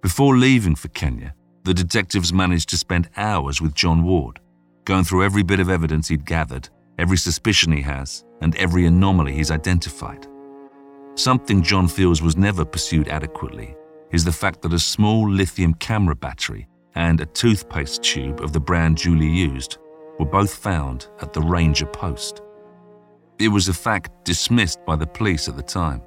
Before 0.01 0.37
leaving 0.37 0.75
for 0.75 0.89
Kenya, 0.89 1.35
the 1.63 1.73
detectives 1.73 2.33
managed 2.33 2.67
to 2.69 2.77
spend 2.77 3.09
hours 3.15 3.61
with 3.61 3.73
John 3.73 4.03
Ward, 4.03 4.41
going 4.83 5.05
through 5.05 5.23
every 5.23 5.43
bit 5.43 5.61
of 5.61 5.69
evidence 5.69 6.09
he'd 6.09 6.25
gathered, 6.25 6.67
every 6.99 7.17
suspicion 7.17 7.71
he 7.71 7.81
has, 7.83 8.25
and 8.41 8.53
every 8.57 8.85
anomaly 8.85 9.33
he's 9.33 9.51
identified. 9.51 10.27
Something 11.15 11.63
John 11.63 11.87
feels 11.87 12.21
was 12.21 12.35
never 12.35 12.65
pursued 12.65 13.07
adequately 13.07 13.77
is 14.11 14.25
the 14.25 14.31
fact 14.31 14.61
that 14.61 14.73
a 14.73 14.79
small 14.79 15.29
lithium 15.29 15.73
camera 15.75 16.15
battery 16.15 16.67
and 16.95 17.21
a 17.21 17.25
toothpaste 17.25 18.03
tube 18.03 18.41
of 18.41 18.53
the 18.53 18.59
brand 18.59 18.97
Julie 18.97 19.27
used 19.27 19.77
were 20.19 20.25
both 20.25 20.53
found 20.53 21.07
at 21.21 21.33
the 21.33 21.41
Ranger 21.41 21.85
post. 21.85 22.41
It 23.39 23.47
was 23.47 23.67
a 23.67 23.73
fact 23.73 24.25
dismissed 24.25 24.85
by 24.85 24.95
the 24.95 25.07
police 25.07 25.47
at 25.47 25.55
the 25.55 25.63
time, 25.63 26.01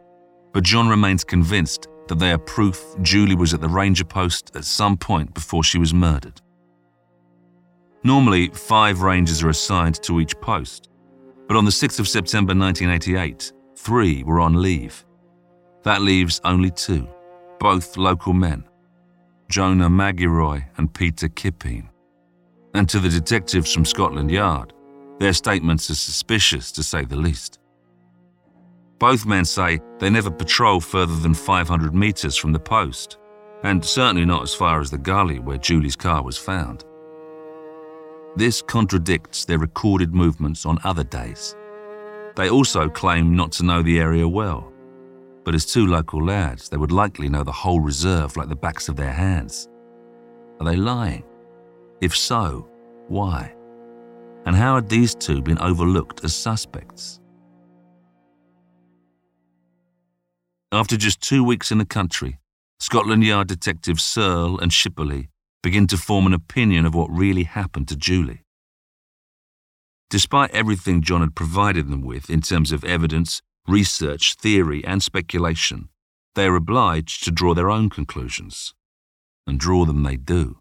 but 0.52 0.64
John 0.64 0.88
remains 0.88 1.24
convinced 1.24 1.88
that 2.08 2.18
they 2.20 2.30
are 2.30 2.38
proof 2.38 2.84
Julie 3.02 3.34
was 3.34 3.52
at 3.52 3.60
the 3.60 3.68
Ranger 3.68 4.04
post 4.04 4.54
at 4.54 4.64
some 4.64 4.96
point 4.96 5.34
before 5.34 5.64
she 5.64 5.78
was 5.78 5.92
murdered. 5.92 6.40
Normally, 8.04 8.48
five 8.50 9.02
Rangers 9.02 9.42
are 9.42 9.48
assigned 9.48 10.00
to 10.04 10.20
each 10.20 10.38
post, 10.40 10.88
but 11.48 11.56
on 11.56 11.64
the 11.64 11.70
6th 11.72 11.98
of 11.98 12.06
September 12.06 12.54
1988, 12.54 13.52
three 13.76 14.22
were 14.22 14.38
on 14.38 14.62
leave. 14.62 15.04
That 15.82 16.02
leaves 16.02 16.40
only 16.44 16.70
two, 16.70 17.08
both 17.58 17.96
local 17.96 18.32
men 18.32 18.64
Jonah 19.48 19.88
Magiroi 19.88 20.64
and 20.76 20.92
Peter 20.92 21.28
Kipeen. 21.28 21.88
And 22.74 22.88
to 22.88 22.98
the 22.98 23.08
detectives 23.08 23.72
from 23.72 23.84
Scotland 23.84 24.30
Yard, 24.30 24.72
their 25.20 25.32
statements 25.32 25.88
are 25.88 25.94
suspicious 25.94 26.72
to 26.72 26.82
say 26.82 27.04
the 27.04 27.16
least. 27.16 27.58
Both 28.98 29.24
men 29.24 29.44
say 29.44 29.80
they 29.98 30.10
never 30.10 30.30
patrol 30.30 30.80
further 30.80 31.14
than 31.14 31.32
500 31.32 31.94
metres 31.94 32.36
from 32.36 32.52
the 32.52 32.58
post, 32.58 33.18
and 33.62 33.84
certainly 33.84 34.24
not 34.24 34.42
as 34.42 34.54
far 34.54 34.80
as 34.80 34.90
the 34.90 34.98
gully 34.98 35.38
where 35.38 35.58
Julie's 35.58 35.96
car 35.96 36.22
was 36.22 36.36
found. 36.36 36.84
This 38.34 38.60
contradicts 38.60 39.44
their 39.44 39.58
recorded 39.58 40.14
movements 40.14 40.66
on 40.66 40.78
other 40.84 41.04
days. 41.04 41.56
They 42.34 42.50
also 42.50 42.88
claim 42.88 43.34
not 43.34 43.52
to 43.52 43.64
know 43.64 43.82
the 43.82 43.98
area 43.98 44.28
well, 44.28 44.72
but 45.46 45.54
as 45.54 45.64
two 45.64 45.86
local 45.86 46.22
lads, 46.24 46.68
they 46.68 46.76
would 46.76 46.90
likely 46.90 47.28
know 47.28 47.44
the 47.44 47.52
whole 47.52 47.78
reserve 47.78 48.36
like 48.36 48.48
the 48.48 48.56
backs 48.56 48.88
of 48.88 48.96
their 48.96 49.12
hands. 49.12 49.68
Are 50.58 50.66
they 50.66 50.74
lying? 50.74 51.22
If 52.00 52.16
so, 52.16 52.68
why? 53.06 53.54
And 54.44 54.56
how 54.56 54.74
had 54.74 54.88
these 54.88 55.14
two 55.14 55.40
been 55.42 55.58
overlooked 55.60 56.24
as 56.24 56.34
suspects? 56.34 57.20
After 60.72 60.96
just 60.96 61.20
two 61.20 61.44
weeks 61.44 61.70
in 61.70 61.78
the 61.78 61.86
country, 61.86 62.40
Scotland 62.80 63.22
Yard 63.22 63.46
detectives 63.46 64.02
Searle 64.02 64.58
and 64.58 64.72
Shipperley 64.72 65.28
begin 65.62 65.86
to 65.86 65.96
form 65.96 66.26
an 66.26 66.34
opinion 66.34 66.84
of 66.84 66.94
what 66.96 67.08
really 67.08 67.44
happened 67.44 67.86
to 67.86 67.96
Julie. 67.96 68.42
Despite 70.10 70.50
everything 70.50 71.02
John 71.02 71.20
had 71.20 71.36
provided 71.36 71.88
them 71.88 72.02
with 72.02 72.30
in 72.30 72.40
terms 72.40 72.72
of 72.72 72.84
evidence, 72.84 73.42
research, 73.68 74.34
theory, 74.34 74.84
and 74.84 75.02
speculation, 75.02 75.88
they 76.34 76.46
are 76.46 76.56
obliged 76.56 77.24
to 77.24 77.30
draw 77.30 77.54
their 77.54 77.70
own 77.70 77.90
conclusions. 77.90 78.74
And 79.46 79.60
draw 79.60 79.84
them 79.84 80.02
they 80.02 80.16
do. 80.16 80.58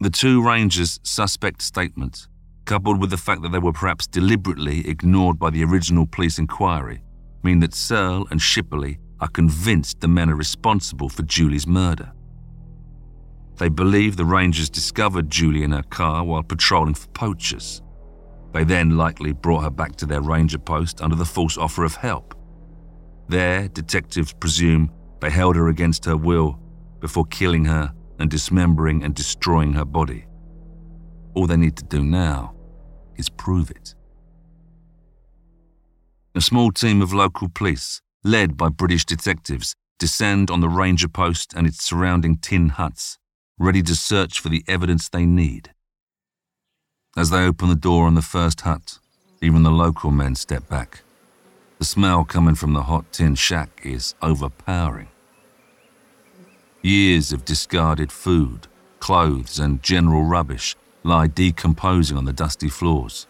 The 0.00 0.10
two 0.10 0.44
Rangers' 0.44 1.00
suspect 1.02 1.62
statement, 1.62 2.26
coupled 2.64 3.00
with 3.00 3.10
the 3.10 3.16
fact 3.16 3.42
that 3.42 3.52
they 3.52 3.58
were 3.58 3.72
perhaps 3.72 4.06
deliberately 4.06 4.88
ignored 4.88 5.38
by 5.38 5.50
the 5.50 5.64
original 5.64 6.06
police 6.06 6.38
inquiry, 6.38 7.02
mean 7.42 7.60
that 7.60 7.74
Searle 7.74 8.26
and 8.30 8.40
Shipperley 8.40 8.98
are 9.20 9.28
convinced 9.28 10.00
the 10.00 10.08
men 10.08 10.30
are 10.30 10.36
responsible 10.36 11.08
for 11.08 11.22
Julie's 11.22 11.66
murder. 11.66 12.12
They 13.58 13.68
believe 13.68 14.16
the 14.16 14.24
Rangers 14.24 14.70
discovered 14.70 15.30
Julie 15.30 15.62
in 15.62 15.72
her 15.72 15.84
car 15.84 16.24
while 16.24 16.42
patrolling 16.42 16.94
for 16.94 17.08
poachers. 17.08 17.82
They 18.52 18.64
then 18.64 18.96
likely 18.96 19.32
brought 19.32 19.64
her 19.64 19.70
back 19.70 19.96
to 19.96 20.06
their 20.06 20.20
ranger 20.20 20.58
post 20.58 21.00
under 21.00 21.16
the 21.16 21.24
false 21.24 21.56
offer 21.56 21.84
of 21.84 21.96
help. 21.96 22.34
There, 23.28 23.68
detectives 23.68 24.32
presume 24.32 24.90
they 25.20 25.30
held 25.30 25.56
her 25.56 25.68
against 25.68 26.04
her 26.04 26.16
will 26.16 26.60
before 27.00 27.24
killing 27.26 27.64
her 27.64 27.92
and 28.18 28.30
dismembering 28.30 29.02
and 29.02 29.14
destroying 29.14 29.72
her 29.72 29.84
body. 29.84 30.26
All 31.34 31.46
they 31.46 31.56
need 31.56 31.76
to 31.76 31.84
do 31.84 32.04
now 32.04 32.54
is 33.16 33.28
prove 33.28 33.70
it. 33.70 33.94
A 36.34 36.40
small 36.40 36.72
team 36.72 37.02
of 37.02 37.12
local 37.12 37.48
police, 37.48 38.00
led 38.24 38.56
by 38.56 38.68
British 38.68 39.04
detectives, 39.04 39.74
descend 39.98 40.50
on 40.50 40.60
the 40.60 40.68
ranger 40.68 41.08
post 41.08 41.54
and 41.54 41.66
its 41.66 41.82
surrounding 41.82 42.36
tin 42.36 42.70
huts 42.70 43.18
ready 43.58 43.82
to 43.82 43.94
search 43.94 44.40
for 44.40 44.48
the 44.48 44.64
evidence 44.66 45.08
they 45.08 45.24
need. 45.24 45.72
As 47.14 47.28
they 47.28 47.44
open 47.44 47.68
the 47.68 47.74
door 47.74 48.06
on 48.06 48.14
the 48.14 48.22
first 48.22 48.62
hut, 48.62 48.98
even 49.42 49.64
the 49.64 49.70
local 49.70 50.10
men 50.10 50.34
step 50.34 50.66
back. 50.70 51.02
The 51.78 51.84
smell 51.84 52.24
coming 52.24 52.54
from 52.54 52.72
the 52.72 52.84
hot 52.84 53.12
tin 53.12 53.34
shack 53.34 53.82
is 53.84 54.14
overpowering. 54.22 55.08
Years 56.80 57.30
of 57.30 57.44
discarded 57.44 58.10
food, 58.10 58.66
clothes, 58.98 59.58
and 59.58 59.82
general 59.82 60.22
rubbish 60.22 60.74
lie 61.02 61.26
decomposing 61.26 62.16
on 62.16 62.24
the 62.24 62.32
dusty 62.32 62.70
floors. 62.70 63.26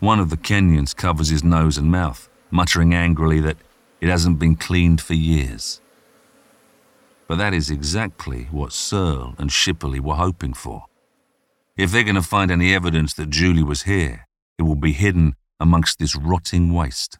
One 0.00 0.18
of 0.18 0.30
the 0.30 0.38
Kenyans 0.38 0.96
covers 0.96 1.28
his 1.28 1.44
nose 1.44 1.76
and 1.76 1.90
mouth, 1.90 2.30
muttering 2.50 2.94
angrily 2.94 3.40
that 3.40 3.58
it 4.00 4.08
hasn't 4.08 4.38
been 4.38 4.56
cleaned 4.56 5.02
for 5.02 5.14
years. 5.14 5.82
But 7.28 7.36
that 7.36 7.52
is 7.52 7.70
exactly 7.70 8.48
what 8.50 8.72
Searle 8.72 9.34
and 9.36 9.50
Shipperley 9.50 10.00
were 10.00 10.14
hoping 10.14 10.54
for. 10.54 10.86
If 11.76 11.90
they're 11.90 12.02
going 12.02 12.16
to 12.16 12.22
find 12.22 12.50
any 12.50 12.74
evidence 12.74 13.14
that 13.14 13.30
Julie 13.30 13.62
was 13.62 13.82
here, 13.82 14.26
it 14.58 14.62
will 14.62 14.76
be 14.76 14.92
hidden 14.92 15.36
amongst 15.58 15.98
this 15.98 16.14
rotting 16.14 16.72
waste. 16.74 17.18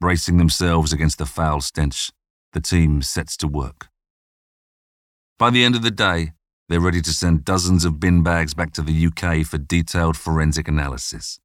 Bracing 0.00 0.38
themselves 0.38 0.92
against 0.92 1.18
the 1.18 1.26
foul 1.26 1.60
stench, 1.60 2.10
the 2.52 2.60
team 2.60 3.02
sets 3.02 3.36
to 3.38 3.46
work. 3.46 3.88
By 5.38 5.50
the 5.50 5.62
end 5.62 5.76
of 5.76 5.82
the 5.82 5.90
day, 5.90 6.32
they're 6.68 6.80
ready 6.80 7.02
to 7.02 7.12
send 7.12 7.44
dozens 7.44 7.84
of 7.84 8.00
bin 8.00 8.22
bags 8.22 8.54
back 8.54 8.72
to 8.74 8.82
the 8.82 9.06
UK 9.06 9.44
for 9.46 9.58
detailed 9.58 10.16
forensic 10.16 10.66
analysis. 10.66 11.38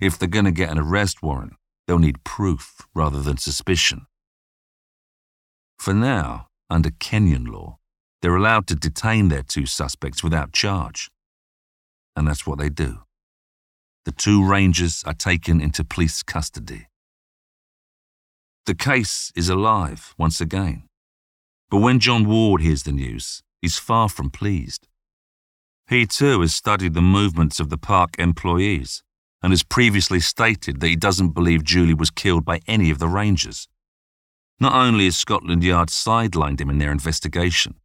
If 0.00 0.18
they're 0.18 0.28
going 0.28 0.44
to 0.44 0.52
get 0.52 0.70
an 0.70 0.78
arrest 0.78 1.22
warrant, 1.22 1.54
they'll 1.86 1.98
need 1.98 2.22
proof 2.22 2.86
rather 2.94 3.20
than 3.20 3.38
suspicion. 3.38 4.06
For 5.78 5.94
now, 5.94 6.48
under 6.70 6.90
Kenyan 6.90 7.48
law, 7.48 7.78
they're 8.20 8.36
allowed 8.36 8.66
to 8.68 8.74
detain 8.74 9.28
their 9.28 9.42
two 9.42 9.66
suspects 9.66 10.22
without 10.22 10.52
charge. 10.52 11.10
And 12.16 12.26
that's 12.26 12.46
what 12.46 12.58
they 12.58 12.68
do. 12.68 13.00
The 14.04 14.12
two 14.12 14.44
rangers 14.44 15.04
are 15.06 15.14
taken 15.14 15.60
into 15.60 15.84
police 15.84 16.22
custody. 16.22 16.88
The 18.66 18.74
case 18.74 19.32
is 19.36 19.48
alive 19.48 20.14
once 20.18 20.40
again. 20.40 20.84
But 21.70 21.78
when 21.78 22.00
John 22.00 22.26
Ward 22.26 22.60
hears 22.60 22.82
the 22.82 22.92
news, 22.92 23.42
he's 23.60 23.78
far 23.78 24.08
from 24.08 24.30
pleased. 24.30 24.88
He 25.88 26.06
too 26.06 26.40
has 26.40 26.54
studied 26.54 26.94
the 26.94 27.02
movements 27.02 27.60
of 27.60 27.70
the 27.70 27.78
park 27.78 28.16
employees 28.18 29.02
and 29.42 29.52
has 29.52 29.62
previously 29.62 30.20
stated 30.20 30.80
that 30.80 30.88
he 30.88 30.96
doesn't 30.96 31.30
believe 31.30 31.64
Julie 31.64 31.94
was 31.94 32.10
killed 32.10 32.44
by 32.44 32.60
any 32.66 32.90
of 32.90 32.98
the 32.98 33.08
rangers. 33.08 33.68
Not 34.60 34.74
only 34.74 35.04
has 35.04 35.16
Scotland 35.16 35.62
Yard 35.62 35.88
sidelined 35.88 36.60
him 36.60 36.70
in 36.70 36.78
their 36.78 36.90
investigation, 36.90 37.76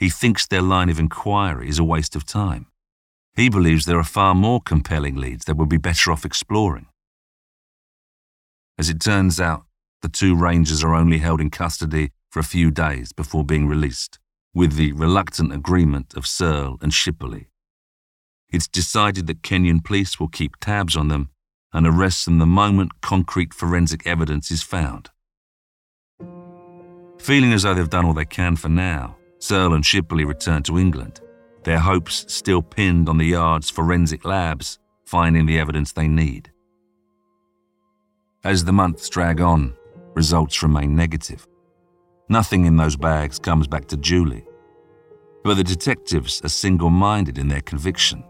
he 0.00 0.08
thinks 0.08 0.46
their 0.46 0.62
line 0.62 0.88
of 0.88 0.98
inquiry 0.98 1.68
is 1.68 1.78
a 1.78 1.84
waste 1.84 2.16
of 2.16 2.24
time. 2.24 2.66
He 3.36 3.50
believes 3.50 3.84
there 3.84 3.98
are 3.98 4.16
far 4.18 4.34
more 4.34 4.60
compelling 4.62 5.14
leads 5.14 5.44
that 5.44 5.58
would 5.58 5.68
be 5.68 5.76
better 5.76 6.10
off 6.10 6.24
exploring. 6.24 6.86
As 8.78 8.88
it 8.88 8.98
turns 8.98 9.38
out, 9.38 9.64
the 10.00 10.08
two 10.08 10.34
rangers 10.34 10.82
are 10.82 10.94
only 10.94 11.18
held 11.18 11.38
in 11.38 11.50
custody 11.50 12.12
for 12.30 12.40
a 12.40 12.44
few 12.54 12.70
days 12.70 13.12
before 13.12 13.44
being 13.44 13.66
released, 13.66 14.18
with 14.54 14.76
the 14.76 14.92
reluctant 14.92 15.52
agreement 15.52 16.14
of 16.14 16.26
Searle 16.26 16.78
and 16.80 16.92
Shipperley. 16.92 17.48
It's 18.48 18.66
decided 18.66 19.26
that 19.26 19.42
Kenyan 19.42 19.84
police 19.84 20.18
will 20.18 20.28
keep 20.28 20.56
tabs 20.56 20.96
on 20.96 21.08
them 21.08 21.28
and 21.74 21.86
arrest 21.86 22.24
them 22.24 22.38
the 22.38 22.46
moment 22.46 23.02
concrete 23.02 23.52
forensic 23.52 24.06
evidence 24.06 24.50
is 24.50 24.62
found. 24.62 25.10
Feeling 27.18 27.52
as 27.52 27.64
though 27.64 27.74
they've 27.74 27.90
done 27.90 28.06
all 28.06 28.14
they 28.14 28.24
can 28.24 28.56
for 28.56 28.70
now, 28.70 29.18
Searle 29.40 29.74
and 29.74 29.84
Shipperley 29.84 30.26
return 30.26 30.62
to 30.64 30.78
England, 30.78 31.20
their 31.64 31.78
hopes 31.78 32.26
still 32.28 32.62
pinned 32.62 33.08
on 33.08 33.18
the 33.18 33.26
Yard's 33.26 33.70
forensic 33.70 34.24
labs 34.24 34.78
finding 35.06 35.46
the 35.46 35.58
evidence 35.58 35.92
they 35.92 36.06
need. 36.06 36.52
As 38.44 38.64
the 38.64 38.72
months 38.72 39.08
drag 39.08 39.40
on, 39.40 39.74
results 40.14 40.62
remain 40.62 40.94
negative. 40.94 41.46
Nothing 42.28 42.66
in 42.66 42.76
those 42.76 42.96
bags 42.96 43.38
comes 43.38 43.66
back 43.66 43.86
to 43.88 43.96
Julie. 43.96 44.46
But 45.42 45.54
the 45.54 45.64
detectives 45.64 46.40
are 46.44 46.48
single 46.48 46.90
minded 46.90 47.38
in 47.38 47.48
their 47.48 47.62
conviction. 47.62 48.22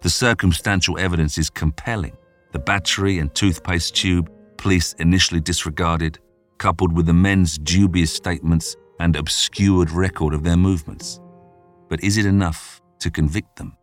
The 0.00 0.10
circumstantial 0.10 0.98
evidence 0.98 1.38
is 1.38 1.50
compelling. 1.50 2.16
The 2.52 2.58
battery 2.58 3.18
and 3.18 3.32
toothpaste 3.34 3.94
tube 3.94 4.30
police 4.56 4.94
initially 4.98 5.40
disregarded 5.40 6.18
coupled 6.58 6.92
with 6.92 7.06
the 7.06 7.12
men's 7.12 7.56
dubious 7.56 8.12
statements 8.12 8.76
and 9.00 9.16
obscured 9.16 9.90
record 9.90 10.34
of 10.34 10.44
their 10.44 10.56
movements. 10.56 11.20
But 11.88 12.04
is 12.04 12.16
it 12.18 12.26
enough 12.26 12.80
to 13.00 13.10
convict 13.10 13.56
them? 13.56 13.76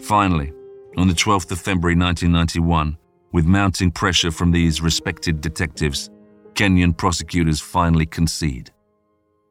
Finally, 0.00 0.52
on 0.96 1.06
the 1.06 1.14
12th 1.14 1.52
of 1.52 1.60
February 1.60 1.94
1991, 1.94 2.96
with 3.32 3.46
mounting 3.46 3.90
pressure 3.92 4.30
from 4.30 4.50
these 4.50 4.80
respected 4.80 5.40
detectives, 5.40 6.10
Kenyan 6.54 6.96
prosecutors 6.96 7.60
finally 7.60 8.06
concede. 8.06 8.70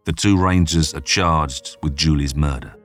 The 0.05 0.13
two 0.13 0.38
rangers 0.38 0.93
are 0.93 1.01
charged 1.01 1.77
with 1.82 1.95
Julie's 1.95 2.36
murder. 2.36 2.75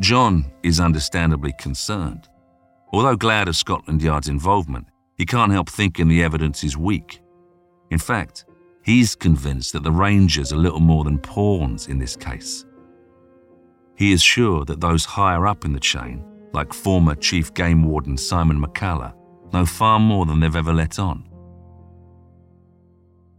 John 0.00 0.50
is 0.62 0.80
understandably 0.80 1.52
concerned. 1.58 2.28
Although 2.92 3.16
glad 3.16 3.48
of 3.48 3.56
Scotland 3.56 4.02
Yard's 4.02 4.28
involvement, 4.28 4.86
he 5.16 5.26
can't 5.26 5.52
help 5.52 5.68
thinking 5.68 6.08
the 6.08 6.22
evidence 6.22 6.64
is 6.64 6.76
weak. 6.76 7.20
In 7.90 7.98
fact, 7.98 8.46
he's 8.86 9.14
convinced 9.14 9.72
that 9.74 9.82
the 9.82 9.92
Rangers 9.92 10.52
are 10.52 10.56
little 10.56 10.80
more 10.80 11.04
than 11.04 11.18
pawns 11.18 11.88
in 11.88 11.98
this 11.98 12.16
case. 12.16 12.64
He 13.96 14.12
is 14.12 14.22
sure 14.22 14.64
that 14.64 14.80
those 14.80 15.04
higher 15.04 15.46
up 15.46 15.64
in 15.64 15.72
the 15.72 15.80
chain, 15.80 16.24
like 16.52 16.72
former 16.72 17.14
Chief 17.14 17.52
Game 17.52 17.84
Warden 17.84 18.16
Simon 18.16 18.58
Makallah, 18.58 19.12
know 19.52 19.66
far 19.66 19.98
more 19.98 20.24
than 20.24 20.40
they've 20.40 20.56
ever 20.56 20.72
let 20.72 20.98
on. 20.98 21.28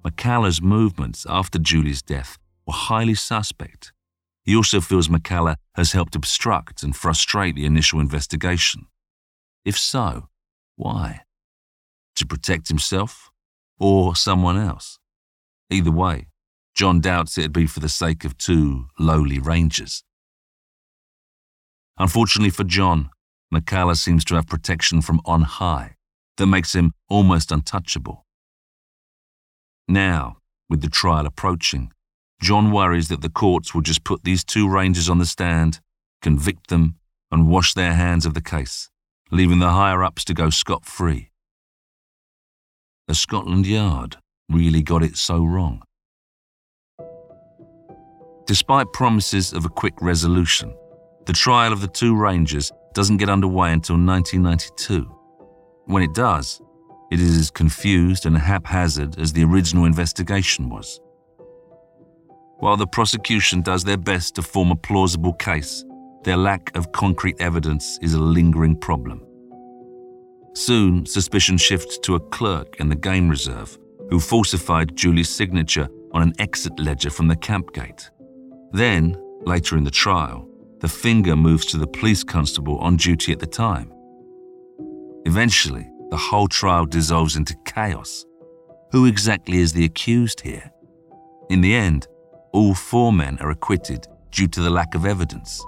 Makallah's 0.05 0.61
movements 0.61 1.25
after 1.27 1.57
Julie's 1.57 2.01
death 2.01 2.37
were 2.65 2.73
highly 2.73 3.15
suspect. 3.15 3.93
He 4.43 4.55
also 4.55 4.81
feels 4.81 5.07
Makallah 5.07 5.55
has 5.75 5.93
helped 5.93 6.15
obstruct 6.15 6.83
and 6.83 6.95
frustrate 6.95 7.55
the 7.55 7.65
initial 7.65 7.99
investigation. 7.99 8.87
If 9.65 9.77
so, 9.77 10.29
why? 10.75 11.21
to 12.17 12.25
protect 12.25 12.67
himself 12.67 13.31
or 13.79 14.15
someone 14.15 14.57
else. 14.57 14.99
Either 15.69 15.91
way, 15.91 16.27
John 16.75 17.01
doubts 17.01 17.37
it'd 17.37 17.51
be 17.51 17.67
for 17.67 17.79
the 17.79 17.89
sake 17.89 18.23
of 18.23 18.37
two 18.37 18.87
lowly 18.99 19.39
rangers. 19.39 20.03
Unfortunately 21.97 22.51
for 22.51 22.63
John, 22.63 23.09
Makallah 23.53 23.97
seems 23.97 24.23
to 24.25 24.35
have 24.35 24.47
protection 24.47 25.01
from 25.01 25.19
on 25.25 25.41
high 25.41 25.95
that 26.37 26.45
makes 26.45 26.73
him 26.73 26.93
almost 27.09 27.51
untouchable. 27.51 28.25
Now, 29.87 30.37
with 30.69 30.81
the 30.81 30.89
trial 30.89 31.25
approaching, 31.25 31.91
John 32.41 32.71
worries 32.71 33.07
that 33.07 33.21
the 33.21 33.29
courts 33.29 33.73
will 33.73 33.81
just 33.81 34.03
put 34.03 34.23
these 34.23 34.43
two 34.43 34.69
rangers 34.69 35.09
on 35.09 35.17
the 35.17 35.25
stand, 35.25 35.79
convict 36.21 36.67
them, 36.67 36.95
and 37.31 37.49
wash 37.49 37.73
their 37.73 37.93
hands 37.93 38.25
of 38.25 38.33
the 38.35 38.41
case, 38.41 38.89
leaving 39.31 39.59
the 39.59 39.71
higher 39.71 40.03
ups 40.03 40.23
to 40.25 40.33
go 40.33 40.49
scot 40.49 40.85
free. 40.85 41.31
has 43.07 43.19
Scotland 43.19 43.65
Yard 43.65 44.17
really 44.49 44.81
got 44.81 45.03
it 45.03 45.17
so 45.17 45.43
wrong? 45.43 45.81
Despite 48.45 48.93
promises 48.93 49.51
of 49.51 49.65
a 49.65 49.69
quick 49.69 49.93
resolution, 50.01 50.73
the 51.25 51.33
trial 51.33 51.73
of 51.73 51.81
the 51.81 51.87
two 51.87 52.15
Rangers 52.15 52.71
doesn't 52.93 53.17
get 53.17 53.29
underway 53.29 53.73
until 53.73 53.97
1992. 53.97 55.03
When 55.85 56.01
it 56.01 56.13
does, 56.13 56.61
it 57.11 57.19
is 57.19 57.37
as 57.37 57.51
confused 57.51 58.25
and 58.25 58.37
haphazard 58.37 59.19
as 59.19 59.33
the 59.33 59.43
original 59.43 59.85
investigation 59.85 60.69
was. 60.69 60.99
While 62.59 62.77
the 62.77 62.87
prosecution 62.87 63.61
does 63.61 63.83
their 63.83 63.97
best 63.97 64.35
to 64.35 64.41
form 64.41 64.71
a 64.71 64.75
plausible 64.75 65.33
case, 65.33 65.83
their 66.23 66.37
lack 66.37 66.75
of 66.75 66.91
concrete 66.91 67.35
evidence 67.39 67.99
is 68.01 68.13
a 68.13 68.19
lingering 68.19 68.75
problem. 68.75 69.25
Soon, 70.53 71.05
suspicion 71.05 71.57
shifts 71.57 71.99
to 71.99 72.15
a 72.15 72.19
clerk 72.19 72.77
in 72.79 72.89
the 72.89 72.95
game 72.95 73.29
reserve 73.29 73.77
who 74.09 74.19
falsified 74.19 74.95
Julie's 74.95 75.29
signature 75.29 75.87
on 76.13 76.21
an 76.21 76.33
exit 76.39 76.79
ledger 76.79 77.09
from 77.09 77.27
the 77.27 77.35
camp 77.35 77.73
gate. 77.73 78.09
Then, 78.71 79.17
later 79.41 79.77
in 79.77 79.83
the 79.83 79.91
trial, 79.91 80.47
the 80.79 80.87
finger 80.87 81.35
moves 81.35 81.65
to 81.67 81.77
the 81.77 81.87
police 81.87 82.23
constable 82.23 82.77
on 82.79 82.97
duty 82.97 83.31
at 83.31 83.39
the 83.39 83.47
time. 83.47 83.91
Eventually, 85.25 85.89
the 86.09 86.17
whole 86.17 86.47
trial 86.47 86.85
dissolves 86.85 87.35
into 87.35 87.55
chaos. 87.65 88.25
Who 88.91 89.05
exactly 89.05 89.57
is 89.57 89.73
the 89.73 89.85
accused 89.85 90.41
here? 90.41 90.71
In 91.49 91.61
the 91.61 91.75
end, 91.75 92.07
all 92.53 92.73
four 92.73 93.11
men 93.11 93.37
are 93.41 93.49
acquitted 93.49 94.07
due 94.31 94.47
to 94.47 94.61
the 94.61 94.69
lack 94.69 94.95
of 94.95 95.05
evidence. 95.05 95.63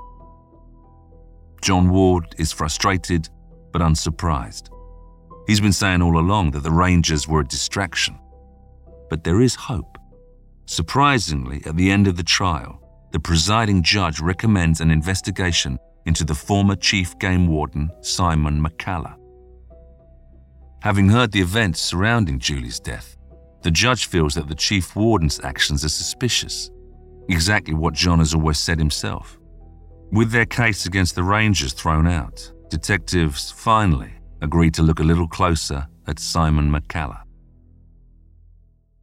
John 1.61 1.89
Ward 1.89 2.35
is 2.37 2.51
frustrated 2.51 3.27
but 3.71 3.81
unsurprised. 3.81 4.69
He's 5.47 5.59
been 5.59 5.73
saying 5.73 6.01
all 6.01 6.19
along 6.19 6.51
that 6.51 6.63
the 6.63 6.71
Rangers 6.71 7.27
were 7.27 7.41
a 7.41 7.47
distraction. 7.47 8.17
But 9.09 9.23
there 9.23 9.41
is 9.41 9.55
hope. 9.55 9.97
Surprisingly, 10.65 11.63
at 11.65 11.75
the 11.75 11.89
end 11.89 12.07
of 12.07 12.15
the 12.15 12.23
trial, 12.23 12.79
the 13.11 13.19
presiding 13.19 13.81
judge 13.81 14.19
recommends 14.19 14.81
an 14.81 14.91
investigation 14.91 15.79
into 16.05 16.23
the 16.23 16.35
former 16.35 16.75
chief 16.75 17.17
game 17.19 17.47
warden, 17.47 17.89
Simon 18.01 18.63
Makallah. 18.63 19.15
Having 20.81 21.09
heard 21.09 21.31
the 21.31 21.41
events 21.41 21.81
surrounding 21.81 22.39
Julie's 22.39 22.79
death, 22.79 23.17
the 23.63 23.71
judge 23.71 24.05
feels 24.05 24.35
that 24.35 24.47
the 24.47 24.55
chief 24.55 24.95
warden's 24.95 25.39
actions 25.43 25.83
are 25.83 25.89
suspicious, 25.89 26.69
exactly 27.27 27.73
what 27.73 27.93
John 27.93 28.19
has 28.19 28.33
always 28.33 28.59
said 28.59 28.79
himself. 28.79 29.37
With 30.11 30.31
their 30.31 30.45
case 30.45 30.85
against 30.85 31.15
the 31.15 31.23
Rangers 31.23 31.73
thrown 31.73 32.07
out, 32.07 32.51
detectives 32.69 33.51
finally 33.51 34.13
agree 34.41 34.71
to 34.71 34.83
look 34.83 34.99
a 34.99 35.03
little 35.03 35.27
closer 35.27 35.87
at 36.07 36.19
Simon 36.19 36.71
Makallah. 36.71 37.21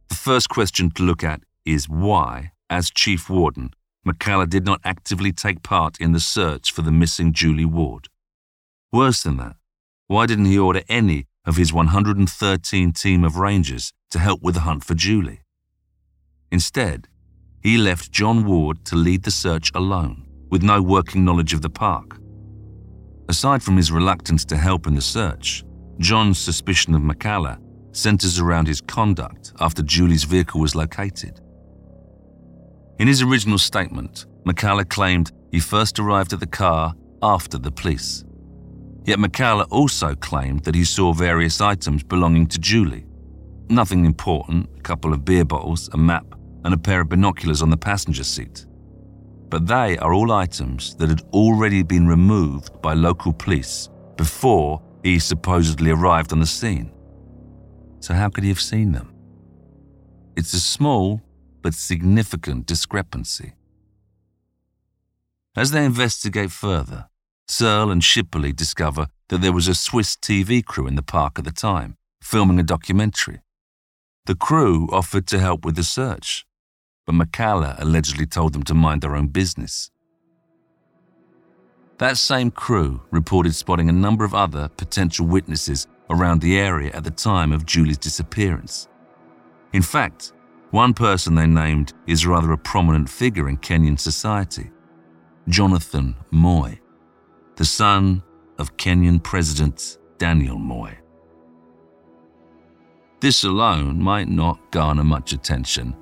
The 0.09 0.15
first 0.15 0.49
question 0.49 0.91
to 0.91 1.03
look 1.03 1.23
at 1.23 1.41
is 1.65 1.89
why, 1.89 2.51
as 2.69 2.89
chief 2.89 3.29
warden, 3.29 3.71
Makallah 4.07 4.49
did 4.49 4.65
not 4.65 4.81
actively 4.83 5.31
take 5.31 5.63
part 5.63 5.99
in 5.99 6.13
the 6.13 6.19
search 6.19 6.71
for 6.71 6.81
the 6.81 6.91
missing 6.91 7.33
Julie 7.33 7.65
Ward. 7.65 8.07
Worse 8.91 9.23
than 9.23 9.37
that, 9.37 9.57
why 10.07 10.25
didn't 10.25 10.45
he 10.45 10.57
order 10.57 10.81
any 10.87 11.27
of 11.47 11.55
his 11.55 11.71
113 11.73 12.91
team 12.91 13.23
of 13.23 13.37
Rangers 13.37 13.93
to 14.11 14.19
help 14.19 14.41
with 14.41 14.55
the 14.55 14.61
hunt 14.61 14.83
for 14.83 14.93
Julie. 14.93 15.41
Instead, 16.51 17.07
he 17.61 17.77
left 17.77 18.11
John 18.11 18.45
Ward 18.45 18.83
to 18.85 18.95
lead 18.95 19.23
the 19.23 19.31
search 19.31 19.71
alone, 19.73 20.27
with 20.49 20.61
no 20.61 20.81
working 20.81 21.23
knowledge 21.23 21.53
of 21.53 21.61
the 21.61 21.69
park. 21.69 22.19
Aside 23.29 23.63
from 23.63 23.77
his 23.77 23.91
reluctance 23.93 24.43
to 24.45 24.57
help 24.57 24.87
in 24.87 24.95
the 24.95 25.01
search, 25.01 25.63
John's 25.99 26.37
suspicion 26.37 26.93
of 26.93 27.01
Makallah 27.01 27.59
centers 27.97 28.39
around 28.39 28.67
his 28.67 28.81
conduct 28.81 29.53
after 29.59 29.81
Julie's 29.81 30.23
vehicle 30.23 30.61
was 30.61 30.75
located. 30.75 31.41
In 32.99 33.07
his 33.07 33.21
original 33.21 33.57
statement, 33.57 34.25
Makallah 34.45 34.87
claimed 34.87 35.31
he 35.51 35.59
first 35.59 35.99
arrived 35.99 36.33
at 36.33 36.39
the 36.39 36.47
car 36.47 36.93
after 37.21 37.57
the 37.57 37.71
police. 37.71 38.23
Yet 39.05 39.19
Makallah 39.19 39.67
also 39.71 40.15
claimed 40.15 40.63
that 40.63 40.75
he 40.75 40.83
saw 40.83 41.13
various 41.13 41.61
items 41.61 42.03
belonging 42.03 42.47
to 42.47 42.59
Julie. 42.59 43.05
Nothing 43.69 44.05
important, 44.05 44.69
a 44.77 44.81
couple 44.81 45.13
of 45.13 45.25
beer 45.25 45.45
bottles, 45.45 45.89
a 45.93 45.97
map, 45.97 46.25
and 46.63 46.73
a 46.73 46.77
pair 46.77 47.01
of 47.01 47.09
binoculars 47.09 47.61
on 47.61 47.69
the 47.69 47.77
passenger 47.77 48.23
seat. 48.23 48.65
But 49.49 49.65
they 49.65 49.97
are 49.99 50.13
all 50.13 50.31
items 50.31 50.95
that 50.95 51.09
had 51.09 51.21
already 51.33 51.83
been 51.83 52.07
removed 52.07 52.81
by 52.81 52.93
local 52.93 53.33
police 53.33 53.89
before 54.17 54.81
he 55.03 55.19
supposedly 55.19 55.91
arrived 55.91 56.33
on 56.33 56.39
the 56.39 56.45
scene. 56.45 56.91
So, 58.07 58.13
how 58.13 58.29
could 58.29 58.45
he 58.45 58.49
have 58.51 58.61
seen 58.61 58.93
them? 58.93 59.13
It's 60.37 60.53
a 60.53 60.61
small 60.61 61.21
but 61.61 61.73
significant 61.73 62.65
discrepancy. 62.65 63.51
As 65.57 65.71
they 65.71 65.83
investigate 65.83 66.51
further, 66.51 67.09
Searle 67.49 67.91
and 67.91 68.01
Shipperley 68.01 68.55
discover 68.55 69.07
that 69.27 69.41
there 69.41 69.51
was 69.51 69.67
a 69.67 69.75
Swiss 69.75 70.15
TV 70.15 70.63
crew 70.63 70.87
in 70.87 70.95
the 70.95 71.01
park 71.01 71.37
at 71.37 71.43
the 71.43 71.51
time, 71.51 71.97
filming 72.21 72.61
a 72.61 72.63
documentary. 72.63 73.41
The 74.25 74.35
crew 74.35 74.87
offered 74.89 75.27
to 75.27 75.39
help 75.39 75.65
with 75.65 75.75
the 75.75 75.83
search, 75.83 76.45
but 77.05 77.15
Makallah 77.15 77.75
allegedly 77.77 78.25
told 78.25 78.53
them 78.53 78.63
to 78.63 78.73
mind 78.73 79.01
their 79.01 79.17
own 79.17 79.27
business. 79.27 79.91
That 81.97 82.17
same 82.17 82.51
crew 82.51 83.01
reported 83.11 83.53
spotting 83.53 83.89
a 83.89 84.01
number 84.05 84.23
of 84.23 84.33
other 84.33 84.69
potential 84.69 85.25
witnesses 85.25 85.87
around 86.09 86.41
the 86.41 86.57
area 86.57 86.91
at 86.93 87.03
the 87.03 87.11
time 87.11 87.51
of 87.51 87.65
Julie's 87.65 87.97
disappearance. 87.97 88.87
In 89.73 89.81
fact, 89.81 90.33
one 90.71 90.93
person 90.93 91.35
they 91.35 91.47
named 91.47 91.93
is 92.07 92.25
rather 92.27 92.51
a 92.51 92.57
prominent 92.57 93.09
figure 93.09 93.47
in 93.49 93.57
Kenyan 93.57 93.99
society 93.99 94.71
Jonathan 95.47 96.15
Moi 96.31 96.77
the 97.57 97.65
son 97.65 98.21
of 98.59 98.77
Kenyan 98.77 99.21
President 99.21 99.97
Daniel 100.19 100.59
Moi. 100.59 100.91
This 103.19 103.43
alone 103.43 103.99
might 103.99 104.29
not 104.29 104.71
garner 104.71 105.03
much 105.03 105.33
attention, 105.33 105.95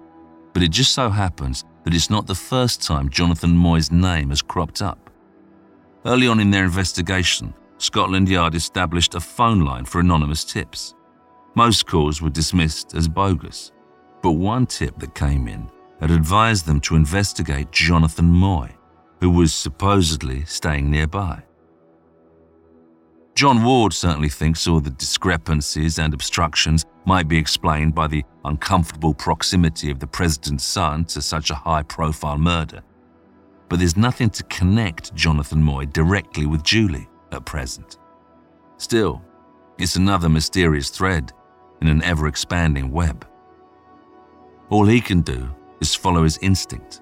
but 0.52 0.62
it 0.62 0.72
just 0.72 0.94
so 0.94 1.10
happens 1.10 1.64
that 1.86 1.94
it's 1.94 2.10
not 2.10 2.28
the 2.28 2.36
first 2.36 2.82
time 2.82 3.10
Jonathan 3.10 3.56
Moi's 3.56 3.90
name 3.90 4.30
has 4.30 4.42
cropped 4.42 4.82
up. 4.82 5.10
Early 6.06 6.28
on 6.28 6.42
in 6.42 6.52
their 6.52 6.66
investigation, 6.66 7.54
Scotland 7.78 8.30
Yard 8.30 8.56
established 8.56 9.16
a 9.16 9.20
phone 9.20 9.62
line 9.62 9.86
for 9.86 10.00
anonymous 10.00 10.46
tips. 10.46 10.96
Most 11.56 11.86
calls 11.86 12.22
were 12.22 12.30
dismissed 12.30 12.96
as 12.96 13.08
bogus, 13.08 13.72
but 14.22 14.32
one 14.32 14.66
tip 14.66 14.98
that 15.00 15.14
came 15.14 15.48
in 15.48 15.70
had 16.00 16.12
advised 16.12 16.66
them 16.66 16.80
to 16.82 16.96
investigate 16.96 17.72
Jonathan 17.72 18.26
Moi, 18.26 18.70
who 19.20 19.30
was 19.30 19.54
supposedly 19.54 20.46
staying 20.46 20.90
nearby. 20.90 21.42
John 23.36 23.64
Ward 23.64 23.92
certainly 23.92 24.30
thinks 24.30 24.66
all 24.66 24.80
the 24.80 24.92
discrepancies 24.92 26.00
and 26.00 26.14
obstructions 26.14 26.86
might 27.06 27.28
be 27.28 27.38
explained 27.38 27.94
by 27.94 28.08
the 28.08 28.24
uncomfortable 28.46 29.14
proximity 29.14 29.92
of 29.92 30.00
the 30.00 30.08
president's 30.08 30.64
son 30.64 31.04
to 31.06 31.22
such 31.22 31.50
a 31.50 31.56
high 31.56 31.84
profile 31.84 32.38
murder. 32.38 32.82
But 33.68 33.80
there's 33.80 33.98
nothing 33.98 34.30
to 34.30 34.44
connect 34.44 35.14
Jonathan 35.16 35.62
Moi 35.62 35.84
directly 35.86 36.46
with 36.46 36.64
Julie 36.64 37.10
at 37.36 37.46
present. 37.46 37.98
Still, 38.78 39.22
it's 39.78 39.96
another 39.96 40.30
mysterious 40.30 40.90
thread 40.90 41.32
in 41.82 41.88
an 41.88 42.02
ever 42.04 42.28
expanding 42.28 42.92
web. 42.92 43.28
All 44.70 44.86
he 44.86 45.02
can 45.02 45.22
do 45.22 45.54
is 45.82 45.94
follow 45.94 46.24
his 46.24 46.38
instinct, 46.40 47.02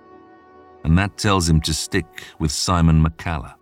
and 0.84 0.98
that 0.98 1.17
tells 1.17 1.48
him 1.48 1.62
to 1.62 1.74
stick 1.74 2.06
with 2.39 2.52
Simon 2.52 3.04
Makallah. 3.04 3.56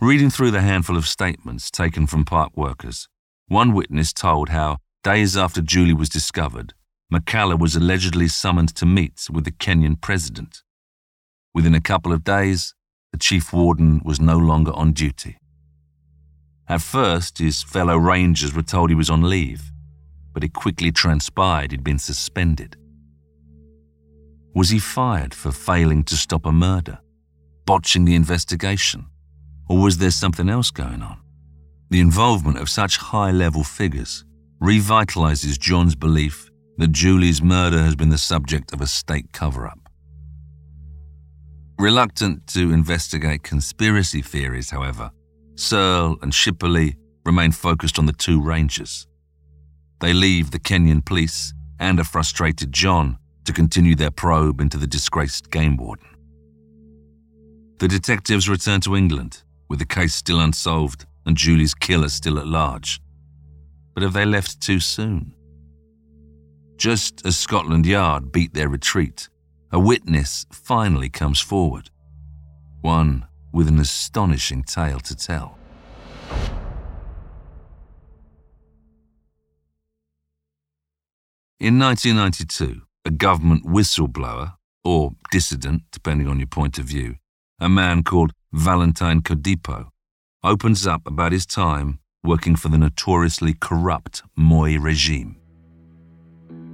Reading 0.00 0.30
through 0.30 0.50
the 0.50 0.62
handful 0.62 0.96
of 0.96 1.06
statements 1.06 1.70
taken 1.70 2.06
from 2.06 2.24
park 2.24 2.56
workers, 2.56 3.06
one 3.48 3.74
witness 3.74 4.12
told 4.14 4.48
how, 4.48 4.78
days 5.02 5.36
after 5.36 5.60
Julie 5.60 5.92
was 5.92 6.08
discovered, 6.08 6.72
Makallah 7.12 7.58
was 7.58 7.76
allegedly 7.76 8.28
summoned 8.28 8.74
to 8.76 8.86
meet 8.86 9.26
with 9.30 9.44
the 9.44 9.50
Kenyan 9.50 10.00
president. 10.00 10.62
Within 11.52 11.74
a 11.74 11.80
couple 11.80 12.12
of 12.12 12.24
days, 12.24 12.74
the 13.12 13.18
chief 13.18 13.52
warden 13.52 14.00
was 14.04 14.20
no 14.20 14.36
longer 14.36 14.72
on 14.72 14.92
duty. 14.92 15.36
At 16.68 16.82
first, 16.82 17.38
his 17.38 17.62
fellow 17.62 17.96
rangers 17.96 18.54
were 18.54 18.62
told 18.62 18.90
he 18.90 18.94
was 18.94 19.10
on 19.10 19.22
leave, 19.22 19.72
but 20.32 20.44
it 20.44 20.52
quickly 20.52 20.92
transpired 20.92 21.72
he'd 21.72 21.82
been 21.82 21.98
suspended. 21.98 22.76
Was 24.54 24.70
he 24.70 24.78
fired 24.78 25.34
for 25.34 25.50
failing 25.50 26.04
to 26.04 26.16
stop 26.16 26.46
a 26.46 26.52
murder, 26.52 26.98
botching 27.66 28.04
the 28.04 28.14
investigation, 28.14 29.06
or 29.68 29.78
was 29.78 29.98
there 29.98 30.10
something 30.10 30.48
else 30.48 30.70
going 30.70 31.02
on? 31.02 31.18
The 31.90 32.00
involvement 32.00 32.58
of 32.58 32.68
such 32.68 32.98
high 32.98 33.32
level 33.32 33.64
figures 33.64 34.24
revitalizes 34.62 35.58
John's 35.58 35.96
belief 35.96 36.50
that 36.78 36.92
Julie's 36.92 37.42
murder 37.42 37.78
has 37.82 37.96
been 37.96 38.10
the 38.10 38.18
subject 38.18 38.72
of 38.72 38.80
a 38.80 38.86
state 38.86 39.32
cover 39.32 39.66
up. 39.66 39.79
Reluctant 41.80 42.46
to 42.48 42.72
investigate 42.74 43.42
conspiracy 43.42 44.20
theories, 44.20 44.68
however, 44.68 45.10
Searle 45.54 46.18
and 46.20 46.30
Shipperley 46.30 46.96
remain 47.24 47.52
focused 47.52 47.98
on 47.98 48.04
the 48.04 48.12
two 48.12 48.42
rangers. 48.42 49.06
They 50.02 50.12
leave 50.12 50.50
the 50.50 50.58
Kenyan 50.58 51.02
police 51.02 51.54
and 51.78 51.98
a 51.98 52.04
frustrated 52.04 52.70
John 52.70 53.16
to 53.46 53.54
continue 53.54 53.94
their 53.94 54.10
probe 54.10 54.60
into 54.60 54.76
the 54.76 54.86
disgraced 54.86 55.50
game 55.50 55.78
warden. 55.78 56.06
The 57.78 57.88
detectives 57.88 58.46
return 58.46 58.82
to 58.82 58.94
England, 58.94 59.42
with 59.70 59.78
the 59.78 59.86
case 59.86 60.14
still 60.14 60.40
unsolved 60.40 61.06
and 61.24 61.34
Julie's 61.34 61.72
killer 61.72 62.10
still 62.10 62.38
at 62.38 62.46
large. 62.46 63.00
But 63.94 64.02
have 64.02 64.12
they 64.12 64.26
left 64.26 64.60
too 64.60 64.80
soon? 64.80 65.32
Just 66.76 67.24
as 67.24 67.38
Scotland 67.38 67.86
Yard 67.86 68.32
beat 68.32 68.52
their 68.52 68.68
retreat, 68.68 69.30
a 69.72 69.78
witness 69.78 70.46
finally 70.50 71.08
comes 71.08 71.40
forward. 71.40 71.90
One 72.80 73.26
with 73.52 73.68
an 73.68 73.78
astonishing 73.78 74.64
tale 74.64 75.00
to 75.00 75.14
tell. 75.14 75.56
In 81.60 81.78
1992, 81.78 82.80
a 83.04 83.10
government 83.10 83.66
whistleblower, 83.66 84.54
or 84.82 85.12
dissident, 85.30 85.82
depending 85.92 86.26
on 86.26 86.38
your 86.38 86.46
point 86.46 86.78
of 86.78 86.86
view, 86.86 87.16
a 87.60 87.68
man 87.68 88.02
called 88.02 88.32
Valentine 88.52 89.20
Kodipo, 89.20 89.90
opens 90.42 90.86
up 90.86 91.06
about 91.06 91.32
his 91.32 91.44
time 91.44 91.98
working 92.24 92.56
for 92.56 92.68
the 92.68 92.78
notoriously 92.78 93.54
corrupt 93.54 94.22
Moi 94.34 94.78
regime. 94.80 95.39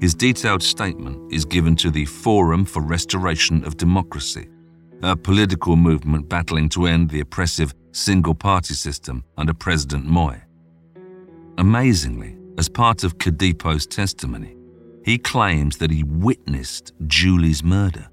His 0.00 0.14
detailed 0.14 0.62
statement 0.62 1.32
is 1.32 1.46
given 1.46 1.74
to 1.76 1.90
the 1.90 2.04
Forum 2.04 2.66
for 2.66 2.82
Restoration 2.82 3.64
of 3.64 3.78
Democracy, 3.78 4.48
a 5.02 5.16
political 5.16 5.74
movement 5.74 6.28
battling 6.28 6.68
to 6.70 6.86
end 6.86 7.08
the 7.08 7.20
oppressive 7.20 7.74
single 7.92 8.34
party 8.34 8.74
system 8.74 9.24
under 9.38 9.54
President 9.54 10.04
Moi. 10.04 10.36
Amazingly, 11.56 12.36
as 12.58 12.68
part 12.68 13.04
of 13.04 13.16
Kodipo's 13.16 13.86
testimony, 13.86 14.54
he 15.02 15.16
claims 15.16 15.78
that 15.78 15.90
he 15.90 16.02
witnessed 16.04 16.92
Julie's 17.06 17.62
murder. 17.62 18.08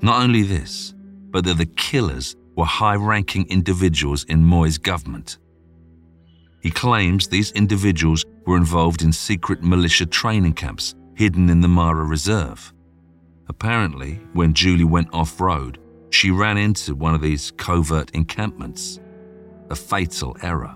Not 0.00 0.22
only 0.22 0.42
this, 0.42 0.94
but 1.30 1.44
that 1.44 1.58
the 1.58 1.66
killers 1.66 2.36
were 2.56 2.64
high 2.64 2.94
ranking 2.94 3.46
individuals 3.48 4.24
in 4.24 4.44
Moi's 4.44 4.78
government. 4.78 5.36
He 6.62 6.70
claims 6.70 7.28
these 7.28 7.52
individuals 7.52 8.24
were 8.46 8.56
involved 8.56 9.02
in 9.02 9.12
secret 9.12 9.62
militia 9.62 10.06
training 10.06 10.54
camps 10.54 10.94
hidden 11.14 11.50
in 11.50 11.60
the 11.60 11.68
Mara 11.68 12.04
Reserve. 12.04 12.72
Apparently, 13.48 14.20
when 14.32 14.54
Julie 14.54 14.84
went 14.84 15.12
off 15.12 15.40
road, 15.40 15.78
she 16.10 16.30
ran 16.30 16.56
into 16.56 16.94
one 16.94 17.14
of 17.14 17.20
these 17.20 17.52
covert 17.52 18.10
encampments. 18.12 19.00
A 19.70 19.76
fatal 19.76 20.36
error. 20.42 20.74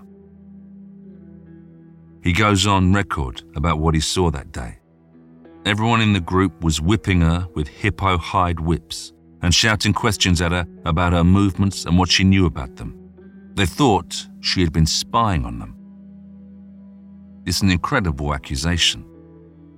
He 2.23 2.33
goes 2.33 2.65
on 2.65 2.93
record 2.93 3.43
about 3.55 3.79
what 3.79 3.93
he 3.93 3.99
saw 3.99 4.31
that 4.31 4.51
day. 4.51 4.79
Everyone 5.65 6.01
in 6.01 6.13
the 6.13 6.19
group 6.19 6.63
was 6.63 6.79
whipping 6.79 7.21
her 7.21 7.47
with 7.55 7.67
hippo 7.67 8.17
hide 8.17 8.59
whips 8.59 9.13
and 9.41 9.53
shouting 9.53 9.93
questions 9.93 10.41
at 10.41 10.51
her 10.51 10.65
about 10.85 11.13
her 11.13 11.23
movements 11.23 11.85
and 11.85 11.97
what 11.97 12.09
she 12.09 12.23
knew 12.23 12.45
about 12.45 12.75
them. 12.77 13.11
They 13.55 13.65
thought 13.65 14.27
she 14.41 14.61
had 14.61 14.73
been 14.73 14.85
spying 14.85 15.45
on 15.45 15.59
them. 15.59 15.74
It's 17.45 17.61
an 17.61 17.69
incredible 17.69 18.33
accusation. 18.33 19.05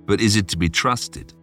But 0.06 0.20
is 0.20 0.36
it 0.36 0.48
to 0.48 0.56
be 0.56 0.68
trusted? 0.68 1.34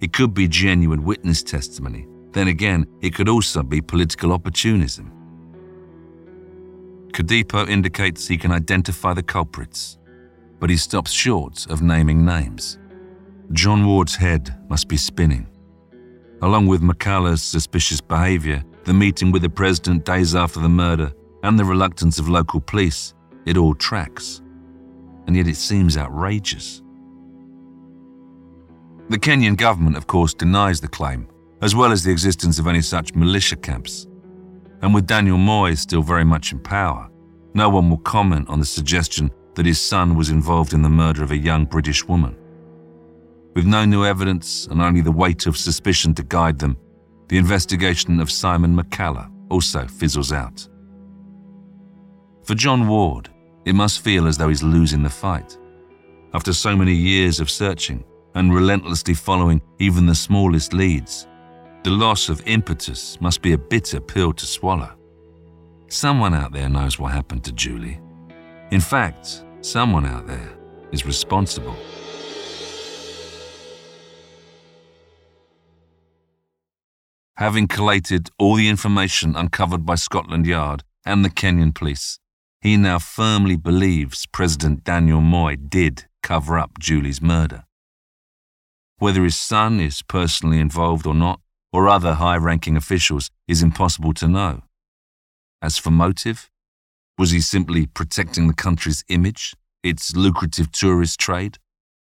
It 0.00 0.12
could 0.12 0.32
be 0.32 0.46
genuine 0.46 1.02
witness 1.02 1.42
testimony. 1.42 2.06
Then 2.30 2.48
again, 2.48 2.86
it 3.00 3.14
could 3.14 3.28
also 3.28 3.62
be 3.62 3.80
political 3.80 4.32
opportunism. 4.32 5.12
Kodipo 7.12 7.68
indicates 7.68 8.28
he 8.28 8.36
can 8.36 8.52
identify 8.52 9.14
the 9.14 9.22
culprits, 9.22 9.98
but 10.60 10.70
he 10.70 10.76
stops 10.76 11.10
short 11.10 11.66
of 11.68 11.82
naming 11.82 12.24
names. 12.24 12.78
John 13.52 13.86
Ward's 13.86 14.14
head 14.14 14.54
must 14.68 14.86
be 14.86 14.96
spinning. 14.96 15.48
Along 16.42 16.66
with 16.66 16.82
Makallah's 16.82 17.42
suspicious 17.42 18.00
behavior, 18.00 18.62
the 18.84 18.92
meeting 18.92 19.32
with 19.32 19.42
the 19.42 19.48
president 19.48 20.04
days 20.04 20.34
after 20.34 20.60
the 20.60 20.68
murder, 20.68 21.12
and 21.42 21.58
the 21.58 21.64
reluctance 21.64 22.18
of 22.18 22.28
local 22.28 22.60
police, 22.60 23.14
it 23.46 23.56
all 23.56 23.74
tracks. 23.74 24.42
And 25.26 25.36
yet 25.36 25.48
it 25.48 25.56
seems 25.56 25.96
outrageous. 25.96 26.82
The 29.08 29.18
Kenyan 29.18 29.56
government, 29.56 29.96
of 29.96 30.06
course, 30.06 30.34
denies 30.34 30.80
the 30.80 30.88
claim, 30.88 31.28
as 31.62 31.74
well 31.74 31.92
as 31.92 32.02
the 32.02 32.10
existence 32.10 32.58
of 32.58 32.66
any 32.66 32.82
such 32.82 33.14
militia 33.14 33.56
camps. 33.56 34.06
And 34.82 34.92
with 34.92 35.06
Daniel 35.06 35.38
Moi 35.38 35.74
still 35.74 36.02
very 36.02 36.24
much 36.24 36.52
in 36.52 36.58
power, 36.58 37.08
no 37.54 37.68
one 37.68 37.88
will 37.88 37.98
comment 37.98 38.48
on 38.48 38.60
the 38.60 38.66
suggestion 38.66 39.30
that 39.54 39.66
his 39.66 39.80
son 39.80 40.16
was 40.16 40.30
involved 40.30 40.72
in 40.72 40.82
the 40.82 40.88
murder 40.88 41.22
of 41.22 41.30
a 41.30 41.36
young 41.36 41.64
British 41.64 42.04
woman. 42.06 42.36
With 43.54 43.64
no 43.64 43.84
new 43.84 44.04
evidence 44.04 44.66
and 44.66 44.82
only 44.82 45.00
the 45.00 45.10
weight 45.10 45.46
of 45.46 45.56
suspicion 45.56 46.14
to 46.14 46.22
guide 46.22 46.58
them, 46.58 46.76
the 47.28 47.38
investigation 47.38 48.20
of 48.20 48.30
Simon 48.30 48.76
Makallah 48.76 49.30
also 49.50 49.86
fizzles 49.86 50.30
out. 50.30 50.68
For 52.44 52.54
John 52.54 52.86
Ward, 52.86 53.30
it 53.66 53.74
must 53.74 54.00
feel 54.00 54.26
as 54.26 54.38
though 54.38 54.48
he's 54.48 54.62
losing 54.62 55.02
the 55.02 55.10
fight. 55.10 55.58
After 56.32 56.52
so 56.52 56.74
many 56.76 56.94
years 56.94 57.40
of 57.40 57.50
searching 57.50 58.04
and 58.34 58.54
relentlessly 58.54 59.12
following 59.12 59.60
even 59.80 60.06
the 60.06 60.14
smallest 60.14 60.72
leads, 60.72 61.26
the 61.82 61.90
loss 61.90 62.28
of 62.28 62.46
impetus 62.46 63.20
must 63.20 63.42
be 63.42 63.52
a 63.52 63.58
bitter 63.58 64.00
pill 64.00 64.32
to 64.32 64.46
swallow. 64.46 64.92
Someone 65.88 66.32
out 66.32 66.52
there 66.52 66.68
knows 66.68 66.98
what 66.98 67.12
happened 67.12 67.44
to 67.44 67.52
Julie. 67.52 68.00
In 68.70 68.80
fact, 68.80 69.44
someone 69.60 70.06
out 70.06 70.26
there 70.26 70.52
is 70.92 71.04
responsible. 71.04 71.76
Having 77.36 77.68
collated 77.68 78.30
all 78.38 78.54
the 78.54 78.68
information 78.68 79.36
uncovered 79.36 79.84
by 79.84 79.96
Scotland 79.96 80.46
Yard 80.46 80.84
and 81.04 81.24
the 81.24 81.30
Kenyan 81.30 81.74
police, 81.74 82.18
he 82.66 82.76
now 82.76 82.98
firmly 82.98 83.54
believes 83.54 84.26
President 84.26 84.82
Daniel 84.82 85.20
Moi 85.20 85.54
did 85.54 86.06
cover 86.20 86.58
up 86.58 86.80
Julie's 86.80 87.22
murder. 87.22 87.62
Whether 88.98 89.22
his 89.22 89.36
son 89.36 89.78
is 89.78 90.02
personally 90.02 90.58
involved 90.58 91.06
or 91.06 91.14
not, 91.14 91.40
or 91.72 91.88
other 91.88 92.14
high 92.14 92.36
ranking 92.36 92.76
officials, 92.76 93.30
is 93.46 93.62
impossible 93.62 94.12
to 94.14 94.26
know. 94.26 94.62
As 95.62 95.78
for 95.78 95.92
motive, 95.92 96.50
was 97.16 97.30
he 97.30 97.40
simply 97.40 97.86
protecting 97.86 98.48
the 98.48 98.62
country's 98.66 99.04
image, 99.08 99.54
its 99.84 100.16
lucrative 100.16 100.72
tourist 100.72 101.20
trade, 101.20 101.58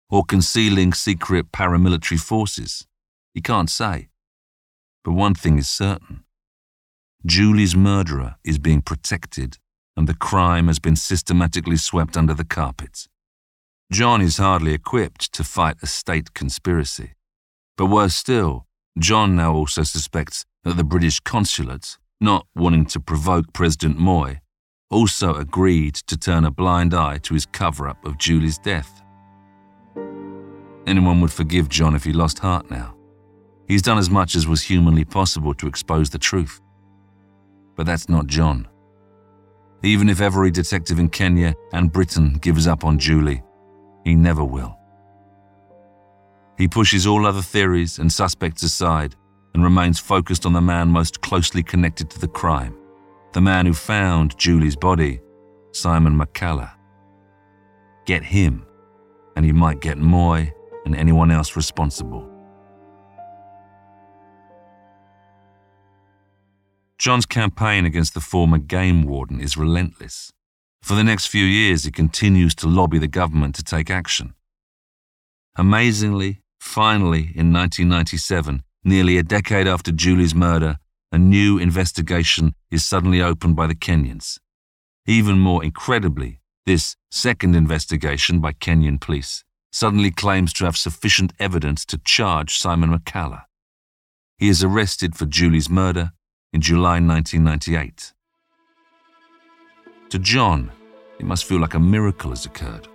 or 0.10 0.26
concealing 0.26 0.92
secret 0.92 1.52
paramilitary 1.52 2.20
forces? 2.20 2.88
He 3.36 3.42
can't 3.42 3.70
say. 3.70 4.10
But 5.04 5.14
one 5.14 5.36
thing 5.36 5.60
is 5.60 5.70
certain 5.70 6.24
Julie's 7.28 7.76
murderer 7.76 8.38
is 8.44 8.58
being 8.58 8.82
protected, 8.82 9.60
and 9.98 10.08
the 10.08 10.14
crime 10.14 10.68
has 10.68 10.80
been 10.80 10.96
systematically 10.96 11.76
swept 11.76 12.16
under 12.16 12.36
the 12.36 12.46
carpet. 12.46 13.08
John 13.92 14.22
is 14.22 14.38
hardly 14.38 14.74
equipped 14.74 15.34
to 15.34 15.44
fight 15.44 15.78
a 15.82 15.88
state 15.88 16.34
conspiracy. 16.34 17.14
But 17.78 17.88
worse 17.88 18.16
still, 18.16 18.68
John 19.00 19.36
now 19.36 19.54
also 19.54 19.84
suspects 19.84 20.46
that 20.64 20.78
the 20.78 20.84
British 20.84 21.20
consulate, 21.20 21.98
not 22.22 22.46
wanting 22.56 22.86
to 22.88 23.00
provoke 23.00 23.54
President 23.54 23.98
Moi, 23.98 24.36
also 24.90 25.34
agreed 25.34 25.96
to 25.96 26.16
turn 26.16 26.46
a 26.46 26.52
blind 26.52 26.94
eye 26.94 27.18
to 27.20 27.34
his 27.34 27.46
cover 27.46 27.88
up 27.88 28.06
of 28.06 28.18
Julie's 28.18 28.58
death. 28.60 29.02
Anyone 30.86 31.22
would 31.22 31.34
forgive 31.34 31.70
John 31.70 31.96
if 31.96 32.04
he 32.04 32.14
lost 32.14 32.40
heart 32.40 32.70
now. 32.70 32.96
He's 33.68 33.82
done 33.82 33.98
as 33.98 34.10
much 34.10 34.36
as 34.36 34.48
was 34.48 34.64
humanly 34.64 35.04
possible 35.06 35.54
to 35.56 35.68
expose 35.68 36.10
the 36.10 36.20
truth. 36.20 36.62
But 37.76 37.86
that's 37.86 38.08
not 38.08 38.28
John. 38.28 38.68
Even 39.84 40.10
if 40.10 40.22
every 40.22 40.50
detective 40.50 41.00
in 41.00 41.10
Kenya 41.10 41.54
and 41.72 41.92
Britain 41.92 42.34
gives 42.42 42.68
up 42.68 42.84
on 42.84 42.98
Julie, 42.98 43.44
he 44.04 44.16
never 44.16 44.44
will. 44.44 44.78
He 46.58 46.68
pushes 46.68 47.06
all 47.06 47.26
other 47.26 47.42
theories 47.44 48.00
and 48.00 48.12
suspects 48.12 48.64
aside 48.64 49.16
and 49.54 49.64
remains 49.64 50.00
focused 50.00 50.46
on 50.46 50.54
the 50.54 50.62
man 50.62 50.88
most 50.90 51.22
closely 51.22 51.62
connected 51.62 52.10
to 52.10 52.20
the 52.20 52.28
crime, 52.28 52.76
the 53.34 53.42
man 53.42 53.66
who 53.66 53.74
found 53.74 54.38
Julie's 54.38 54.76
body, 54.76 55.20
Simon 55.72 56.18
Makallah. 56.18 56.72
Get 58.06 58.24
him, 58.24 58.66
and 59.36 59.46
you 59.46 59.54
might 59.54 59.82
get 59.82 59.98
Moi 59.98 60.48
and 60.86 60.96
anyone 60.96 61.30
else 61.30 61.56
responsible. 61.56 62.37
John's 66.98 67.26
campaign 67.26 67.86
against 67.86 68.14
the 68.14 68.22
former 68.22 68.58
game 68.58 69.04
warden 69.04 69.40
is 69.40 69.56
relentless. 69.58 70.32
For 70.82 70.96
the 70.96 71.04
next 71.04 71.28
few 71.28 71.46
years, 71.46 71.84
he 71.84 71.92
continues 71.92 72.56
to 72.56 72.68
lobby 72.68 72.98
the 72.98 73.08
government 73.08 73.56
to 73.56 73.64
take 73.64 73.90
action. 73.90 74.34
Amazingly, 75.56 76.42
finally, 76.60 77.32
in 77.36 77.54
1997, 77.54 78.64
nearly 78.84 79.18
a 79.18 79.24
decade 79.24 79.68
after 79.68 79.92
Julie's 79.92 80.36
murder, 80.36 80.78
a 81.12 81.18
new 81.18 81.58
investigation 81.58 82.56
is 82.72 82.84
suddenly 82.84 83.22
opened 83.22 83.56
by 83.56 83.68
the 83.68 83.76
Kenyans. 83.76 84.40
Even 85.06 85.40
more 85.40 85.64
incredibly, 85.64 86.42
This 86.68 86.98
second 87.10 87.56
investigation 87.56 88.42
by 88.42 88.52
Kenyan 88.52 89.00
police 89.00 89.46
suddenly 89.72 90.12
claims 90.12 90.52
to 90.52 90.66
have 90.66 90.76
sufficient 90.76 91.32
evidence 91.40 91.86
to 91.86 91.98
charge 92.00 92.58
Simon 92.58 92.90
Makallah. 92.90 93.44
He 94.38 94.50
is 94.50 94.66
arrested 94.66 95.16
for 95.16 95.26
Julie's 95.26 95.70
murder 95.70 96.12
in 96.58 96.62
July 96.62 97.00
1998. 97.00 98.14
To 100.10 100.18
John, 100.18 100.72
it 101.20 101.26
must 101.28 101.46
feel 101.46 101.60
like 101.60 101.76
a 101.76 101.80
miracle 101.80 102.32
has 102.32 102.48
occurred. 102.48 102.88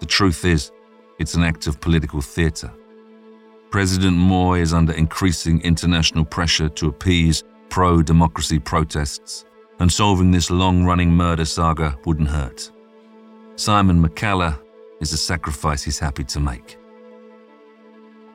The 0.00 0.06
truth 0.06 0.44
is, 0.44 0.72
it's 1.20 1.34
an 1.34 1.44
act 1.44 1.68
of 1.68 1.80
political 1.80 2.20
theatre. 2.20 2.72
President 3.70 4.16
Moi 4.16 4.54
is 4.54 4.74
under 4.74 4.92
increasing 4.94 5.60
international 5.60 6.24
pressure 6.24 6.68
to 6.70 6.88
appease 6.88 7.44
pro 7.68 8.02
democracy 8.02 8.58
protests, 8.58 9.44
and 9.78 9.92
solving 9.92 10.32
this 10.32 10.50
long 10.50 10.84
running 10.84 11.12
murder 11.12 11.44
saga 11.44 11.96
wouldn't 12.04 12.28
hurt. 12.28 12.72
Simon 13.54 14.02
Makallah 14.04 14.58
is 15.00 15.12
a 15.12 15.16
sacrifice 15.16 15.84
he's 15.84 16.00
happy 16.00 16.24
to 16.24 16.40
make. 16.40 16.78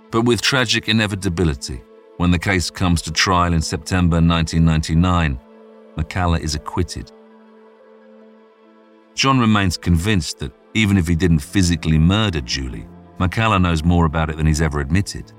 But 0.10 0.22
with 0.22 0.42
tragic 0.42 0.88
inevitability, 0.88 1.82
when 2.22 2.30
the 2.30 2.38
case 2.38 2.70
comes 2.70 3.02
to 3.02 3.12
trial 3.12 3.52
in 3.52 3.62
September 3.64 4.18
1999, 4.18 5.40
Makallah 5.98 6.40
is 6.40 6.54
acquitted. 6.54 7.12
John 9.16 9.40
remains 9.40 9.76
convinced 9.76 10.38
that 10.38 10.52
even 10.76 10.98
if 10.98 11.08
he 11.08 11.16
didn't 11.16 11.40
physically 11.40 11.98
murder 11.98 12.40
Julie, 12.40 12.88
Makallah 13.20 13.60
knows 13.60 13.84
more 13.84 14.06
about 14.06 14.30
it 14.30 14.38
than 14.38 14.46
he's 14.46 14.62
ever 14.62 14.82
admitted. 14.82 15.34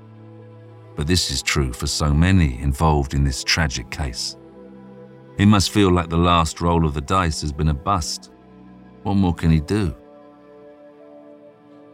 But 0.97 1.07
this 1.07 1.31
is 1.31 1.41
true 1.41 1.71
for 1.71 1.87
so 1.87 2.13
many 2.13 2.61
involved 2.61 3.13
in 3.13 3.23
this 3.23 3.45
tragic 3.45 3.89
case. 3.89 4.35
He 5.37 5.45
must 5.45 5.71
feel 5.71 5.89
like 5.89 6.09
the 6.09 6.17
last 6.17 6.59
roll 6.59 6.85
of 6.85 6.93
the 6.93 6.99
dice 6.99 7.39
has 7.43 7.53
been 7.53 7.69
a 7.69 7.73
bust. 7.73 8.29
What 9.03 9.13
more 9.13 9.33
can 9.33 9.51
he 9.51 9.61
do? 9.61 9.95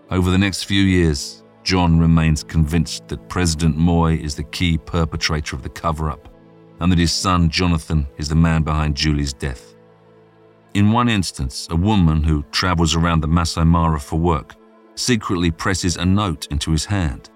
Over 0.09 0.31
the 0.31 0.39
next 0.39 0.63
few 0.63 0.81
years, 0.81 1.38
John 1.63 1.99
remains 1.99 2.43
convinced 2.43 3.07
that 3.09 3.29
President 3.29 3.77
Moi 3.77 4.13
is 4.13 4.35
the 4.35 4.43
key 4.43 4.77
perpetrator 4.77 5.55
of 5.55 5.63
the 5.63 5.69
cover 5.69 6.09
up 6.09 6.29
and 6.79 6.91
that 6.91 6.99
his 6.99 7.11
son 7.11 7.49
Jonathan 7.49 8.07
is 8.17 8.29
the 8.29 8.35
man 8.35 8.63
behind 8.63 8.95
Julie's 8.95 9.33
death. 9.33 9.75
In 10.73 10.91
one 10.91 11.09
instance, 11.09 11.67
a 11.71 11.75
woman 11.75 12.23
who 12.23 12.43
travels 12.51 12.95
around 12.95 13.21
the 13.21 13.27
Masai 13.27 13.65
Mara 13.65 13.99
for 13.99 14.19
work 14.19 14.55
secretly 14.95 15.51
presses 15.51 15.97
a 15.97 16.05
note 16.05 16.47
into 16.51 16.71
his 16.71 16.85
hand, 16.85 17.29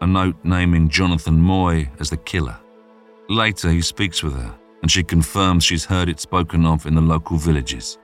a 0.00 0.06
note 0.06 0.36
naming 0.44 0.88
Jonathan 0.88 1.40
Moi 1.40 1.86
as 1.98 2.10
the 2.10 2.16
killer. 2.16 2.56
Later, 3.28 3.70
he 3.70 3.80
speaks 3.80 4.22
with 4.22 4.34
her, 4.34 4.54
and 4.82 4.90
she 4.90 5.02
confirms 5.02 5.64
she's 5.64 5.84
heard 5.84 6.08
it 6.08 6.20
spoken 6.20 6.66
of 6.66 6.86
in 6.86 6.94
the 6.94 7.00
local 7.00 7.38
villages. 7.38 7.98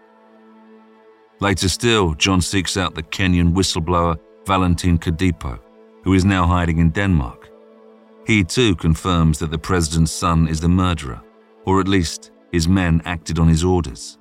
Later 1.40 1.68
still, 1.68 2.14
John 2.14 2.40
seeks 2.40 2.76
out 2.76 2.94
the 2.94 3.02
Kenyan 3.02 3.52
whistleblower 3.52 4.18
Valentin 4.46 4.98
Kodipo, 4.98 5.60
who 6.02 6.14
is 6.14 6.24
now 6.24 6.46
hiding 6.46 6.78
in 6.78 6.90
Denmark. 6.90 7.50
He 8.26 8.44
too 8.44 8.74
confirms 8.76 9.38
that 9.38 9.50
the 9.50 9.58
president's 9.58 10.12
son 10.12 10.48
is 10.48 10.60
the 10.60 10.68
murderer, 10.68 11.20
or 11.64 11.80
at 11.80 11.88
least 11.88 12.30
his 12.52 12.68
men 12.68 13.02
acted 13.04 13.38
on 13.38 13.48
his 13.48 13.64
orders. 13.64 14.18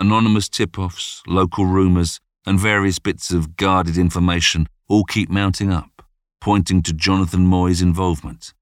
Anonymous 0.00 0.48
tip 0.48 0.78
offs, 0.78 1.22
local 1.26 1.66
rumours, 1.66 2.20
and 2.46 2.58
various 2.58 2.98
bits 2.98 3.30
of 3.30 3.56
guarded 3.56 3.96
information 3.96 4.66
all 4.88 5.04
keep 5.04 5.30
mounting 5.30 5.72
up, 5.72 6.02
pointing 6.40 6.82
to 6.82 6.92
Jonathan 6.92 7.46
Moi's 7.46 7.82
involvement. 7.82 8.52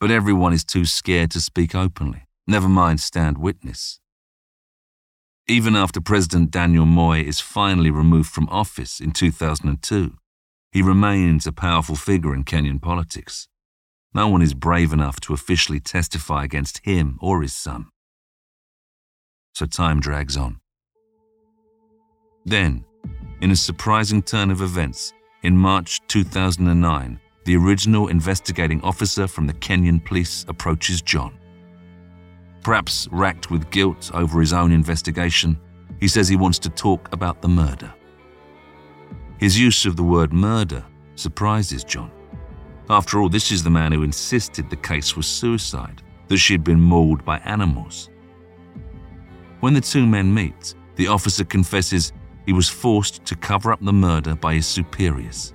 But 0.00 0.10
everyone 0.10 0.52
is 0.52 0.64
too 0.64 0.84
scared 0.84 1.30
to 1.30 1.40
speak 1.40 1.74
openly, 1.74 2.26
never 2.46 2.68
mind 2.68 3.00
stand 3.00 3.38
witness. 3.38 4.00
Even 5.46 5.76
after 5.76 6.00
President 6.00 6.50
Daniel 6.50 6.86
Moi 6.86 7.18
is 7.18 7.38
finally 7.38 7.90
removed 7.90 8.30
from 8.30 8.48
office 8.48 8.98
in 8.98 9.10
2002, 9.10 10.14
he 10.72 10.80
remains 10.80 11.46
a 11.46 11.52
powerful 11.52 11.96
figure 11.96 12.34
in 12.34 12.44
Kenyan 12.44 12.80
politics. 12.80 13.46
No 14.14 14.26
one 14.28 14.40
is 14.40 14.54
brave 14.54 14.90
enough 14.90 15.20
to 15.20 15.34
officially 15.34 15.80
testify 15.80 16.44
against 16.44 16.78
him 16.86 17.18
or 17.20 17.42
his 17.42 17.52
son. 17.52 17.88
So 19.54 19.66
time 19.66 20.00
drags 20.00 20.34
on. 20.34 20.60
Then, 22.46 22.86
in 23.42 23.50
a 23.50 23.56
surprising 23.56 24.22
turn 24.22 24.50
of 24.50 24.62
events, 24.62 25.12
in 25.42 25.58
March 25.58 26.00
2009, 26.08 27.20
the 27.44 27.56
original 27.56 28.08
investigating 28.08 28.80
officer 28.80 29.26
from 29.26 29.46
the 29.46 29.52
Kenyan 29.52 30.02
police 30.02 30.46
approaches 30.48 31.02
John. 31.02 31.38
Perhaps 32.64 33.08
racked 33.12 33.50
with 33.50 33.70
guilt 33.70 34.10
over 34.14 34.40
his 34.40 34.54
own 34.54 34.72
investigation, 34.72 35.60
he 36.00 36.08
says 36.08 36.28
he 36.28 36.36
wants 36.36 36.58
to 36.60 36.70
talk 36.70 37.12
about 37.12 37.42
the 37.42 37.48
murder. 37.48 37.92
His 39.38 39.60
use 39.60 39.84
of 39.84 39.96
the 39.96 40.02
word 40.02 40.32
murder 40.32 40.82
surprises 41.14 41.84
John. 41.84 42.10
After 42.88 43.20
all, 43.20 43.28
this 43.28 43.52
is 43.52 43.62
the 43.62 43.70
man 43.70 43.92
who 43.92 44.02
insisted 44.02 44.68
the 44.70 44.76
case 44.76 45.14
was 45.14 45.26
suicide, 45.26 46.02
that 46.28 46.38
she 46.38 46.54
had 46.54 46.64
been 46.64 46.80
mauled 46.80 47.22
by 47.22 47.38
animals. 47.40 48.08
When 49.60 49.74
the 49.74 49.80
two 49.82 50.06
men 50.06 50.32
meet, 50.32 50.74
the 50.96 51.08
officer 51.08 51.44
confesses 51.44 52.12
he 52.46 52.54
was 52.54 52.68
forced 52.68 53.24
to 53.26 53.36
cover 53.36 53.72
up 53.72 53.80
the 53.82 53.92
murder 53.92 54.34
by 54.34 54.54
his 54.54 54.66
superiors. 54.66 55.52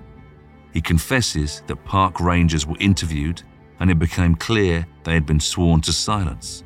He 0.72 0.80
confesses 0.80 1.62
that 1.66 1.84
park 1.84 2.20
rangers 2.20 2.66
were 2.66 2.78
interviewed 2.78 3.42
and 3.80 3.90
it 3.90 3.98
became 3.98 4.36
clear 4.36 4.86
they 5.02 5.14
had 5.14 5.26
been 5.26 5.40
sworn 5.40 5.80
to 5.80 5.92
silence. 5.92 6.62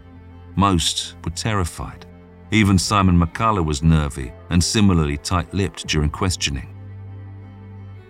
Most 0.57 1.17
were 1.25 1.31
terrified. 1.31 2.07
Even 2.51 2.79
Simon 2.79 3.19
Makallah 3.19 3.65
was 3.65 3.83
nervy 3.83 4.33
and 4.51 4.63
similarly 4.63 5.17
tight 5.17 5.53
lipped 5.53 5.87
during 5.87 6.11
questioning. 6.11 6.69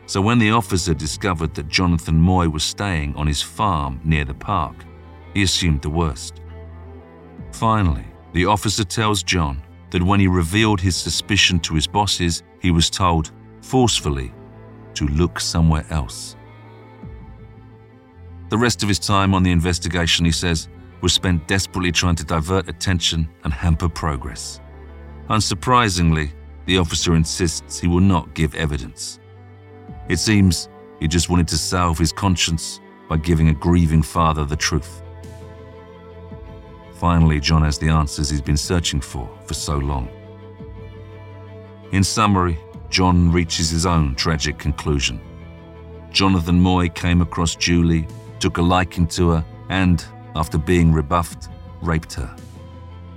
So 0.06 0.20
when 0.20 0.38
the 0.38 0.50
officer 0.50 0.92
discovered 0.92 1.54
that 1.54 1.68
Jonathan 1.68 2.20
Moi 2.20 2.46
was 2.46 2.62
staying 2.62 3.16
on 3.16 3.26
his 3.26 3.40
farm 3.40 4.00
near 4.04 4.24
the 4.24 4.34
park, 4.34 4.76
he 5.32 5.42
assumed 5.42 5.80
the 5.80 5.90
worst. 5.90 6.42
Finally, 7.52 8.04
the 8.34 8.44
officer 8.44 8.84
tells 8.84 9.22
John 9.22 9.62
that 9.90 10.02
when 10.02 10.20
he 10.20 10.26
revealed 10.26 10.80
his 10.80 10.96
suspicion 10.96 11.58
to 11.60 11.74
his 11.74 11.86
bosses, 11.86 12.42
he 12.60 12.70
was 12.70 12.90
told, 12.90 13.32
forcefully, 13.62 14.34
to 14.94 15.06
look 15.08 15.40
somewhere 15.40 15.86
else. 15.90 16.36
The 18.50 18.58
rest 18.58 18.82
of 18.82 18.88
his 18.88 18.98
time 18.98 19.34
on 19.34 19.42
the 19.42 19.52
investigation, 19.52 20.24
he 20.24 20.32
says, 20.32 20.68
was 21.00 21.12
spent 21.12 21.46
desperately 21.46 21.92
trying 21.92 22.16
to 22.16 22.24
divert 22.24 22.68
attention 22.68 23.28
and 23.44 23.52
hamper 23.52 23.88
progress. 23.88 24.60
Unsurprisingly, 25.28 26.30
the 26.66 26.78
officer 26.78 27.14
insists 27.14 27.78
he 27.78 27.88
will 27.88 28.00
not 28.00 28.34
give 28.34 28.54
evidence. 28.54 29.20
It 30.08 30.18
seems 30.18 30.68
he 31.00 31.08
just 31.08 31.28
wanted 31.28 31.48
to 31.48 31.58
salve 31.58 31.98
his 31.98 32.12
conscience 32.12 32.80
by 33.08 33.16
giving 33.18 33.48
a 33.48 33.54
grieving 33.54 34.02
father 34.02 34.44
the 34.44 34.56
truth. 34.56 35.02
Finally, 36.94 37.40
John 37.40 37.62
has 37.62 37.78
the 37.78 37.88
answers 37.88 38.30
he's 38.30 38.40
been 38.40 38.56
searching 38.56 39.00
for 39.00 39.28
for 39.46 39.54
so 39.54 39.76
long. 39.76 40.08
In 41.92 42.02
summary, 42.02 42.58
John 42.88 43.30
reaches 43.30 43.70
his 43.70 43.86
own 43.86 44.14
tragic 44.14 44.58
conclusion. 44.58 45.20
Jonathan 46.10 46.60
Moi 46.60 46.88
came 46.88 47.20
across 47.20 47.56
Julie, 47.56 48.06
took 48.38 48.58
a 48.58 48.62
liking 48.62 49.06
to 49.08 49.30
her, 49.30 49.44
and, 49.68 50.04
after 50.34 50.58
being 50.58 50.92
rebuffed, 50.92 51.48
raped 51.82 52.12
her. 52.14 52.34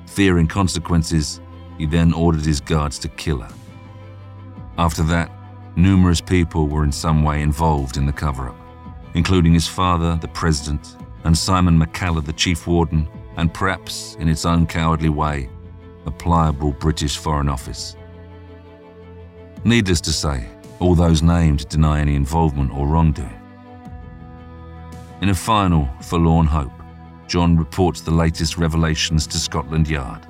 Fearing 0.08 0.48
consequences, 0.48 1.42
he 1.78 1.86
then 1.86 2.14
ordered 2.14 2.46
his 2.46 2.60
guards 2.60 3.00
to 3.00 3.10
kill 3.10 3.40
her. 3.40 3.54
After 4.78 5.04
that, 5.04 5.32
numerous 5.76 6.22
people 6.22 6.68
were 6.68 6.84
in 6.84 6.92
some 6.92 7.24
way 7.24 7.42
involved 7.42 7.98
in 7.98 8.06
the 8.06 8.14
cover 8.14 8.50
up, 8.50 8.56
including 9.14 9.54
his 9.54 9.68
father, 9.68 10.18
the 10.22 10.28
president, 10.30 10.98
and 11.24 11.38
Simon 11.38 11.78
Makallah, 11.78 12.26
the 12.26 12.34
chief 12.34 12.68
warden, 12.68 13.08
and 13.38 13.54
perhaps, 13.54 14.16
in 14.20 14.28
its 14.30 14.46
own 14.46 14.66
cowardly 14.66 15.10
way, 15.10 15.50
a 16.06 16.12
pliable 16.12 16.72
British 16.72 17.18
Foreign 17.18 17.50
Office. 17.50 17.96
Needless 19.64 20.02
to 20.02 20.14
say, 20.14 20.48
all 20.80 20.96
those 20.96 21.22
named 21.22 21.68
deny 21.70 22.00
any 22.00 22.16
involvement 22.16 22.72
or 22.72 22.88
wrongdoing. 22.88 23.34
In 25.22 25.30
a 25.30 25.36
final, 25.36 25.90
forlorn 26.02 26.46
hope, 26.46 26.72
John 27.28 27.58
reports 27.58 28.00
the 28.00 28.12
latest 28.12 28.58
revelations 28.58 29.28
to 29.28 29.38
Scotland 29.38 29.90
Yard. 29.90 30.26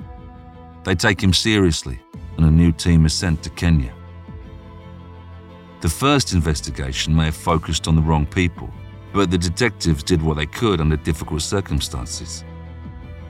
They 0.84 0.96
take 0.96 1.22
him 1.22 1.32
seriously, 1.32 2.00
and 2.36 2.44
a 2.44 2.50
new 2.50 2.72
team 2.72 3.06
is 3.06 3.14
sent 3.14 3.42
to 3.44 3.50
Kenya. 3.50 3.94
The 5.80 5.88
first 5.88 6.32
investigation 6.32 7.14
may 7.14 7.26
have 7.26 7.36
focused 7.36 7.86
on 7.86 7.94
the 7.94 8.02
wrong 8.02 8.26
people, 8.26 8.68
but 9.12 9.30
the 9.30 9.38
detectives 9.38 10.02
did 10.02 10.20
what 10.20 10.36
they 10.36 10.46
could 10.46 10.80
under 10.80 10.96
difficult 10.96 11.42
circumstances. 11.42 12.44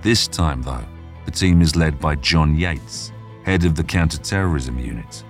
This 0.00 0.26
time, 0.26 0.62
though, 0.62 0.86
the 1.26 1.30
team 1.30 1.60
is 1.60 1.76
led 1.76 2.00
by 2.00 2.14
John 2.14 2.56
Yates, 2.56 3.12
head 3.44 3.66
of 3.66 3.74
the 3.74 3.84
counterterrorism 3.84 4.78
unit. 4.78 5.24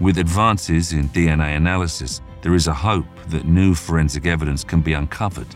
With 0.00 0.18
advances 0.18 0.92
in 0.92 1.08
DNA 1.08 1.56
analysis, 1.56 2.20
there 2.42 2.54
is 2.54 2.68
a 2.68 2.74
hope 2.74 3.06
that 3.28 3.44
new 3.44 3.74
forensic 3.74 4.26
evidence 4.26 4.62
can 4.62 4.82
be 4.82 4.92
uncovered 4.92 5.52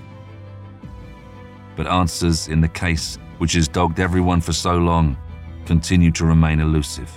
but 1.81 1.91
answers 1.91 2.49
in 2.49 2.61
the 2.61 2.69
case 2.69 3.17
which 3.39 3.55
has 3.55 3.67
dogged 3.67 4.01
everyone 4.01 4.39
for 4.39 4.53
so 4.53 4.77
long 4.77 5.17
continue 5.65 6.11
to 6.11 6.27
remain 6.27 6.61
elusive. 6.61 7.11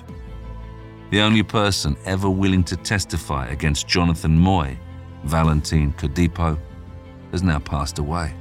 The 1.09 1.19
only 1.19 1.43
person 1.43 1.97
ever 2.05 2.29
willing 2.29 2.63
to 2.63 2.77
testify 2.77 3.47
against 3.47 3.89
Jonathan 3.89 4.39
Moi, 4.39 4.75
Valentine 5.25 5.91
Kodipo, 5.97 6.57
has 7.31 7.43
now 7.43 7.59
passed 7.59 7.99
away. 7.99 8.33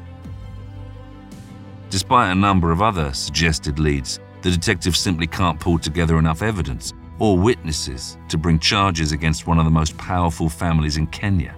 Despite 1.91 2.31
a 2.31 2.37
number 2.37 2.71
of 2.71 2.83
other 2.83 3.13
suggested 3.13 3.81
leads, 3.81 4.21
the 4.43 4.51
detectives 4.53 5.01
simply 5.01 5.27
can't 5.27 5.59
pull 5.59 5.77
together 5.77 6.21
enough 6.21 6.43
evidence 6.43 6.93
or 7.19 7.37
witnesses 7.37 8.17
to 8.29 8.39
bring 8.39 8.61
charges 8.61 9.11
against 9.11 9.49
one 9.49 9.59
of 9.59 9.65
the 9.65 9.73
most 9.73 9.99
powerful 9.99 10.49
families 10.49 10.99
in 10.99 11.09
Kenya. 11.09 11.57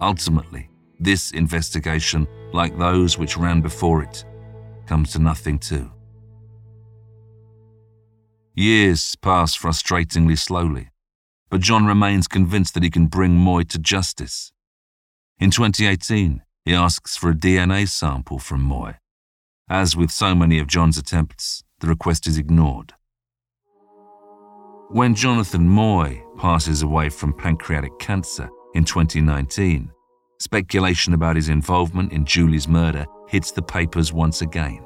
Ultimately, 0.00 0.68
this 0.98 1.30
investigation, 1.30 2.26
like 2.52 2.76
those 2.78 3.18
which 3.18 3.36
ran 3.36 3.60
before 3.60 4.02
it, 4.02 4.24
comes 4.86 5.12
to 5.12 5.18
nothing 5.18 5.58
too. 5.58 5.90
Years 8.54 9.16
pass 9.16 9.56
frustratingly 9.56 10.38
slowly, 10.38 10.90
but 11.48 11.60
John 11.60 11.86
remains 11.86 12.28
convinced 12.28 12.74
that 12.74 12.82
he 12.82 12.90
can 12.90 13.06
bring 13.06 13.36
Moi 13.36 13.62
to 13.64 13.78
justice. 13.78 14.52
In 15.38 15.50
2018, 15.50 16.42
he 16.64 16.74
asks 16.74 17.16
for 17.16 17.30
a 17.30 17.34
DNA 17.34 17.88
sample 17.88 18.38
from 18.38 18.62
Moi. 18.62 18.94
As 19.68 19.96
with 19.96 20.10
so 20.10 20.34
many 20.34 20.58
of 20.58 20.66
John's 20.66 20.98
attempts, 20.98 21.62
the 21.78 21.86
request 21.86 22.26
is 22.26 22.36
ignored. 22.36 22.92
When 24.90 25.14
Jonathan 25.14 25.68
Moi 25.68 26.16
passes 26.36 26.82
away 26.82 27.08
from 27.08 27.32
pancreatic 27.32 27.96
cancer 28.00 28.50
in 28.74 28.84
2019, 28.84 29.90
speculation 30.40 31.12
about 31.12 31.36
his 31.36 31.48
involvement 31.48 32.12
in 32.12 32.24
Julie's 32.24 32.66
murder 32.66 33.06
hits 33.28 33.52
the 33.52 33.62
papers 33.62 34.12
once 34.12 34.40
again. 34.40 34.84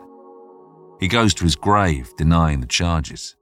He 1.00 1.09
goes 1.09 1.32
to 1.34 1.44
his 1.44 1.57
grave 1.57 2.12
denying 2.16 2.61
the 2.61 2.66
charges. 2.66 3.36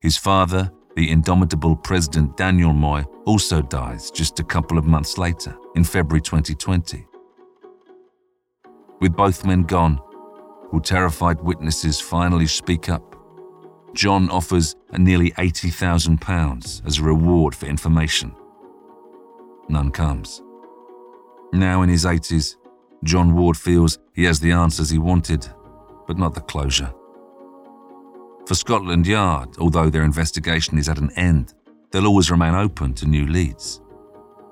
His 0.00 0.16
father, 0.16 0.70
the 0.96 1.10
indomitable 1.10 1.76
President 1.76 2.36
Daniel 2.36 2.72
Moi, 2.72 3.02
also 3.26 3.62
dies 3.62 4.10
just 4.10 4.40
a 4.40 4.44
couple 4.44 4.78
of 4.78 4.86
months 4.86 5.18
later, 5.18 5.56
in 5.74 5.84
February 5.84 6.20
2020. 6.20 7.06
With 9.00 9.16
both 9.16 9.44
men 9.44 9.62
gone, 9.62 10.00
will 10.72 10.80
terrified 10.80 11.40
witnesses 11.40 12.00
finally 12.00 12.46
speak 12.46 12.88
up? 12.88 13.16
John 13.94 14.30
offers 14.30 14.76
a 14.92 14.98
nearly 14.98 15.32
£80,000 15.32 16.86
as 16.86 16.98
a 16.98 17.02
reward 17.02 17.54
for 17.54 17.66
information. 17.66 18.32
None 19.68 19.90
comes. 19.90 20.42
Now 21.52 21.82
in 21.82 21.88
his 21.88 22.04
80s, 22.04 22.56
John 23.04 23.34
Ward 23.34 23.56
feels 23.56 23.98
he 24.14 24.24
has 24.24 24.40
the 24.40 24.52
answers 24.52 24.90
he 24.90 24.98
wanted, 24.98 25.46
but 26.06 26.18
not 26.18 26.34
the 26.34 26.40
closure. 26.40 26.92
For 28.46 28.54
Scotland 28.54 29.06
Yard, 29.06 29.56
although 29.58 29.90
their 29.90 30.04
investigation 30.04 30.78
is 30.78 30.88
at 30.88 30.98
an 30.98 31.10
end, 31.16 31.54
they'll 31.90 32.06
always 32.06 32.30
remain 32.30 32.54
open 32.54 32.94
to 32.94 33.06
new 33.06 33.26
leads. 33.26 33.80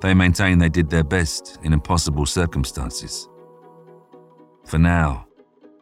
They 0.00 0.14
maintain 0.14 0.58
they 0.58 0.68
did 0.68 0.88
their 0.88 1.04
best 1.04 1.58
in 1.62 1.72
impossible 1.72 2.26
circumstances. 2.26 3.28
For 4.64 4.78
now, 4.78 5.26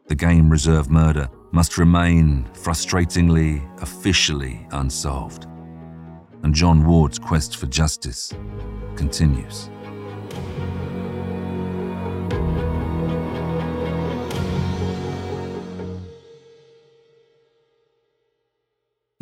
the 0.07 0.15
game 0.15 0.49
reserve 0.49 0.91
murder 0.91 1.29
must 1.53 1.79
remain 1.79 2.49
frustratingly, 2.55 3.63
officially 3.83 4.67
unsolved. 4.73 5.47
And 6.43 6.55
John 6.55 6.85
Ward's 6.85 7.19
quest 7.19 7.57
for 7.57 7.67
justice 7.67 8.33
continues. 8.95 9.71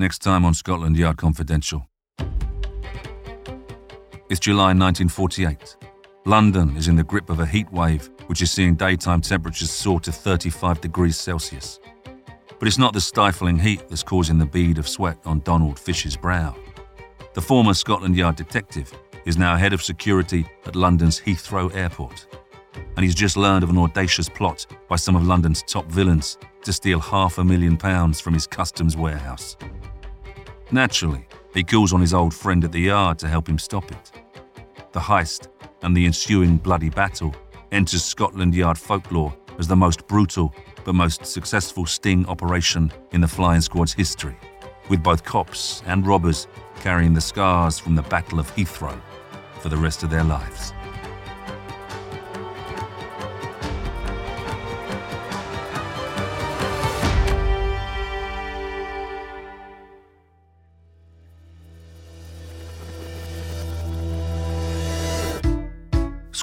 Next 0.05 0.19
time 0.19 0.45
on 0.45 0.53
Scotland 0.53 0.99
Yard 0.99 1.17
Confidential. 1.17 1.89
It's 4.29 4.39
July 4.39 4.75
1948. 4.75 5.77
London 6.27 6.77
is 6.77 6.89
in 6.89 6.97
the 6.97 7.03
grip 7.03 7.31
of 7.31 7.41
a 7.41 7.47
heat 7.47 7.73
wave 7.73 8.11
which 8.27 8.43
is 8.43 8.51
seeing 8.51 8.75
daytime 8.75 9.23
temperatures 9.23 9.71
soar 9.71 10.01
to 10.01 10.13
35 10.13 10.83
degrees 10.83 11.17
Celsius. 11.17 11.81
But 12.59 12.69
it's 12.69 12.77
not 12.77 12.93
the 12.93 13.01
stifling 13.01 13.59
heat 13.59 13.89
that's 13.89 14.03
causing 14.03 14.37
the 14.37 14.45
bead 14.45 14.77
of 14.77 14.87
sweat 14.87 15.17
on 15.25 15.41
Donald 15.41 15.79
Fish's 15.79 16.19
brow. 16.19 16.55
The 17.33 17.41
former 17.41 17.73
Scotland 17.73 18.15
Yard 18.15 18.37
detective 18.37 18.93
is 19.25 19.39
now 19.39 19.57
head 19.57 19.73
of 19.73 19.83
security 19.83 20.45
at 20.67 20.77
London's 20.77 21.19
Heathrow 21.19 21.75
Airport. 21.75 22.27
And 22.99 23.05
he's 23.05 23.15
just 23.15 23.39
learned 23.39 23.65
of 23.65 23.71
an 23.71 23.79
audacious 23.79 24.29
plot 24.29 24.67
by 24.87 24.97
some 24.97 25.17
of 25.17 25.27
London's 25.27 25.63
top 25.63 25.87
villains 25.87 26.37
to 26.65 26.75
steal 26.75 27.01
half 27.01 27.39
a 27.39 27.45
million 27.45 27.79
pounds 27.79 28.21
from 28.21 28.35
his 28.35 28.47
customs 28.47 28.99
warehouse. 28.99 29.57
Naturally, 30.75 31.25
he 31.55 31.62
calls 31.62 31.93
on 31.93 32.01
his 32.01 32.12
old 32.12 32.35
friend 32.35 32.64
at 32.64 32.72
the 32.72 32.81
yard 32.81 33.16
to 33.20 33.29
help 33.29 33.49
him 33.49 33.61
stop 33.61 33.93
it. 33.93 34.11
The 34.91 34.99
heist 34.99 35.47
and 35.83 35.97
the 35.97 36.05
ensuing 36.05 36.57
bloody 36.57 36.91
battle 36.91 37.33
enters 37.70 38.03
Scotland 38.03 38.57
Yard 38.57 38.77
folklore 38.77 39.33
as 39.61 39.68
the 39.68 39.77
most 39.77 40.05
brutal 40.09 40.53
but 40.85 40.97
most 40.97 41.27
successful 41.27 41.87
sting 41.87 42.27
operation 42.27 42.93
in 43.12 43.20
the 43.20 43.29
flying 43.29 43.61
squad's 43.61 43.93
history, 43.93 44.37
with 44.89 45.01
both 45.01 45.22
cops 45.22 45.81
and 45.87 46.05
robbers 46.09 46.49
carrying 46.81 47.14
the 47.14 47.20
scars 47.20 47.79
from 47.79 47.95
the 47.95 48.03
Battle 48.03 48.41
of 48.41 48.53
Heathrow 48.57 49.01
for 49.61 49.68
the 49.68 49.77
rest 49.77 50.03
of 50.03 50.11
their 50.11 50.25
lives. 50.25 50.72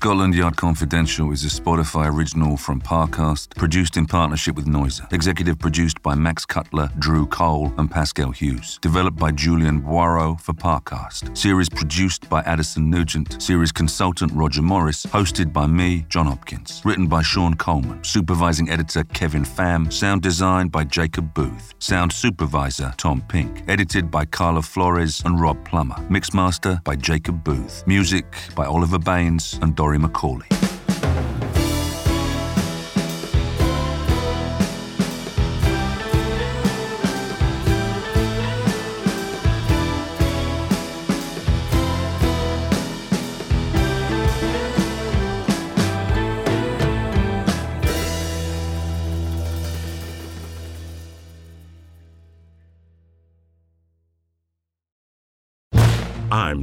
Scotland 0.01 0.33
Yard 0.33 0.57
Confidential 0.57 1.31
is 1.31 1.45
a 1.45 1.61
Spotify 1.61 2.11
original 2.11 2.57
from 2.57 2.81
Parcast, 2.81 3.55
produced 3.55 3.97
in 3.97 4.07
partnership 4.07 4.55
with 4.55 4.65
Noiser. 4.65 5.05
Executive 5.13 5.59
produced 5.59 6.00
by 6.01 6.15
Max 6.15 6.45
Cutler, 6.45 6.89
Drew 6.99 7.25
Cole, 7.25 7.73
and 7.77 7.89
Pascal 7.89 8.31
Hughes. 8.31 8.79
Developed 8.81 9.17
by 9.17 9.31
Julian 9.31 9.81
Boireau 9.81 10.39
for 10.39 10.53
Parcast. 10.53 11.37
Series 11.37 11.69
produced 11.69 12.29
by 12.29 12.41
Addison 12.41 12.89
Nugent. 12.89 13.41
Series 13.41 13.71
consultant 13.71 14.31
Roger 14.33 14.61
Morris. 14.61 15.05
Hosted 15.05 15.51
by 15.51 15.67
me, 15.67 16.05
John 16.09 16.25
Hopkins. 16.25 16.81
Written 16.85 17.07
by 17.07 17.21
Sean 17.21 17.55
Coleman. 17.55 18.03
Supervising 18.03 18.69
editor 18.69 19.03
Kevin 19.03 19.43
Pham. 19.43 19.91
Sound 19.91 20.21
design 20.21 20.67
by 20.67 20.83
Jacob 20.83 21.33
Booth. 21.33 21.73
Sound 21.79 22.11
supervisor 22.11 22.93
Tom 22.97 23.21
Pink. 23.27 23.63
Edited 23.67 24.09
by 24.09 24.25
Carla 24.25 24.61
Flores 24.61 25.21
and 25.25 25.39
Rob 25.39 25.63
Plummer. 25.65 25.95
Mixmaster 26.09 26.83
by 26.83 26.95
Jacob 26.95 27.43
Booth. 27.43 27.85
Music 27.85 28.25
by 28.55 28.65
Oliver 28.65 28.99
Baines 28.99 29.59
and 29.61 29.77
Rory 29.77 29.97
McCauley. 29.97 30.70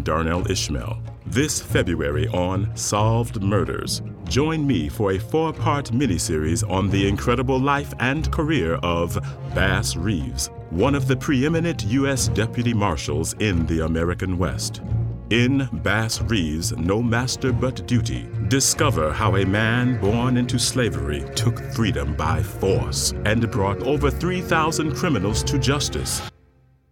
Darnell 0.09 0.51
Ishmael. 0.51 1.03
This 1.27 1.61
February 1.61 2.29
on 2.29 2.75
Solved 2.75 3.43
Murders, 3.43 4.01
join 4.25 4.67
me 4.67 4.89
for 4.89 5.13
a 5.13 5.19
four 5.19 5.53
part 5.53 5.91
miniseries 5.91 6.65
on 6.71 6.89
the 6.89 7.07
incredible 7.07 7.61
life 7.61 7.93
and 8.01 8.33
career 8.33 8.77
of 8.77 9.19
Bass 9.55 9.97
Reeves, 9.97 10.49
one 10.71 10.95
of 10.95 11.09
the 11.09 11.17
preeminent 11.17 11.85
U.S. 11.85 12.29
deputy 12.29 12.73
marshals 12.73 13.35
in 13.35 13.67
the 13.67 13.85
American 13.85 14.39
West. 14.39 14.81
In 15.29 15.69
Bass 15.83 16.23
Reeves' 16.23 16.75
No 16.75 17.03
Master 17.03 17.53
But 17.53 17.87
Duty, 17.87 18.27
discover 18.49 19.13
how 19.13 19.37
a 19.37 19.45
man 19.45 20.01
born 20.01 20.39
into 20.39 20.59
slavery 20.59 21.23
took 21.35 21.59
freedom 21.75 22.17
by 22.17 22.43
force 22.43 23.13
and 23.27 23.51
brought 23.51 23.83
over 23.83 24.11
3,000 24.11 24.97
criminals 24.97 25.43
to 25.43 25.59
justice, 25.59 26.23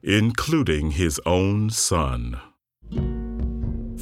including 0.03 0.91
his 0.91 1.19
own 1.25 1.71
son. 1.71 2.39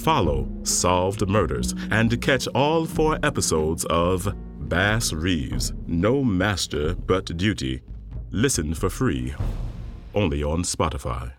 Follow 0.05 0.47
Solved 0.65 1.27
Murders 1.27 1.75
and 1.91 2.21
catch 2.21 2.47
all 2.49 2.85
four 2.85 3.19
episodes 3.23 3.87
of 3.87 4.31
Bass 4.69 5.15
Reeves, 5.15 5.73
No 5.87 6.23
Master 6.23 6.95
But 6.95 7.35
Duty. 7.39 7.81
Listen 8.31 8.75
for 8.75 8.91
free, 8.91 9.35
only 10.15 10.43
on 10.43 10.63
Spotify. 10.63 11.33